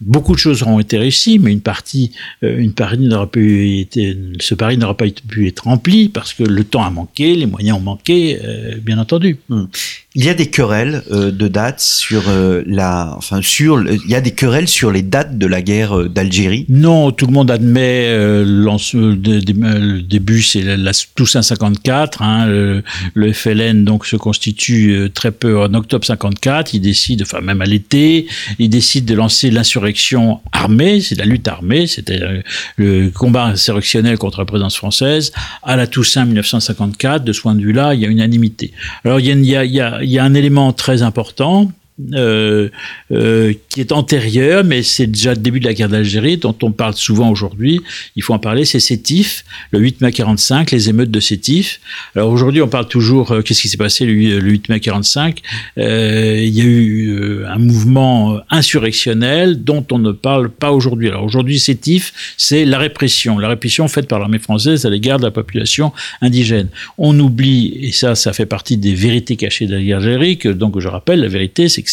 beaucoup 0.00 0.34
de 0.34 0.38
choses 0.38 0.62
auront 0.62 0.80
été 0.80 0.96
réussies, 0.98 1.38
mais 1.38 1.52
une 1.52 1.60
partie, 1.60 2.12
une 2.42 2.72
partie 2.72 2.98
n'aura 2.98 3.30
pu 3.30 3.80
été, 3.80 4.16
ce 4.40 4.54
pari 4.54 4.76
n'aura 4.76 4.96
pas 4.96 5.06
pu 5.28 5.46
être 5.46 5.64
rempli 5.64 6.08
parce 6.08 6.32
que 6.32 6.42
le 6.42 6.64
temps 6.64 6.84
a 6.84 6.90
manqué, 6.90 7.36
les 7.36 7.46
moyens 7.46 7.78
ont 7.78 7.86
manqué, 7.92 8.38
bien 8.82 8.98
entendu. 8.98 9.38
Il 10.18 10.24
y 10.24 10.30
a 10.30 10.34
des 10.34 10.46
querelles 10.46 11.02
euh, 11.10 11.30
de 11.30 11.46
dates 11.46 11.80
sur 11.80 12.30
euh, 12.30 12.62
la, 12.66 13.12
enfin 13.18 13.42
sur, 13.42 13.82
il 13.82 14.10
y 14.10 14.14
a 14.14 14.22
des 14.22 14.30
querelles 14.30 14.66
sur 14.66 14.90
les 14.90 15.02
dates 15.02 15.36
de 15.36 15.46
la 15.46 15.60
guerre 15.60 15.94
euh, 15.94 16.08
d'Algérie? 16.08 16.64
Non, 16.70 17.12
tout 17.12 17.26
le 17.26 17.34
monde 17.34 17.50
admet 17.50 18.08
le 18.08 20.00
début, 20.00 20.40
c'est 20.40 20.62
la, 20.62 20.92
Toussaint 21.14 21.42
54. 21.42 22.22
Hein, 22.22 22.46
le, 22.46 23.32
FLN 23.34 23.84
donc 23.84 24.06
se 24.06 24.16
constitue 24.16 25.10
très 25.12 25.32
peu 25.32 25.60
en 25.60 25.74
octobre 25.74 26.06
54. 26.06 26.72
Il 26.72 26.80
décide, 26.80 27.20
enfin 27.20 27.42
même 27.42 27.60
à 27.60 27.66
l'été, 27.66 28.26
il 28.58 28.70
décide 28.70 29.04
de 29.04 29.14
lancer 29.14 29.50
l'insurrection 29.50 30.40
armée. 30.50 31.02
C'est 31.02 31.16
la 31.16 31.26
lutte 31.26 31.46
armée, 31.46 31.86
c'était 31.86 32.20
le 32.76 33.10
combat 33.10 33.44
insurrectionnel 33.48 34.16
contre 34.16 34.38
la 34.38 34.46
présidence 34.46 34.76
française 34.76 35.32
à 35.62 35.76
la 35.76 35.86
Toussaint 35.86 36.24
1954. 36.24 37.22
De 37.22 37.34
ce 37.34 37.42
point 37.42 37.54
de 37.54 37.60
vue-là, 37.60 37.92
il 37.92 38.00
y 38.00 38.06
a 38.06 38.08
unanimité. 38.08 38.72
Alors 39.04 39.20
il 39.20 39.44
y 39.44 39.80
a 39.80 40.05
un 40.18 40.34
élément 40.34 40.72
très 40.72 41.02
important 41.02 41.68
euh, 42.12 42.68
euh, 43.10 43.54
qui 43.70 43.80
est 43.80 43.90
antérieur, 43.90 44.64
mais 44.64 44.82
c'est 44.82 45.06
déjà 45.06 45.30
le 45.30 45.38
début 45.38 45.60
de 45.60 45.64
la 45.64 45.72
guerre 45.72 45.88
d'Algérie, 45.88 46.36
dont 46.36 46.54
on 46.62 46.70
parle 46.70 46.92
souvent 46.92 47.30
aujourd'hui. 47.30 47.80
Il 48.16 48.22
faut 48.22 48.34
en 48.34 48.38
parler, 48.38 48.66
c'est 48.66 48.80
Sétif, 48.80 49.44
le 49.70 49.78
8 49.78 50.02
mai 50.02 50.12
45, 50.12 50.72
les 50.72 50.90
émeutes 50.90 51.10
de 51.10 51.20
Sétif. 51.20 51.80
Alors 52.14 52.30
aujourd'hui, 52.30 52.60
on 52.60 52.68
parle 52.68 52.86
toujours, 52.86 53.32
euh, 53.32 53.40
qu'est-ce 53.40 53.62
qui 53.62 53.68
s'est 53.68 53.78
passé 53.78 54.04
le, 54.04 54.12
8 54.12 54.68
mai 54.68 54.80
45 54.80 55.40
euh, 55.78 56.38
Il 56.44 56.54
y 56.54 56.60
a 56.60 56.64
eu 56.64 57.44
un 57.46 57.58
mouvement 57.58 58.40
insurrectionnel 58.50 59.64
dont 59.64 59.86
on 59.90 59.98
ne 59.98 60.12
parle 60.12 60.50
pas 60.50 60.72
aujourd'hui. 60.72 61.08
Alors 61.08 61.24
aujourd'hui, 61.24 61.58
Sétif, 61.58 62.34
c'est 62.36 62.66
la 62.66 62.78
répression, 62.78 63.38
la 63.38 63.48
répression 63.48 63.88
faite 63.88 64.06
par 64.06 64.18
l'armée 64.18 64.38
française 64.38 64.84
à 64.84 64.90
l'égard 64.90 65.18
de 65.18 65.24
la 65.24 65.30
population 65.30 65.92
indigène. 66.20 66.68
On 66.98 67.18
oublie, 67.18 67.78
et 67.80 67.92
ça, 67.92 68.14
ça 68.14 68.34
fait 68.34 68.44
partie 68.44 68.76
des 68.76 68.94
vérités 68.94 69.36
cachées 69.36 69.66
de 69.66 69.74
la 69.74 69.82
guerre 69.82 70.00
d'Algérie, 70.00 70.36
que 70.36 70.50
donc 70.50 70.78
je 70.78 70.88
rappelle, 70.88 71.20
la 71.20 71.28
vérité, 71.28 71.70
c'est 71.70 71.85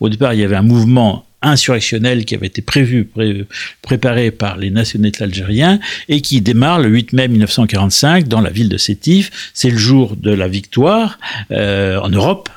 au 0.00 0.08
départ, 0.08 0.34
il 0.34 0.40
y 0.40 0.44
avait 0.44 0.56
un 0.56 0.62
mouvement 0.62 1.24
insurrectionnel 1.42 2.24
qui 2.24 2.34
avait 2.34 2.46
été 2.46 2.62
prévu, 2.62 3.08
préparé 3.82 4.30
par 4.30 4.56
les 4.58 4.70
nationalistes 4.70 5.22
algériens 5.22 5.80
et 6.08 6.20
qui 6.20 6.40
démarre 6.40 6.80
le 6.80 6.88
8 6.88 7.12
mai 7.14 7.28
1945 7.28 8.28
dans 8.28 8.40
la 8.40 8.50
ville 8.50 8.68
de 8.68 8.76
Sétif. 8.76 9.50
C'est 9.54 9.70
le 9.70 9.78
jour 9.78 10.16
de 10.16 10.32
la 10.32 10.48
victoire 10.48 11.18
euh, 11.50 11.98
en 12.00 12.10
Europe 12.10 12.50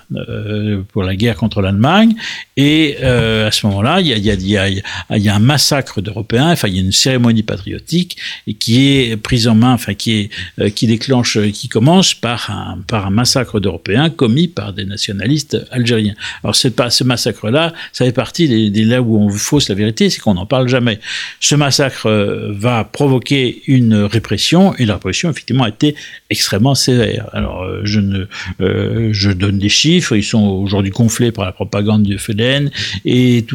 pour 0.92 1.04
la 1.04 1.16
guerre 1.16 1.36
contre 1.36 1.62
l'Allemagne. 1.62 2.16
Et 2.58 2.98
à 3.04 3.52
ce 3.52 3.66
moment-là, 3.68 4.00
il 4.02 4.08
y 4.08 5.30
a, 5.30 5.36
un 5.36 5.40
massacre 5.40 6.02
d'Européens. 6.02 6.52
Enfin, 6.52 6.68
il 6.68 6.76
y 6.76 6.78
a 6.78 6.82
une 6.82 6.92
cérémonie 6.92 7.44
patriotique 7.44 8.18
qui 8.60 8.88
est 8.88 9.18
prise 9.18 9.48
en 9.48 9.56
main, 9.56 9.74
enfin 9.74 9.94
qui 9.94 10.30
est 10.58 10.74
qui 10.76 10.88
déclenche, 10.88 11.40
qui 11.52 11.70
commence 11.70 12.14
par 12.14 12.50
un 12.52 12.80
par 12.88 13.08
un 13.08 13.10
massacre 13.10 13.60
d'Européens 13.60 14.10
commis 14.10 14.48
par 14.48 14.74
des 14.74 14.86
nationalistes 14.86 15.58
algériens. 15.72 16.16
Alors 16.44 16.56
ce 16.56 17.04
massacre-là, 17.04 17.74
ça 17.92 18.06
fait 18.06 18.12
partie 18.12 18.48
des, 18.48 18.70
des 18.70 18.86
là 18.86 19.02
où 19.02 19.18
on 19.18 19.30
fausse 19.30 19.70
la 19.70 19.76
vérité, 19.76 20.10
c'est 20.10 20.20
qu'on 20.20 20.36
n'en 20.36 20.46
parle 20.46 20.68
jamais. 20.68 21.00
Ce 21.40 21.56
massacre 21.56 22.10
va 22.52 22.84
provoquer 22.84 23.62
une 23.68 23.96
répression 23.96 24.76
et 24.78 24.86
la 24.86 24.96
répression 24.96 25.30
effectivement 25.30 25.64
a 25.64 25.70
été 25.70 25.96
extrêmement 26.30 26.76
sévère. 26.76 27.30
Alors 27.34 27.64
euh, 27.64 27.82
je 27.84 28.00
ne 28.00 28.26
euh, 28.62 29.10
je 29.12 29.32
donne 29.32 29.58
des 29.58 29.70
chiffres, 29.70 30.03
ils 30.12 30.24
sont 30.24 30.42
aujourd'hui 30.42 30.92
gonflés 30.92 31.32
par 31.32 31.46
la 31.46 31.52
propagande 31.52 32.04
du 32.04 32.18
FLN 32.18 32.70
et 33.06 33.46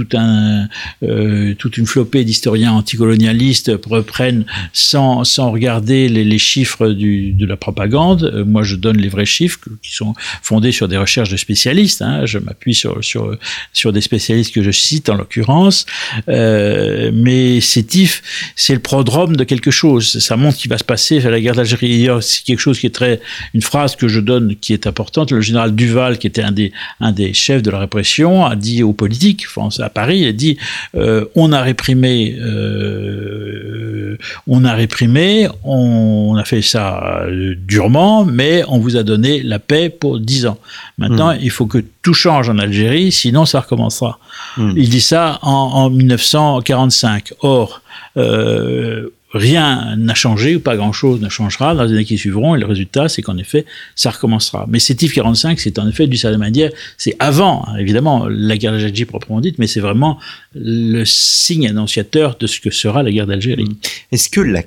euh, 1.02 1.54
toute 1.54 1.76
une 1.76 1.86
flopée 1.86 2.24
d'historiens 2.24 2.72
anticolonialistes 2.72 3.72
reprennent 3.86 4.44
sans 4.72 5.24
regarder 5.50 6.08
les, 6.08 6.38
chiffres 6.38 6.88
de 6.88 7.46
la 7.46 7.56
propagande. 7.56 8.44
moi 8.46 8.62
je 8.62 8.76
donne 8.76 8.96
les 8.98 9.08
vrais 9.08 9.26
chiffres 9.26 9.58
qui 9.82 9.92
sont 9.92 10.14
fondés 10.42 10.72
sur 10.72 10.88
des 10.88 10.96
recherches 10.96 11.30
de 11.30 11.36
spécialistes. 11.36 12.02
Hein. 12.02 12.26
Je 12.26 12.38
m'appuie 12.38 12.74
sur 12.74 13.92
des 13.92 14.00
spécialistes 14.00 14.54
que 14.54 14.62
je 14.62 14.70
cite 14.70 15.08
en 15.08 15.14
l'occurrence. 15.16 15.86
mais 16.26 17.60
CETIF, 17.60 18.22
c'est 18.56 18.74
le 18.74 18.80
prodrome 18.80 19.36
de 19.36 19.44
quelque 19.44 19.70
chose. 19.70 20.18
Ça 20.18 20.36
montre 20.36 20.56
qu'il 20.56 20.70
va 20.70 20.78
se 20.78 20.84
passer 20.84 21.24
à 21.24 21.30
la 21.30 21.40
guerre 21.40 21.54
d'Algérie. 21.54 22.08
C'est 22.20 22.44
quelque 22.44 22.60
chose 22.60 22.78
qui 22.78 22.86
est 22.86 22.94
très, 22.94 23.20
une 23.54 23.62
phrase 23.62 23.96
que 23.96 24.08
je 24.08 24.20
donne 24.20 24.56
qui 24.56 24.72
est 24.72 24.86
importante. 24.86 25.32
Le 25.32 25.40
général 25.40 25.74
Duval, 25.74 26.18
qui 26.18 26.26
était 26.26 26.37
un 26.42 26.52
des, 26.52 26.72
un 27.00 27.12
des 27.12 27.32
chefs 27.32 27.62
de 27.62 27.70
la 27.70 27.78
répression, 27.78 28.44
a 28.44 28.56
dit 28.56 28.82
aux 28.82 28.92
politiques, 28.92 29.46
France 29.46 29.80
à 29.80 29.88
Paris, 29.88 30.20
il 30.20 30.28
a 30.28 30.32
dit, 30.32 30.58
euh, 30.94 31.24
on 31.34 31.52
a 31.52 31.60
réprimé, 31.60 32.36
euh, 32.40 34.16
on 34.46 34.64
a 34.64 34.74
réprimé, 34.74 35.48
on, 35.64 36.36
a 36.36 36.44
fait 36.44 36.62
ça 36.62 37.22
euh, 37.26 37.54
durement, 37.56 38.24
mais 38.24 38.62
on 38.68 38.78
vous 38.78 38.96
a 38.96 39.02
donné 39.02 39.42
la 39.42 39.58
paix 39.58 39.88
pour 39.88 40.20
dix 40.20 40.46
ans. 40.46 40.58
Maintenant, 40.98 41.34
mmh. 41.34 41.38
il 41.42 41.50
faut 41.50 41.66
que 41.66 41.84
tout 42.02 42.14
change 42.14 42.48
en 42.48 42.58
Algérie, 42.58 43.12
sinon 43.12 43.46
ça 43.46 43.60
recommencera. 43.60 44.18
Mmh. 44.56 44.72
Il 44.76 44.88
dit 44.88 45.00
ça 45.00 45.38
en, 45.42 45.50
en 45.50 45.90
1945. 45.90 47.32
Or, 47.40 47.82
euh, 48.16 49.10
rien 49.30 49.96
n'a 49.96 50.14
changé 50.14 50.56
ou 50.56 50.60
pas 50.60 50.76
grand-chose 50.76 51.20
ne 51.20 51.28
changera 51.28 51.74
dans 51.74 51.84
les 51.84 51.92
années 51.92 52.04
qui 52.04 52.16
suivront 52.16 52.54
et 52.54 52.58
le 52.58 52.66
résultat 52.66 53.08
c'est 53.08 53.22
qu'en 53.22 53.36
effet 53.38 53.66
ça 53.94 54.10
recommencera. 54.10 54.66
Mais 54.68 54.78
TIF 54.78 55.12
45 55.12 55.60
c'est 55.60 55.78
en 55.78 55.88
effet 55.88 56.06
du 56.06 56.18
manière 56.38 56.70
c'est 56.96 57.16
avant 57.18 57.64
hein, 57.66 57.76
évidemment 57.78 58.26
la 58.28 58.56
guerre 58.56 58.72
d'Algérie 58.72 59.04
proprement 59.04 59.40
dite 59.40 59.58
mais 59.58 59.66
c'est 59.66 59.80
vraiment 59.80 60.18
le 60.54 61.04
signe 61.04 61.68
annonciateur 61.68 62.36
de 62.38 62.46
ce 62.46 62.60
que 62.60 62.70
sera 62.70 63.02
la 63.02 63.10
guerre 63.10 63.26
d'Algérie. 63.26 63.64
Mmh. 63.64 63.76
Est-ce 64.12 64.28
que 64.28 64.40
la 64.40 64.62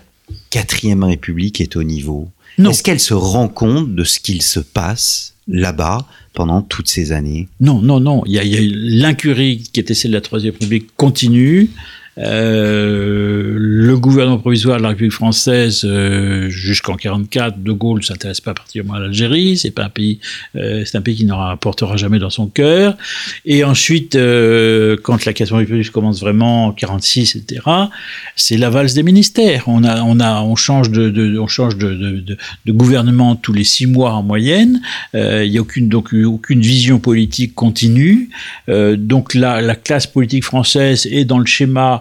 quatrième 0.50 1.04
république 1.04 1.62
est 1.62 1.76
au 1.76 1.84
niveau? 1.84 2.30
Est-ce 2.60 2.84
qu'elle 2.84 3.00
se 3.00 3.14
rend 3.14 3.48
compte 3.48 3.96
de 3.96 4.04
ce 4.04 4.20
qu'il 4.20 4.42
se 4.42 4.60
passe 4.60 5.36
là-bas 5.48 6.06
pendant 6.34 6.62
toutes 6.62 6.88
ces 6.88 7.12
années? 7.12 7.48
Non, 7.60 7.82
non, 7.82 8.00
non. 8.00 8.24
Il 8.26 8.34
y 8.34 8.40
a, 8.40 8.44
l'incurie 8.44 9.64
qui 9.72 9.80
était 9.80 9.94
celle 9.94 10.12
de 10.12 10.18
la 10.18 10.22
Troisième 10.22 10.54
République 10.54 10.96
continue. 10.96 11.70
Euh, 12.18 13.56
le 13.58 13.98
gouvernement 13.98 14.38
provisoire 14.38 14.78
de 14.78 14.84
la 14.84 14.90
République 14.90 15.14
française, 15.14 15.82
euh, 15.86 16.50
jusqu'en 16.50 16.96
44, 16.96 17.64
De 17.64 17.72
Gaulle 17.72 18.04
s'intéresse 18.04 18.42
pas 18.42 18.54
particulièrement 18.54 18.96
à 18.96 19.00
l'Algérie. 19.00 19.58
C'est 19.58 19.72
pas 19.72 19.86
un 19.86 19.90
pays, 19.90 20.20
euh, 20.56 20.84
c'est 20.86 20.98
un 20.98 21.02
pays 21.02 21.16
qui 21.16 21.26
n'en 21.26 21.38
rapportera 21.38 21.96
jamais 21.96 22.20
dans 22.20 22.30
son 22.30 22.48
cœur. 22.48 22.98
Et 23.46 23.64
ensuite, 23.64 24.16
euh, 24.16 24.98
quand 25.02 25.24
la 25.26 25.34
question 25.34 25.56
République 25.56 25.92
commence 25.92 26.20
vraiment 26.20 26.68
en 26.68 26.72
46, 26.74 27.36
etc., 27.36 27.62
c'est 28.36 28.58
la 28.58 28.70
valse 28.70 28.94
des 28.94 29.04
ministères. 29.04 29.64
On 29.68 29.84
a, 29.84 30.02
on 30.02 30.20
a, 30.20 30.42
on 30.42 30.56
change 30.56 30.92
de, 30.92 31.10
de 31.10 31.40
on 31.40 31.48
change 31.48 31.78
de, 31.78 31.94
de, 31.94 32.38
de, 32.66 32.72
gouvernement 32.72 33.36
tous 33.36 33.54
les 33.54 33.64
six 33.64 33.86
mois 33.88 34.14
en 34.14 34.24
moyenne. 34.24 34.82
Il 35.14 35.50
n'y 35.50 35.58
a 35.58 35.62
aucune 35.62 35.88
donc 35.88 36.14
aucune 36.14 36.62
vision 36.62 37.00
politique 37.00 37.56
continue. 37.56 38.30
donc 38.68 39.34
la, 39.34 39.62
la 39.62 39.76
classe 39.76 40.08
politique 40.08 40.44
française 40.44 41.08
est 41.12 41.26
dans 41.26 41.40
le 41.40 41.46
schéma 41.46 42.01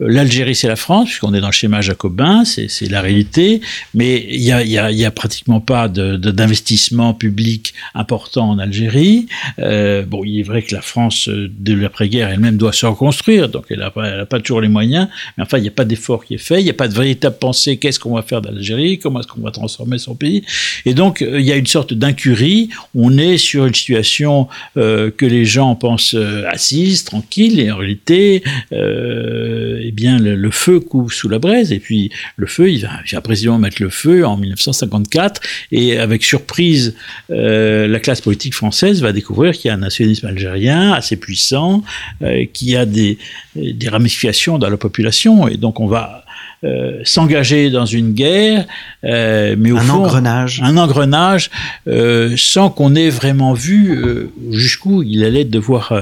L'Algérie, 0.00 0.54
c'est 0.54 0.68
la 0.68 0.76
France, 0.76 1.08
puisqu'on 1.08 1.32
est 1.34 1.40
dans 1.40 1.48
le 1.48 1.52
schéma 1.52 1.80
jacobin, 1.80 2.44
c'est 2.44 2.90
la 2.90 3.00
réalité, 3.00 3.60
mais 3.94 4.26
il 4.28 4.40
n'y 4.40 4.52
a, 4.52 4.62
y 4.62 4.78
a, 4.78 4.90
y 4.90 5.04
a, 5.04 5.10
pratiquement 5.10 5.60
pas 5.60 5.88
d'investissement 5.88 7.14
public 7.14 7.72
important 7.94 8.50
en 8.50 8.58
Algérie. 8.58 9.26
Euh, 9.58 10.04
bon, 10.04 10.22
il 10.24 10.40
est 10.40 10.42
vrai 10.42 10.62
que 10.62 10.74
la 10.74 10.82
France, 10.82 11.28
euh, 11.28 11.50
de 11.58 11.74
l'après-guerre, 11.74 12.28
elle-même 12.28 12.56
doit 12.56 12.72
se 12.72 12.84
reconstruire, 12.84 13.48
donc 13.48 13.66
elle 13.70 13.78
n'a 13.78 13.90
pas, 13.90 14.26
pas, 14.26 14.40
toujours 14.40 14.60
les 14.60 14.68
moyens, 14.68 15.08
mais 15.36 15.44
enfin, 15.44 15.58
il 15.58 15.62
n'y 15.62 15.68
a 15.68 15.72
pas 15.72 15.84
d'effort 15.84 16.24
qui 16.24 16.34
est 16.34 16.38
fait, 16.38 16.60
il 16.60 16.64
n'y 16.64 16.70
a 16.70 16.74
pas 16.74 16.88
de 16.88 16.94
véritable 16.94 17.38
pensée, 17.38 17.78
qu'est-ce 17.78 17.98
qu'on 17.98 18.14
va 18.14 18.22
faire 18.22 18.42
d'Algérie, 18.42 18.98
comment 18.98 19.20
est-ce 19.20 19.28
qu'on 19.28 19.40
va 19.40 19.50
transformer 19.50 19.98
son 19.98 20.14
pays. 20.14 20.42
Et 20.84 20.94
donc, 20.94 21.22
euh, 21.22 21.40
il 21.40 21.46
y 21.46 21.52
a 21.52 21.56
une 21.56 21.66
sorte 21.66 21.94
d'incurie, 21.94 22.68
on 22.94 23.16
est 23.16 23.38
sur 23.38 23.66
une 23.66 23.74
situation 23.74 24.48
euh, 24.76 25.10
que 25.10 25.24
les 25.24 25.44
gens 25.44 25.74
pensent 25.74 26.16
assise, 26.48 27.04
tranquille, 27.04 27.60
et 27.60 27.70
en 27.70 27.78
réalité, 27.78 28.42
euh, 28.72 29.85
eh 29.88 29.92
bien, 29.92 30.18
le, 30.18 30.50
feu 30.50 30.80
coupe 30.80 31.12
sous 31.12 31.28
la 31.28 31.38
braise. 31.38 31.72
Et 31.72 31.78
puis, 31.78 32.10
le 32.36 32.46
feu, 32.46 32.70
il 32.70 32.82
va, 32.82 32.90
il 33.06 33.14
va 33.14 33.20
précisément 33.20 33.58
mettre 33.58 33.82
le 33.82 33.88
feu 33.88 34.26
en 34.26 34.36
1954. 34.36 35.40
Et 35.72 35.98
avec 35.98 36.24
surprise, 36.24 36.94
euh, 37.30 37.86
la 37.86 38.00
classe 38.00 38.20
politique 38.20 38.54
française 38.54 39.02
va 39.02 39.12
découvrir 39.12 39.52
qu'il 39.52 39.68
y 39.68 39.70
a 39.70 39.74
un 39.74 39.78
nationalisme 39.78 40.26
algérien 40.26 40.92
assez 40.92 41.16
puissant, 41.16 41.82
euh, 42.22 42.44
qui 42.52 42.76
a 42.76 42.86
des, 42.86 43.18
des 43.54 43.88
ramifications 43.88 44.58
dans 44.58 44.70
la 44.70 44.76
population. 44.76 45.48
Et 45.48 45.56
donc, 45.56 45.80
on 45.80 45.86
va 45.86 46.24
euh, 46.64 47.00
s'engager 47.04 47.68
dans 47.68 47.84
une 47.84 48.12
guerre, 48.12 48.64
euh, 49.04 49.56
mais 49.58 49.72
au 49.72 49.76
un 49.76 49.80
fond, 49.80 50.04
engrenage, 50.04 50.62
un 50.64 50.78
engrenage, 50.78 51.50
euh, 51.86 52.34
sans 52.36 52.70
qu'on 52.70 52.94
ait 52.94 53.10
vraiment 53.10 53.52
vu 53.52 54.02
jusqu'où 54.50 55.02
il 55.02 55.22
allait 55.22 55.44
devoir 55.44 55.92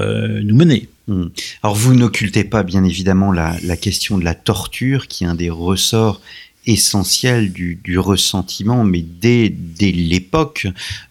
nous 0.43 0.55
mener. 0.55 0.87
Hmm. 1.07 1.25
Alors 1.61 1.75
vous 1.75 1.93
n'occultez 1.93 2.43
pas 2.43 2.63
bien 2.63 2.83
évidemment 2.83 3.31
la, 3.31 3.55
la, 3.63 3.77
question 3.77 4.17
de 4.17 4.23
la 4.23 4.33
torture 4.33 5.07
qui 5.07 5.23
est 5.23 5.27
un 5.27 5.35
des 5.35 5.51
ressorts 5.51 6.19
essentiels 6.65 7.51
du, 7.51 7.79
du 7.83 7.99
ressentiment, 7.99 8.83
mais 8.83 9.01
dès, 9.01 9.49
dès 9.49 9.91
l'époque, 9.91 10.67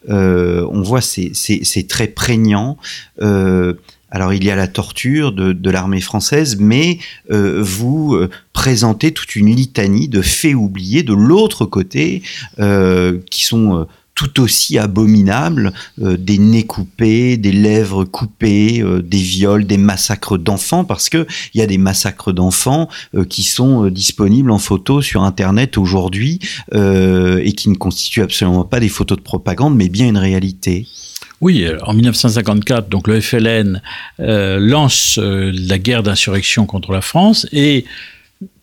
euh, 0.08 0.66
on 0.70 0.82
voit 0.82 1.00
c'est 1.00 1.86
très 1.88 2.08
prégnant. 2.08 2.76
Euh, 3.22 3.74
alors 4.10 4.32
il 4.32 4.44
y 4.44 4.50
a 4.50 4.56
la 4.56 4.68
torture 4.68 5.32
de, 5.32 5.52
de 5.52 5.70
l'armée 5.70 6.00
française, 6.00 6.56
mais 6.60 6.98
euh, 7.32 7.60
vous 7.62 8.14
euh, 8.14 8.30
présentez 8.52 9.12
toute 9.12 9.34
une 9.34 9.54
litanie 9.54 10.08
de 10.08 10.22
faits 10.22 10.54
oubliés 10.54 11.02
de 11.02 11.14
l'autre 11.14 11.66
côté 11.66 12.22
euh, 12.60 13.18
qui 13.30 13.44
sont 13.44 13.86
tout 14.14 14.40
aussi 14.40 14.78
abominables, 14.78 15.72
euh, 16.00 16.16
des 16.16 16.38
nez 16.38 16.64
coupés, 16.64 17.36
des 17.36 17.52
lèvres 17.52 18.04
coupées, 18.04 18.80
euh, 18.80 19.02
des 19.02 19.18
viols, 19.18 19.66
des 19.66 19.76
massacres 19.76 20.38
d'enfants, 20.38 20.84
parce 20.84 21.08
que 21.08 21.26
il 21.52 21.60
y 21.60 21.62
a 21.62 21.66
des 21.66 21.78
massacres 21.78 22.32
d'enfants 22.32 22.88
euh, 23.14 23.24
qui 23.24 23.42
sont 23.42 23.88
disponibles 23.88 24.50
en 24.50 24.58
photo 24.58 25.02
sur 25.02 25.22
Internet 25.22 25.78
aujourd'hui 25.78 26.38
et 26.72 27.52
qui 27.52 27.68
ne 27.68 27.74
constituent 27.74 28.22
absolument 28.22 28.64
pas 28.64 28.80
des 28.80 28.88
photos 28.88 29.18
de 29.18 29.22
propagande, 29.22 29.76
mais 29.76 29.88
bien 29.88 30.08
une 30.08 30.16
réalité. 30.16 30.86
Oui, 31.40 31.66
en 31.82 31.92
1954, 31.92 32.88
donc 32.88 33.08
le 33.08 33.20
FLN 33.20 33.80
lance 34.18 35.18
la 35.18 35.78
guerre 35.78 36.02
d'insurrection 36.02 36.66
contre 36.66 36.92
la 36.92 37.00
France 37.00 37.46
et 37.52 37.84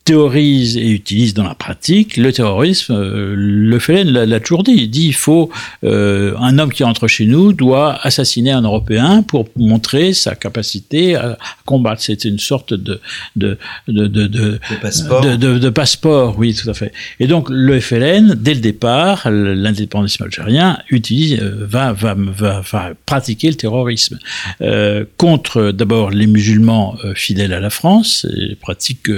théorise 0.04 0.78
et 0.78 0.90
utilise 0.90 1.34
dans 1.34 1.44
la 1.44 1.56
pratique 1.56 2.18
le 2.18 2.34
terrorisme. 2.34 2.94
Euh, 2.94 3.34
le 3.36 3.80
FLN 3.80 4.10
l'a 4.10 4.40
toujours 4.40 4.64
dit. 4.64 4.74
Il 4.74 4.90
dit 4.90 5.08
il 5.08 5.14
faut 5.14 5.50
euh, 5.84 6.36
un 6.40 6.58
homme 6.58 6.72
qui 6.72 6.84
entre 6.84 7.08
chez 7.08 7.26
nous 7.26 7.54
doit 7.54 8.00
assassiner 8.02 8.52
un 8.52 8.62
Européen 8.62 9.22
pour 9.22 9.48
montrer 9.56 10.14
sa 10.14 10.36
capacité 10.36 11.16
à 11.16 11.38
combattre. 11.66 12.02
C'était 12.02 12.30
une 12.30 12.40
sorte 12.40 12.74
de 12.74 13.00
de 13.36 13.58
de 13.88 14.08
de, 14.08 14.28
de, 14.28 14.60
passeport. 14.82 15.22
De, 15.22 15.70
passeport. 15.70 16.36
Oui, 16.38 16.56
tout 16.56 16.70
à 16.70 16.74
fait. 16.74 16.92
Et 17.20 17.28
donc 17.28 17.50
le 17.50 17.80
FLN, 17.80 18.36
dès 18.36 18.56
le 18.56 18.62
départ, 18.62 19.30
l'indépendantisme 19.30 20.24
algérien 20.24 20.80
utilise 20.90 21.40
euh, 21.40 21.66
va, 21.68 21.94
va 21.94 22.16
va 22.16 22.62
va 22.62 22.92
pratiquer 23.06 23.50
le 23.50 23.56
terrorisme 23.56 24.18
contre 25.18 25.72
d'abord 25.72 26.10
les 26.10 26.28
musulmans 26.28 26.96
fidèles 27.16 27.54
à 27.54 27.60
la 27.60 27.70
France, 27.70 28.26
pratique 28.62 29.10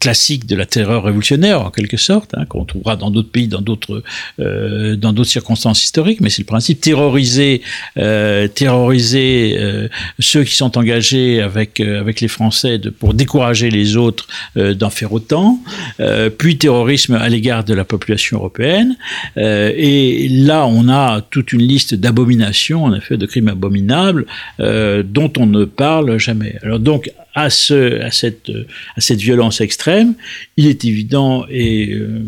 classique 0.00 0.46
de 0.46 0.56
la 0.56 0.64
terreur 0.64 1.04
révolutionnaire 1.04 1.60
en 1.60 1.70
quelque 1.70 1.98
sorte, 1.98 2.32
hein, 2.34 2.46
qu'on 2.46 2.64
trouvera 2.64 2.96
dans 2.96 3.10
d'autres 3.10 3.30
pays, 3.30 3.46
dans 3.46 3.60
d'autres 3.60 4.02
euh, 4.40 4.96
dans 4.96 5.12
d'autres 5.12 5.28
circonstances 5.28 5.84
historiques, 5.84 6.22
mais 6.22 6.30
c'est 6.30 6.40
le 6.40 6.46
principe 6.46 6.80
terroriser 6.80 7.60
euh, 7.98 8.48
terroriser 8.48 9.56
euh, 9.58 9.88
ceux 10.18 10.44
qui 10.44 10.54
sont 10.54 10.78
engagés 10.78 11.42
avec 11.42 11.80
euh, 11.80 12.00
avec 12.00 12.22
les 12.22 12.28
Français 12.28 12.78
de, 12.78 12.88
pour 12.88 13.12
décourager 13.12 13.70
les 13.70 13.96
autres 13.96 14.28
euh, 14.56 14.72
d'en 14.72 14.88
faire 14.88 15.12
autant, 15.12 15.60
euh, 16.00 16.30
puis 16.30 16.56
terrorisme 16.56 17.14
à 17.14 17.28
l'égard 17.28 17.64
de 17.64 17.74
la 17.74 17.84
population 17.84 18.38
européenne, 18.38 18.96
et 19.36 20.28
là 20.30 20.66
on 20.66 20.88
a 20.88 21.20
toute 21.20 21.52
une 21.52 21.62
liste 21.62 21.94
d'abominations, 21.94 22.84
en 22.84 22.94
effet, 22.94 23.18
de 23.18 23.26
crimes 23.26 23.48
abominables 23.48 24.26
dont 24.58 25.32
on 25.38 25.46
ne 25.46 25.64
parle 25.64 26.18
jamais. 26.18 26.56
Alors 26.62 26.78
donc 26.78 27.10
à, 27.34 27.50
ce, 27.50 28.00
à, 28.00 28.10
cette, 28.10 28.50
à 28.96 29.00
cette 29.00 29.20
violence 29.20 29.60
extrême, 29.60 30.14
il 30.56 30.66
est 30.66 30.84
évident, 30.84 31.44
et 31.50 31.92
euh, 31.92 32.20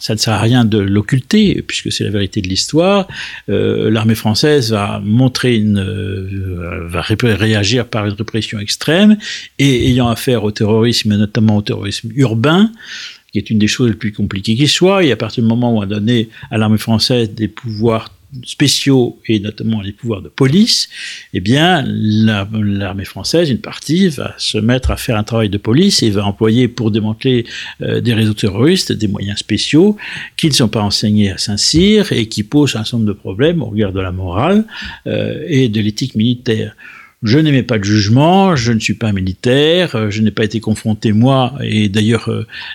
ça 0.00 0.14
ne 0.14 0.18
sert 0.18 0.34
à 0.34 0.40
rien 0.40 0.64
de 0.64 0.78
l'occulter, 0.78 1.62
puisque 1.66 1.92
c'est 1.92 2.04
la 2.04 2.10
vérité 2.10 2.40
de 2.40 2.48
l'histoire, 2.48 3.06
euh, 3.48 3.90
l'armée 3.90 4.16
française 4.16 4.72
va 4.72 5.00
montrer 5.04 5.56
une, 5.56 5.78
euh, 5.78 6.88
va 6.88 7.02
réagir 7.02 7.86
par 7.86 8.06
une 8.06 8.14
répression 8.14 8.58
extrême, 8.58 9.16
et 9.58 9.88
ayant 9.88 10.08
affaire 10.08 10.42
au 10.42 10.50
terrorisme, 10.50 11.12
et 11.12 11.16
notamment 11.16 11.58
au 11.58 11.62
terrorisme 11.62 12.10
urbain, 12.16 12.72
qui 13.32 13.38
est 13.38 13.50
une 13.50 13.60
des 13.60 13.68
choses 13.68 13.90
les 13.90 13.96
plus 13.96 14.12
compliquées 14.12 14.56
qui 14.56 14.66
soit, 14.66 15.04
et 15.04 15.12
à 15.12 15.16
partir 15.16 15.44
du 15.44 15.48
moment 15.48 15.72
où 15.74 15.78
on 15.78 15.82
a 15.82 15.86
donné 15.86 16.28
à 16.50 16.58
l'armée 16.58 16.78
française 16.78 17.30
des 17.30 17.46
pouvoirs 17.46 18.12
spéciaux 18.44 19.18
et 19.26 19.40
notamment 19.40 19.80
les 19.80 19.92
pouvoirs 19.92 20.22
de 20.22 20.28
police, 20.28 20.88
eh 21.34 21.40
bien, 21.40 21.84
l'armée 21.86 23.04
française, 23.04 23.50
une 23.50 23.58
partie, 23.58 24.08
va 24.08 24.34
se 24.38 24.58
mettre 24.58 24.90
à 24.90 24.96
faire 24.96 25.16
un 25.16 25.24
travail 25.24 25.48
de 25.48 25.58
police 25.58 26.02
et 26.02 26.10
va 26.10 26.24
employer 26.24 26.68
pour 26.68 26.90
démanteler 26.90 27.44
euh, 27.82 28.00
des 28.00 28.14
réseaux 28.14 28.34
terroristes 28.34 28.92
des 28.92 29.08
moyens 29.08 29.38
spéciaux 29.38 29.96
qui 30.36 30.48
ne 30.48 30.52
sont 30.52 30.68
pas 30.68 30.82
enseignés 30.82 31.30
à 31.30 31.38
Saint-Cyr 31.38 32.12
et 32.12 32.26
qui 32.26 32.42
posent 32.42 32.76
un 32.76 32.84
certain 32.84 32.98
nombre 32.98 33.08
de 33.08 33.14
problèmes 33.18 33.62
au 33.62 33.66
regard 33.66 33.92
de 33.92 34.00
la 34.00 34.12
morale 34.12 34.64
euh, 35.06 35.44
et 35.48 35.68
de 35.68 35.80
l'éthique 35.80 36.14
militaire. 36.14 36.76
Je 37.22 37.38
n'aimais 37.38 37.62
pas 37.62 37.78
de 37.78 37.84
jugement, 37.84 38.56
je 38.56 38.72
ne 38.72 38.80
suis 38.80 38.94
pas 38.94 39.12
militaire, 39.12 39.94
euh, 39.94 40.10
je 40.10 40.22
n'ai 40.22 40.30
pas 40.30 40.44
été 40.44 40.58
confronté 40.60 41.12
moi, 41.12 41.54
et 41.62 41.88
d'ailleurs, 41.90 42.30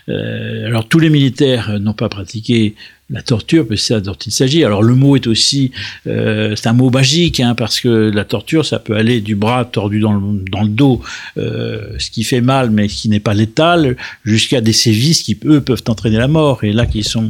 alors 0.07 0.87
tous 0.87 0.99
les 0.99 1.09
militaires 1.09 1.79
n'ont 1.79 1.93
pas 1.93 2.09
pratiqué 2.09 2.75
la 3.09 3.21
torture, 3.21 3.65
c'est 3.69 3.77
ça 3.77 3.99
dont 3.99 4.13
il 4.13 4.31
s'agit. 4.31 4.63
Alors 4.63 4.81
le 4.81 4.95
mot 4.95 5.15
est 5.15 5.27
aussi, 5.27 5.71
euh, 6.07 6.55
c'est 6.55 6.67
un 6.67 6.73
mot 6.73 6.89
magique, 6.89 7.39
hein, 7.39 7.53
parce 7.53 7.79
que 7.79 8.09
la 8.13 8.25
torture, 8.25 8.65
ça 8.65 8.79
peut 8.79 8.95
aller 8.95 9.21
du 9.21 9.35
bras 9.35 9.63
tordu 9.63 9.99
dans 9.99 10.13
le, 10.13 10.43
dans 10.49 10.63
le 10.63 10.69
dos, 10.69 11.01
euh, 11.37 11.95
ce 11.99 12.09
qui 12.09 12.23
fait 12.23 12.41
mal, 12.41 12.71
mais 12.71 12.87
qui 12.87 13.09
n'est 13.09 13.19
pas 13.19 13.35
létal, 13.35 13.95
jusqu'à 14.23 14.59
des 14.59 14.73
sévices 14.73 15.21
qui, 15.21 15.37
eux, 15.45 15.61
peuvent 15.61 15.83
entraîner 15.87 16.17
la 16.17 16.27
mort. 16.27 16.63
Et 16.63 16.73
là, 16.73 16.87
qui 16.87 17.03
sont, 17.03 17.29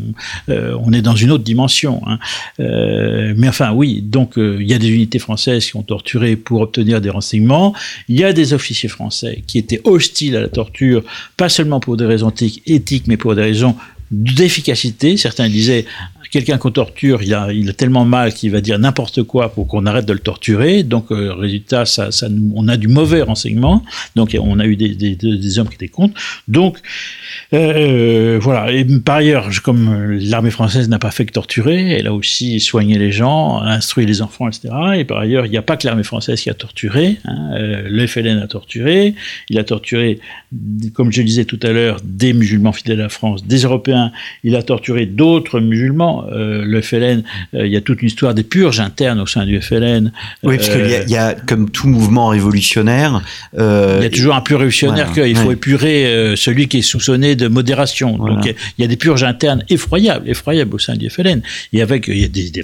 euh, 0.50 0.78
on 0.82 0.94
est 0.94 1.02
dans 1.02 1.16
une 1.16 1.32
autre 1.32 1.44
dimension. 1.44 2.02
Hein. 2.08 2.20
Euh, 2.62 3.34
mais 3.36 3.50
enfin, 3.50 3.74
oui, 3.74 4.02
donc 4.02 4.38
euh, 4.38 4.58
il 4.62 4.70
y 4.70 4.74
a 4.74 4.80
des 4.80 4.90
unités 4.90 5.20
françaises 5.20 5.66
qui 5.66 5.76
ont 5.76 5.84
torturé 5.84 6.38
pour 6.38 6.62
obtenir 6.62 7.02
des 7.02 7.10
renseignements. 7.10 7.76
Il 8.08 8.18
y 8.18 8.24
a 8.24 8.32
des 8.32 8.54
officiers 8.54 8.90
français 8.90 9.44
qui 9.46 9.58
étaient 9.58 9.82
hostiles 9.84 10.38
à 10.38 10.42
la 10.42 10.50
torture, 10.50 11.04
pas 11.36 11.50
seulement 11.50 11.82
pour 11.82 11.98
des 11.98 12.06
raisons 12.06 12.32
éthiques, 12.66 13.08
mais 13.08 13.18
pour 13.18 13.36
des 13.36 13.42
raisons 13.42 13.76
d'efficacité. 14.12 15.18
Certains 15.18 15.50
disaient 15.50 15.86
quelqu'un 16.36 16.58
qu'on 16.58 16.72
torture, 16.72 17.24
il 17.24 17.34
a, 17.34 17.48
tellement 17.74 18.04
mal 18.04 18.34
qu'il 18.34 18.52
va 18.52 18.60
dire 18.60 18.78
n'importe 18.78 19.24
quoi 19.24 19.54
pour 19.54 19.68
qu'on 19.68 19.86
arrête 19.86 20.06
de 20.06 20.12
le 20.12 20.20
torturer. 20.20 20.84
Donc, 20.84 21.12
euh, 21.12 21.34
résultat, 21.34 21.86
ça, 21.86 22.12
ça, 22.12 22.28
on 22.54 22.68
a 22.68 22.76
du 22.76 22.90
mauvais 22.90 23.22
renseignement. 23.22 23.84
Donc, 24.18 24.36
on 24.38 24.60
a 24.60 24.66
eu 24.66 24.76
des, 24.76 25.60
hommes 25.60 25.70
qui 25.70 25.76
étaient 25.76 25.88
contre. 25.88 26.20
Donc, 26.50 26.78
euh, 27.54 28.38
voilà. 28.42 28.74
Et 28.74 28.84
par 29.00 29.18
ailleurs, 29.18 29.50
comme 29.64 30.18
l'armée 30.20 30.52
française 30.52 30.90
n'a 30.90 31.00
pas 31.00 31.12
fait 31.12 31.26
que 31.26 31.32
torturer, 31.32 31.92
elle 31.92 32.08
a 32.08 32.14
aussi 32.14 32.60
soigné 32.60 32.98
les 32.98 33.14
gens, 33.14 33.62
instruit 33.62 34.06
les 34.06 34.22
enfants, 34.22 34.50
etc. 34.50 34.74
Et 34.98 35.06
par 35.06 35.20
ailleurs, 35.20 35.46
il 35.46 35.52
n'y 35.52 35.58
a 35.58 35.62
pas 35.62 35.78
que 35.78 35.88
l'armée 35.88 36.04
française 36.04 36.42
qui 36.42 36.50
a 36.50 36.54
torturé. 36.54 37.18
Hein. 37.24 37.52
Euh, 37.54 37.84
le 37.88 38.08
FLN 38.08 38.40
a 38.40 38.48
torturé. 38.48 39.16
Il 39.50 39.58
a 39.58 39.64
torturé, 39.64 40.20
comme 40.94 41.14
je 41.14 41.22
disais 41.22 41.46
tout 41.46 41.60
à 41.64 41.70
l'heure, 41.70 42.02
des 42.04 42.34
musulmans 42.34 42.74
fidèles 42.74 43.00
à 43.00 43.04
la 43.04 43.10
France, 43.10 43.46
des 43.46 43.60
Européens. 43.60 43.95
Il 44.44 44.56
a 44.56 44.64
torturé 44.64 45.06
d'autres 45.06 45.60
musulmans. 45.60 46.26
Euh, 46.32 46.64
le 46.66 46.82
FLN, 46.82 47.24
euh, 47.54 47.66
il 47.66 47.72
y 47.72 47.78
a 47.78 47.82
toute 47.82 48.02
une 48.02 48.08
histoire 48.08 48.34
des 48.34 48.44
purges 48.44 48.80
internes 48.80 49.20
au 49.20 49.26
sein 49.26 49.46
du 49.46 49.62
FLN. 49.62 50.12
Oui, 50.44 50.58
parce 50.58 50.70
qu'il 50.70 50.86
y, 50.86 51.12
y, 51.12 51.18
a, 51.18 51.34
comme 51.34 51.70
tout 51.70 51.88
mouvement 51.88 52.28
révolutionnaire, 52.28 53.22
euh, 53.58 53.98
il 54.00 54.04
y 54.04 54.08
a 54.08 54.10
toujours 54.10 54.36
un 54.36 54.42
plus 54.42 54.56
révolutionnaire 54.56 55.12
voilà, 55.12 55.28
qu'il 55.28 55.38
faut 55.38 55.48
ouais. 55.48 55.54
épurer 55.54 56.34
celui 56.36 56.68
qui 56.68 56.80
est 56.80 56.82
soupçonné 56.82 57.36
de 57.36 57.48
modération. 57.48 58.18
Voilà. 58.18 58.36
Donc 58.36 58.56
il 58.78 58.82
y 58.82 58.86
a 58.86 58.88
des 58.88 58.98
purges 58.98 59.24
internes 59.24 59.64
effroyables, 59.70 60.30
effroyables 60.30 60.76
au 60.76 60.80
sein 60.80 60.96
du 60.96 61.10
FLN. 61.10 61.42
Et 61.74 61.82
avec 61.82 62.08
il 62.08 62.20
y 62.20 62.26
a 62.26 62.28
des, 62.28 62.50
des, 62.50 62.64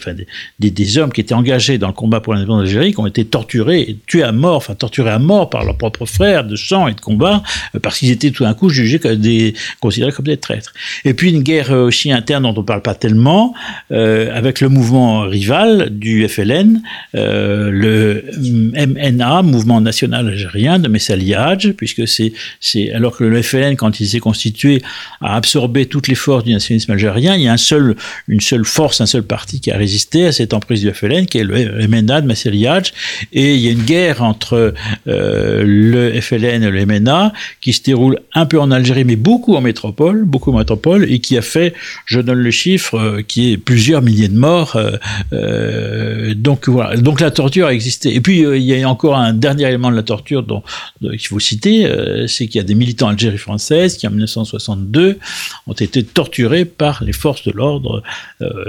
des, 0.59 0.71
des 0.71 0.97
hommes 0.97 1.11
qui 1.11 1.21
étaient 1.21 1.33
engagés 1.33 1.77
dans 1.77 1.87
le 1.87 1.93
combat 1.93 2.19
pour 2.19 2.33
l'indépendance 2.33 2.65
d'Algérie, 2.65 2.93
qui 2.93 2.99
ont 2.99 3.07
été 3.07 3.25
torturés 3.25 3.81
et 3.81 3.97
tués 4.05 4.23
à 4.23 4.31
mort, 4.31 4.57
enfin 4.57 4.75
torturés 4.75 5.11
à 5.11 5.19
mort 5.19 5.49
par 5.49 5.63
leurs 5.63 5.77
propres 5.77 6.05
frères 6.05 6.43
de 6.43 6.55
sang 6.55 6.87
et 6.87 6.93
de 6.93 7.01
combat, 7.01 7.43
parce 7.81 7.99
qu'ils 7.99 8.11
étaient 8.11 8.31
tout 8.31 8.43
d'un 8.43 8.53
coup 8.53 8.69
jugés 8.69 8.99
comme 8.99 9.15
des, 9.15 9.53
considérés 9.79 10.11
comme 10.11 10.25
des 10.25 10.37
traîtres. 10.37 10.73
Et 11.05 11.13
puis 11.13 11.20
une 11.29 11.43
guerre 11.43 11.71
aussi 11.71 12.11
interne 12.11 12.43
dont 12.43 12.53
on 12.55 12.61
ne 12.61 12.65
parle 12.65 12.81
pas 12.81 12.95
tellement, 12.95 13.53
euh, 13.91 14.35
avec 14.35 14.61
le 14.61 14.69
mouvement 14.69 15.21
rival 15.21 15.89
du 15.91 16.27
FLN, 16.27 16.81
euh, 17.15 17.69
le 17.71 18.25
MNA, 18.39 19.41
Mouvement 19.43 19.81
National 19.81 20.27
Algérien 20.27 20.79
de 20.79 20.87
Messaliadj, 20.87 21.73
puisque 21.73 22.07
c'est, 22.07 22.33
c'est 22.59 22.91
alors 22.91 23.15
que 23.15 23.23
le 23.23 23.41
FLN, 23.41 23.75
quand 23.75 23.99
il 23.99 24.07
s'est 24.07 24.19
constitué, 24.19 24.81
a 25.21 25.35
absorbé 25.35 25.85
toutes 25.85 26.07
les 26.07 26.15
forces 26.15 26.43
du 26.43 26.53
nationalisme 26.53 26.91
algérien, 26.91 27.35
il 27.35 27.43
y 27.43 27.47
a 27.47 27.53
un 27.53 27.57
seul, 27.57 27.95
une 28.27 28.41
seule 28.41 28.65
force, 28.65 29.01
un 29.01 29.05
seul 29.05 29.23
parti 29.23 29.59
qui 29.59 29.71
a 29.71 29.77
résisté 29.77 30.27
à 30.27 30.31
cette 30.31 30.53
emprise 30.53 30.81
du 30.81 30.91
FLN, 30.91 31.25
qui 31.25 31.37
est 31.37 31.43
le 31.43 31.87
MNA 31.87 32.21
de 32.21 32.27
Messaliadj, 32.27 32.93
et 33.33 33.55
il 33.55 33.61
y 33.61 33.67
a 33.67 33.71
une 33.71 33.83
guerre 33.83 34.23
entre 34.23 34.73
euh, 35.07 35.63
le 35.65 36.19
FLN 36.19 36.63
et 36.63 36.69
le 36.69 36.85
MNA 36.85 37.33
qui 37.59 37.73
se 37.73 37.83
déroule 37.83 38.19
un 38.33 38.45
peu 38.45 38.59
en 38.59 38.71
Algérie, 38.71 39.03
mais 39.03 39.15
beaucoup 39.15 39.55
en 39.55 39.61
métropole, 39.61 40.23
beaucoup 40.25 40.51
en 40.51 40.57
métropole, 40.57 41.10
et 41.11 41.19
qui 41.19 41.37
a 41.37 41.41
fait, 41.41 41.73
je 42.05 42.21
donne 42.21 42.39
le 42.39 42.51
chiffre, 42.51 42.97
euh, 42.97 43.21
qui 43.21 43.51
est 43.51 43.57
plusieurs 43.57 44.01
milliers 44.01 44.29
de 44.29 44.37
morts. 44.37 44.77
Euh, 44.77 44.91
euh, 45.33 46.33
donc 46.33 46.69
voilà. 46.69 46.95
Donc 46.95 47.19
la 47.19 47.31
torture 47.31 47.67
a 47.67 47.73
existé. 47.73 48.15
Et 48.15 48.21
puis 48.21 48.45
euh, 48.45 48.57
il 48.57 48.63
y 48.63 48.81
a 48.81 48.89
encore 48.89 49.17
un 49.17 49.33
dernier 49.33 49.67
élément 49.67 49.91
de 49.91 49.97
la 49.97 50.03
torture 50.03 50.43
dont, 50.43 50.63
dont 51.01 51.09
qu'il 51.11 51.27
faut 51.27 51.39
citer, 51.39 51.85
euh, 51.85 52.27
c'est 52.27 52.47
qu'il 52.47 52.59
y 52.59 52.63
a 52.63 52.67
des 52.67 52.75
militants 52.75 53.09
algériens 53.09 53.37
françaises 53.37 53.97
qui 53.97 54.07
en 54.07 54.11
1962 54.11 55.19
ont 55.67 55.73
été 55.73 56.03
torturés 56.03 56.63
par 56.63 57.03
les 57.03 57.13
forces 57.13 57.43
de 57.43 57.51
l'ordre, 57.51 58.03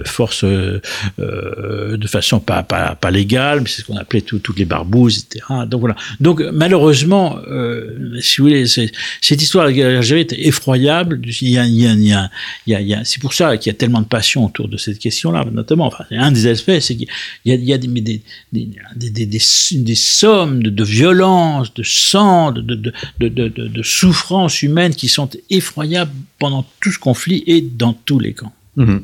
forces 0.05 0.45
de 0.45 0.81
façon 2.07 2.41
pas, 2.41 2.63
pas, 2.63 2.97
pas 2.97 3.11
légale, 3.11 3.61
mais 3.61 3.69
c'est 3.69 3.83
ce 3.83 3.87
qu'on 3.87 3.97
appelait 3.97 4.21
tout, 4.21 4.41
toutes 4.41 4.59
les 4.59 4.65
barbouzes, 4.65 5.27
etc. 5.27 5.45
Donc 5.67 5.81
voilà. 5.81 5.95
Donc 6.21 6.41
malheureusement, 6.53 7.39
si 8.21 8.39
vous 8.39 8.49
voulez, 8.49 8.67
cette 8.67 9.43
histoire 9.43 9.71
de 9.71 9.81
l'Algérie 9.81 10.23
est 10.23 10.33
effroyable. 10.33 11.21
Il 11.25 11.51
y 11.51 11.59
a, 11.59 11.67
il 11.67 11.81
y 11.81 11.87
a, 11.87 11.93
il 11.93 12.07
y 12.07 12.13
a, 12.13 12.23
il 12.23 12.32
c'est 13.05 13.21
pour 13.21 13.35
ça 13.35 13.57
qu'il 13.57 13.73
y 13.73 13.75
a 13.75 13.79
tellement 13.79 14.01
de 14.01 14.07
passion 14.07 14.45
autour 14.45 14.69
de 14.69 14.77
cette 14.77 14.99
question-là, 14.99 15.45
notamment. 15.51 15.87
Enfin, 15.87 16.05
un 16.11 16.33
des 16.33 16.47
aspects, 16.47 16.79
c'est 16.81 16.97
qu'il 16.97 17.09
y 17.45 17.73
a, 17.73 17.79
des, 17.79 17.89
sommes 19.95 20.63
de, 20.63 20.71
de 20.71 20.85
violence, 20.85 21.75
de 21.75 21.83
sang, 21.83 22.53
de, 22.53 22.61
de, 22.61 22.93
de, 23.21 23.29
de, 23.29 23.49
de 23.49 23.83
souffrance 23.83 24.63
humaine 24.63 24.95
qui 24.95 25.09
sont 25.09 25.31
effroyables 25.51 26.13
pendant 26.39 26.67
tout 26.81 26.93
ce 26.93 26.99
conflit 26.99 27.43
et 27.47 27.61
dans 27.61 27.93
tous 27.93 28.19
les 28.19 28.33
camps. 28.33 28.53
Mmh. 28.77 28.99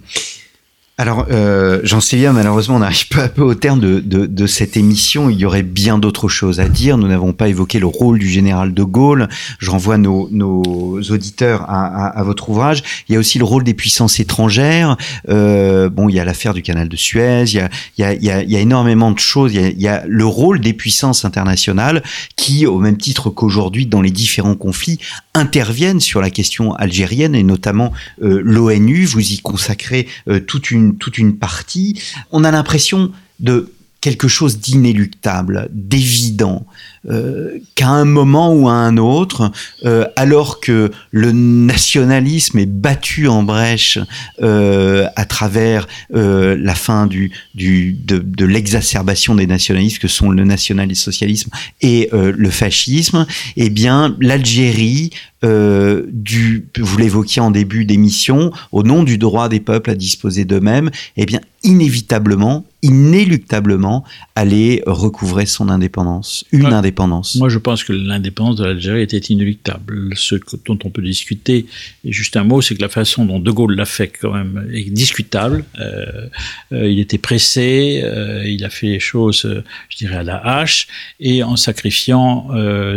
Alors, 1.01 1.27
euh, 1.31 1.81
sais 2.01 2.17
bien, 2.17 2.33
malheureusement, 2.33 2.75
on 2.75 2.83
arrive 2.83 3.07
peu 3.07 3.21
à 3.21 3.29
peu 3.29 3.43
au 3.43 3.55
terme 3.55 3.79
de, 3.79 4.01
de, 4.01 4.27
de 4.27 4.47
cette 4.49 4.77
émission. 4.77 5.31
Il 5.31 5.39
y 5.39 5.45
aurait 5.45 5.63
bien 5.63 5.97
d'autres 5.97 6.27
choses 6.27 6.59
à 6.59 6.69
dire. 6.69 6.99
Nous 6.99 7.07
n'avons 7.07 7.33
pas 7.33 7.47
évoqué 7.47 7.79
le 7.79 7.87
rôle 7.87 8.19
du 8.19 8.29
général 8.29 8.75
de 8.75 8.83
Gaulle. 8.83 9.29
Je 9.61 9.71
renvoie 9.71 9.97
nos, 9.97 10.29
nos 10.33 11.01
auditeurs 11.11 11.63
à, 11.71 11.87
à, 11.87 12.19
à, 12.19 12.23
votre 12.25 12.51
ouvrage. 12.51 12.83
Il 13.09 13.13
y 13.13 13.17
a 13.17 13.21
aussi 13.21 13.39
le 13.39 13.45
rôle 13.45 13.63
des 13.63 13.75
puissances 13.75 14.19
étrangères. 14.19 14.97
Euh, 15.29 15.89
bon, 15.89 16.09
il 16.09 16.17
y 16.17 16.21
a 16.21 16.25
l'affaire 16.25 16.53
du 16.53 16.63
canal 16.63 16.89
de 16.89 16.97
Suez. 16.97 17.45
Il 17.47 17.55
y 17.55 17.61
a, 17.61 17.71
il 17.97 18.03
y 18.03 18.05
a, 18.05 18.43
il 18.43 18.51
y 18.51 18.57
a, 18.57 18.61
énormément 18.61 19.13
de 19.13 19.21
choses. 19.21 19.55
Il 19.55 19.61
y, 19.61 19.65
a, 19.65 19.69
il 19.69 19.81
y 19.81 19.87
a 19.87 20.03
le 20.05 20.27
rôle 20.27 20.59
des 20.59 20.73
puissances 20.73 21.25
internationales 21.25 22.03
qui, 22.35 22.67
au 22.67 22.81
même 22.81 22.97
titre 22.97 23.31
qu'aujourd'hui, 23.31 23.87
dans 23.87 24.03
les 24.03 24.11
différents 24.11 24.57
conflits, 24.57 24.99
interviennent 25.35 26.01
sur 26.01 26.21
la 26.21 26.31
question 26.31 26.75
algérienne 26.75 27.37
et 27.37 27.45
notamment 27.45 27.93
euh, 28.21 28.41
l'ONU. 28.43 29.05
Vous 29.05 29.33
y 29.33 29.39
consacrez 29.39 30.09
euh, 30.29 30.41
toute 30.41 30.73
une 30.73 30.88
toute 30.97 31.19
une 31.19 31.37
partie, 31.37 32.01
on 32.31 32.45
a 32.45 32.51
l'impression 32.51 33.13
de 33.41 33.73
quelque 34.01 34.29
chose 34.29 34.59
d'inéluctable, 34.59 35.69
d'évident, 35.73 36.67
euh, 37.09 37.59
qu'à 37.75 37.89
un 37.89 38.05
moment 38.05 38.55
ou 38.55 38.69
à 38.69 38.73
un 38.73 38.97
autre, 38.97 39.51
euh, 39.85 40.05
alors 40.15 40.61
que 40.61 40.91
le 41.11 41.33
nationalisme 41.33 42.59
est 42.59 42.67
battu 42.67 43.29
en 43.29 43.43
brèche 43.43 43.99
euh, 44.43 45.07
à 45.17 45.25
travers 45.25 45.87
la 46.11 46.75
fin 46.75 47.07
de, 47.07 48.45
l'exacerbation 48.45 49.35
des 49.35 49.47
nationalismes 49.47 49.99
que 49.99 50.09
sont 50.09 50.31
le 50.31 50.45
national-socialisme 50.45 51.51
et 51.81 52.11
le 52.13 52.51
fascisme, 52.51 53.27
eh 53.57 53.71
bien 53.71 54.17
l'Algérie 54.21 55.11
euh, 55.45 56.05
du, 56.09 56.67
vous 56.79 56.99
l'évoquiez 56.99 57.41
en 57.41 57.53
début 57.53 57.85
d'émission, 57.85 58.51
au 58.73 58.83
nom 58.83 59.05
du 59.05 59.19
droit 59.19 59.49
des 59.49 59.61
peuples 59.61 59.91
à 59.91 59.95
disposer 59.95 60.45
d'eux-mêmes, 60.45 60.91
eh 61.17 61.27
bien, 61.27 61.41
inévitablement, 61.63 62.65
inéluctablement 62.83 64.05
aller 64.37 64.83
recouvrer 64.87 65.47
son 65.47 65.69
indépendance, 65.69 66.45
une 66.53 66.67
indépendance. 66.67 67.37
Moi, 67.37 67.49
je 67.49 67.59
pense 67.59 67.83
que 67.83 67.93
l'indépendance 67.93 68.57
de 68.57 68.65
l'Algérie 68.65 69.03
était 69.03 69.19
inéluctable. 69.19 70.13
Ce 70.17 70.37
dont 70.65 70.79
on 70.85 70.91
peut 70.91 71.03
discuter, 71.03 71.67
et 72.05 72.13
juste 72.13 72.37
un 72.37 72.45
mot, 72.45 72.61
c'est 72.61 72.77
que 72.77 72.83
la 72.83 72.89
façon 72.89 73.25
dont 73.25 73.41
De 73.41 73.51
Gaulle 73.51 73.75
l'a 73.75 73.85
fait 73.85 74.09
quand 74.09 74.33
même 74.33 74.69
est 74.73 74.91
discutable. 74.91 75.65
Euh, 75.81 76.29
euh, 76.73 76.89
il 76.89 77.01
était 77.01 77.19
pressé, 77.19 78.03
il 78.47 78.65
a 78.65 78.71
fait 78.71 78.87
les 78.87 79.01
choses, 79.01 79.63
je 79.89 79.97
dirais, 79.97 80.17
à 80.17 80.23
la 80.23 80.37
hache, 80.37 80.87
et 81.19 81.43
en 81.43 81.57
sacrifiant 81.57 82.49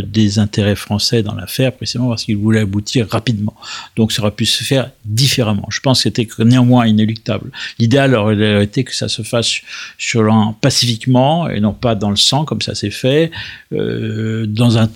des 0.06 0.40
intérêts 0.40 0.76
français 0.76 1.24
dans 1.24 1.36
l'affaire, 1.36 1.74
précisément 1.74 2.10
parce 2.10 2.24
qu'il 2.24 2.31
voulait 2.38 2.62
aboutir 2.62 3.08
rapidement. 3.10 3.56
Donc, 3.96 4.12
ça 4.12 4.22
aurait 4.22 4.32
pu 4.32 4.46
se 4.46 4.64
faire 4.64 4.92
différemment. 5.06 5.68
Je 5.70 5.80
pense 5.80 6.00
que 6.00 6.04
c'était 6.04 6.28
néanmoins 6.44 6.86
inéluctable. 6.88 7.52
L'idéal 7.80 8.16
aurait 8.16 8.64
été 8.64 8.84
que 8.84 8.96
ça 8.96 9.08
se 9.08 9.22
fasse 9.22 9.62
sur 9.98 10.32
un, 10.32 10.56
pacifiquement 10.62 11.50
et 11.50 11.60
non 11.60 11.74
pas 11.74 11.96
dans 11.96 12.10
le 12.10 12.16
sang 12.16 12.46
comme 12.46 12.62
ça 12.62 12.76
s'est 12.76 12.92
fait, 12.92 13.32
euh, 13.74 14.46
dans 14.46 14.78
un 14.78 14.90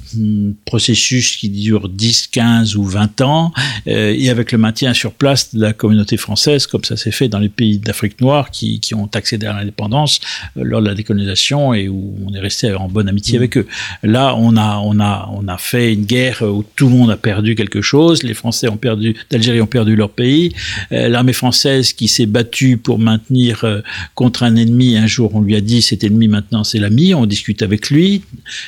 processus 0.66 1.38
qui 1.38 1.50
dure 1.50 1.90
10, 1.90 2.28
15 2.28 2.76
ou 2.76 2.84
20 2.84 3.22
ans 3.22 3.54
euh, 3.88 4.14
et 4.18 4.30
avec 4.30 4.52
le 4.52 4.58
maintien 4.58 4.94
sur 4.94 5.14
place 5.14 5.56
de 5.56 5.62
la 5.62 5.74
communauté 5.74 6.18
française 6.18 6.68
comme 6.68 6.84
ça 6.84 6.98
s'est 6.98 7.12
fait 7.12 7.28
dans 7.28 7.40
les 7.40 7.50
pays 7.50 7.78
d'Afrique 7.78 8.22
noire 8.22 8.52
qui, 8.52 8.80
qui, 8.80 8.94
ont 8.96 9.10
accédé 9.14 9.48
à 9.48 9.54
l'indépendance 9.54 10.20
euh, 10.58 10.64
lors 10.64 10.82
de 10.82 10.88
la 10.88 10.96
décolonisation 10.96 11.74
et 11.74 11.88
où 11.88 12.16
on 12.26 12.34
est 12.34 12.40
resté 12.40 12.74
en 12.74 12.88
bonne 12.88 13.10
amitié 13.10 13.38
mmh. 13.38 13.42
avec 13.42 13.58
eux. 13.58 13.68
Là, 14.04 14.36
on 14.36 14.56
a, 14.58 14.78
on, 14.78 15.00
a, 15.00 15.30
on 15.34 15.48
a 15.48 15.58
fait 15.58 15.94
une 15.94 16.06
guerre 16.06 16.42
où 16.42 16.64
tout 16.76 16.90
le 16.90 16.96
monde 16.96 17.12
a 17.12 17.18
perdu 17.26 17.56
quelque 17.56 17.82
chose, 17.82 18.22
les 18.22 18.36
Français 18.36 18.68
ont 18.68 18.78
perdu, 18.78 19.16
d'Algérie 19.32 19.60
ont 19.60 19.66
perdu 19.66 19.96
leur 19.96 20.12
pays, 20.12 20.52
euh, 20.92 21.08
l'armée 21.10 21.34
française 21.34 21.92
qui 21.92 22.08
s'est 22.08 22.28
battue 22.28 22.78
pour 22.78 23.00
maintenir 23.00 23.64
euh, 23.64 23.82
contre 24.14 24.44
un 24.44 24.56
ennemi, 24.56 24.96
un 24.96 25.08
jour 25.08 25.34
on 25.34 25.42
lui 25.42 25.56
a 25.56 25.62
dit 25.62 25.82
cet 25.82 26.04
ennemi 26.04 26.28
maintenant 26.28 26.64
c'est 26.64 26.78
l'ami, 26.78 27.16
on 27.16 27.26
discute 27.26 27.64
avec 27.64 27.90
lui. 27.90 28.22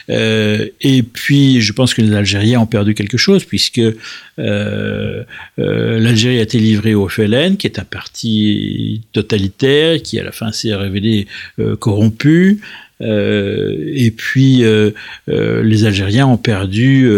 Euh, 0.09 0.67
et 0.81 1.03
puis 1.03 1.61
je 1.61 1.71
pense 1.71 1.93
que 1.93 2.01
les 2.01 2.15
Algériens 2.15 2.61
ont 2.61 2.65
perdu 2.65 2.95
quelque 2.95 3.17
chose 3.17 3.43
puisque 3.45 3.81
l'Algérie 5.57 6.39
a 6.39 6.41
été 6.41 6.57
livrée 6.57 6.95
au 6.95 7.07
FLN, 7.07 7.57
qui 7.57 7.67
est 7.67 7.77
un 7.77 7.85
parti 7.85 9.01
totalitaire, 9.11 10.01
qui 10.01 10.19
à 10.19 10.23
la 10.23 10.31
fin 10.31 10.51
s'est 10.51 10.73
révélé 10.73 11.27
corrompu. 11.79 12.59
Euh, 13.01 13.75
et 13.93 14.09
puis 14.09 14.63
euh, 14.63 14.91
euh, 15.29 15.61
les 15.61 15.85
Algériens 15.85 16.25
ont 16.27 16.37
perdu. 16.37 17.09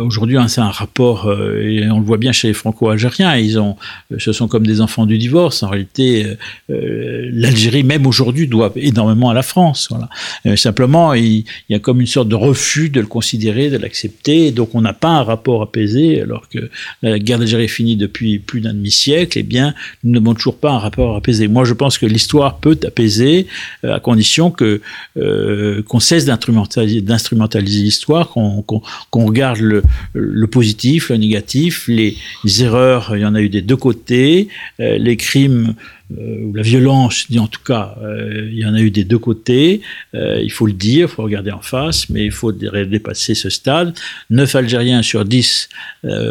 Aujourd'hui, 0.00 0.36
hein, 0.36 0.48
c'est 0.48 0.60
un 0.60 0.70
rapport 0.70 1.30
et 1.32 1.88
on 1.90 1.98
le 1.98 2.04
voit 2.04 2.16
bien 2.16 2.32
chez 2.32 2.48
les 2.48 2.54
Franco-Algériens. 2.54 3.36
Ils 3.36 3.58
ont, 3.58 3.76
ce 4.18 4.32
sont 4.32 4.48
comme 4.48 4.66
des 4.66 4.80
enfants 4.80 5.06
du 5.06 5.18
divorce. 5.18 5.62
En 5.62 5.68
réalité, 5.68 6.26
l'Algérie, 6.68 7.82
même 7.82 8.06
aujourd'hui, 8.06 8.46
doit 8.46 8.72
énormément 8.76 9.30
à 9.30 9.34
la 9.34 9.42
France. 9.42 9.88
Voilà. 9.90 10.56
simplement, 10.56 11.14
il, 11.14 11.44
y 11.68 11.74
a 11.74 11.78
comme 11.78 12.00
une 12.00 12.06
sorte 12.06 12.28
de 12.28 12.34
refus 12.34 12.90
de 12.90 13.00
le 13.00 13.06
considérer, 13.06 13.70
de 13.70 13.78
l'accepter. 13.78 14.52
Donc, 14.52 14.74
on 14.74 14.80
n'a 14.80 14.92
pas 14.92 15.08
un 15.08 15.22
rapport 15.22 15.62
apaisé, 15.62 16.20
alors 16.20 16.48
que 16.48 16.70
la 17.02 17.18
guerre 17.18 17.38
d'Algérie 17.38 17.64
est 17.64 17.68
finie 17.68 17.96
depuis 17.96 18.38
plus 18.38 18.60
d'un 18.60 18.74
demi-siècle. 18.74 19.38
Eh 19.38 19.42
bien, 19.42 19.74
nous 20.02 20.12
n'avons 20.12 20.34
toujours 20.34 20.58
pas 20.58 20.72
un 20.72 20.78
rapport 20.78 21.16
apaisé. 21.16 21.48
Moi, 21.48 21.64
je 21.64 21.74
pense 21.74 21.98
que 21.98 22.06
l'histoire 22.06 22.58
peut 22.58 22.78
apaiser 22.86 23.46
à 23.82 24.00
condition 24.00 24.50
que 24.50 24.80
euh, 25.16 25.82
qu'on 25.82 26.00
cesse 26.00 26.24
d'instrumentaliser 26.24 27.82
l'histoire, 27.82 28.28
qu'on 28.30 28.62
qu 28.62 28.76
qu 29.12 29.24
regarde 29.24 29.60
le, 29.60 30.46
positif, 30.46 31.10
le 31.10 31.16
négatif, 31.16 31.86
les, 31.88 32.16
les, 32.44 32.62
erreurs, 32.62 33.16
il 33.16 33.22
y 33.22 33.26
en 33.26 33.34
a 33.34 33.40
eu 33.40 33.48
des 33.48 33.62
deux 33.62 33.76
côtés, 33.76 34.48
euh, 34.80 34.98
les 34.98 35.16
crimes 35.16 35.74
euh, 36.12 36.52
la 36.54 36.62
violence, 36.62 37.26
en 37.38 37.46
tout 37.46 37.62
cas, 37.64 37.96
euh, 38.02 38.48
il 38.52 38.58
y 38.58 38.66
en 38.66 38.74
a 38.74 38.80
eu 38.80 38.90
des 38.90 39.04
deux 39.04 39.18
côtés. 39.18 39.80
Euh, 40.14 40.40
il 40.42 40.50
faut 40.50 40.66
le 40.66 40.72
dire, 40.72 41.08
il 41.10 41.14
faut 41.14 41.22
regarder 41.22 41.50
en 41.50 41.62
face, 41.62 42.10
mais 42.10 42.26
il 42.26 42.30
faut 42.30 42.52
dépasser 42.52 43.34
ce 43.34 43.48
stade. 43.48 43.94
Neuf 44.30 44.54
Algériens 44.54 45.02
sur 45.02 45.24
dix 45.24 45.68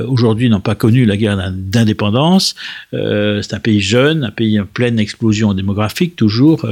aujourd'hui 0.07 0.49
n'ont 0.49 0.59
pas 0.59 0.75
connu 0.75 1.03
la 1.05 1.17
guerre 1.17 1.51
d'indépendance. 1.51 2.53
c'est 2.91 3.53
un 3.53 3.59
pays 3.59 3.79
jeune, 3.79 4.23
un 4.23 4.29
pays 4.29 4.59
en 4.59 4.65
pleine 4.65 4.99
explosion 4.99 5.55
démographique 5.55 6.15
toujours. 6.15 6.67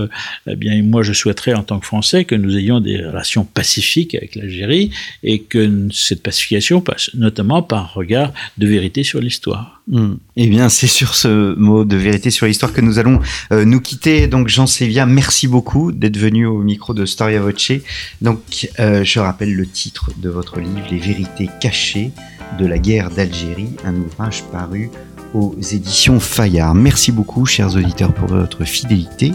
eh 0.48 0.56
bien, 0.56 0.82
moi, 0.84 1.02
je 1.02 1.14
souhaiterais 1.14 1.56
en 1.56 1.64
tant 1.64 1.80
que 1.80 1.88
Français 1.88 2.26
que 2.26 2.36
nous 2.36 2.56
ayons 2.56 2.80
des 2.80 3.04
relations 3.04 3.44
pacifiques 3.44 4.14
avec 4.14 4.36
l'Algérie 4.36 4.92
et 5.24 5.40
que 5.40 5.88
cette 5.92 6.22
pacification 6.22 6.80
passe 6.80 7.10
notamment 7.16 7.64
par 7.64 7.80
un 7.80 7.88
regard 7.88 8.34
de 8.60 8.68
vérité 8.68 9.04
sur 9.04 9.20
l'histoire. 9.20 9.81
Mmh. 9.92 10.14
Eh 10.38 10.48
bien, 10.48 10.70
c'est 10.70 10.88
sur 10.88 11.16
ce 11.16 11.54
mot 11.56 11.84
de 11.84 11.98
vérité 11.98 12.32
sur 12.32 12.46
l'histoire 12.46 12.72
que 12.72 12.80
nous 12.80 12.98
allons 12.98 13.20
euh, 13.52 13.66
nous 13.66 13.82
quitter. 13.82 14.28
Donc, 14.28 14.48
Jean 14.48 14.66
Sévia, 14.66 15.06
merci 15.06 15.50
beaucoup 15.50 15.92
d'être 15.92 16.18
venu 16.18 16.46
au 16.46 16.60
micro 16.60 16.94
de 16.94 17.06
Storia 17.06 17.42
Voce. 17.42 17.74
Donc, 18.22 18.70
euh, 18.80 19.04
je 19.04 19.20
rappelle 19.20 19.54
le 19.54 19.68
titre 19.68 20.12
de 20.18 20.30
votre 20.30 20.62
livre, 20.62 20.88
Les 20.90 20.98
vérités 20.98 21.50
cachées 21.60 22.12
de 22.58 22.66
la 22.66 22.80
guerre 22.80 23.10
d'Algérie, 23.10 23.72
un 23.86 23.96
ouvrage 23.96 24.44
paru 24.52 24.90
aux 25.34 25.56
éditions 25.60 26.22
Fayard. 26.22 26.74
Merci 26.74 27.12
beaucoup, 27.12 27.46
chers 27.46 27.76
auditeurs, 27.76 28.14
pour 28.14 28.30
votre 28.30 28.64
fidélité 28.64 29.34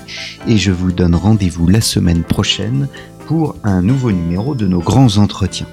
et 0.48 0.56
je 0.56 0.70
vous 0.70 0.92
donne 0.92 1.14
rendez-vous 1.14 1.68
la 1.68 1.80
semaine 1.80 2.22
prochaine 2.24 2.88
pour 3.26 3.56
un 3.64 3.82
nouveau 3.82 4.12
numéro 4.12 4.54
de 4.54 4.66
nos 4.66 4.80
grands 4.80 5.18
entretiens. 5.18 5.66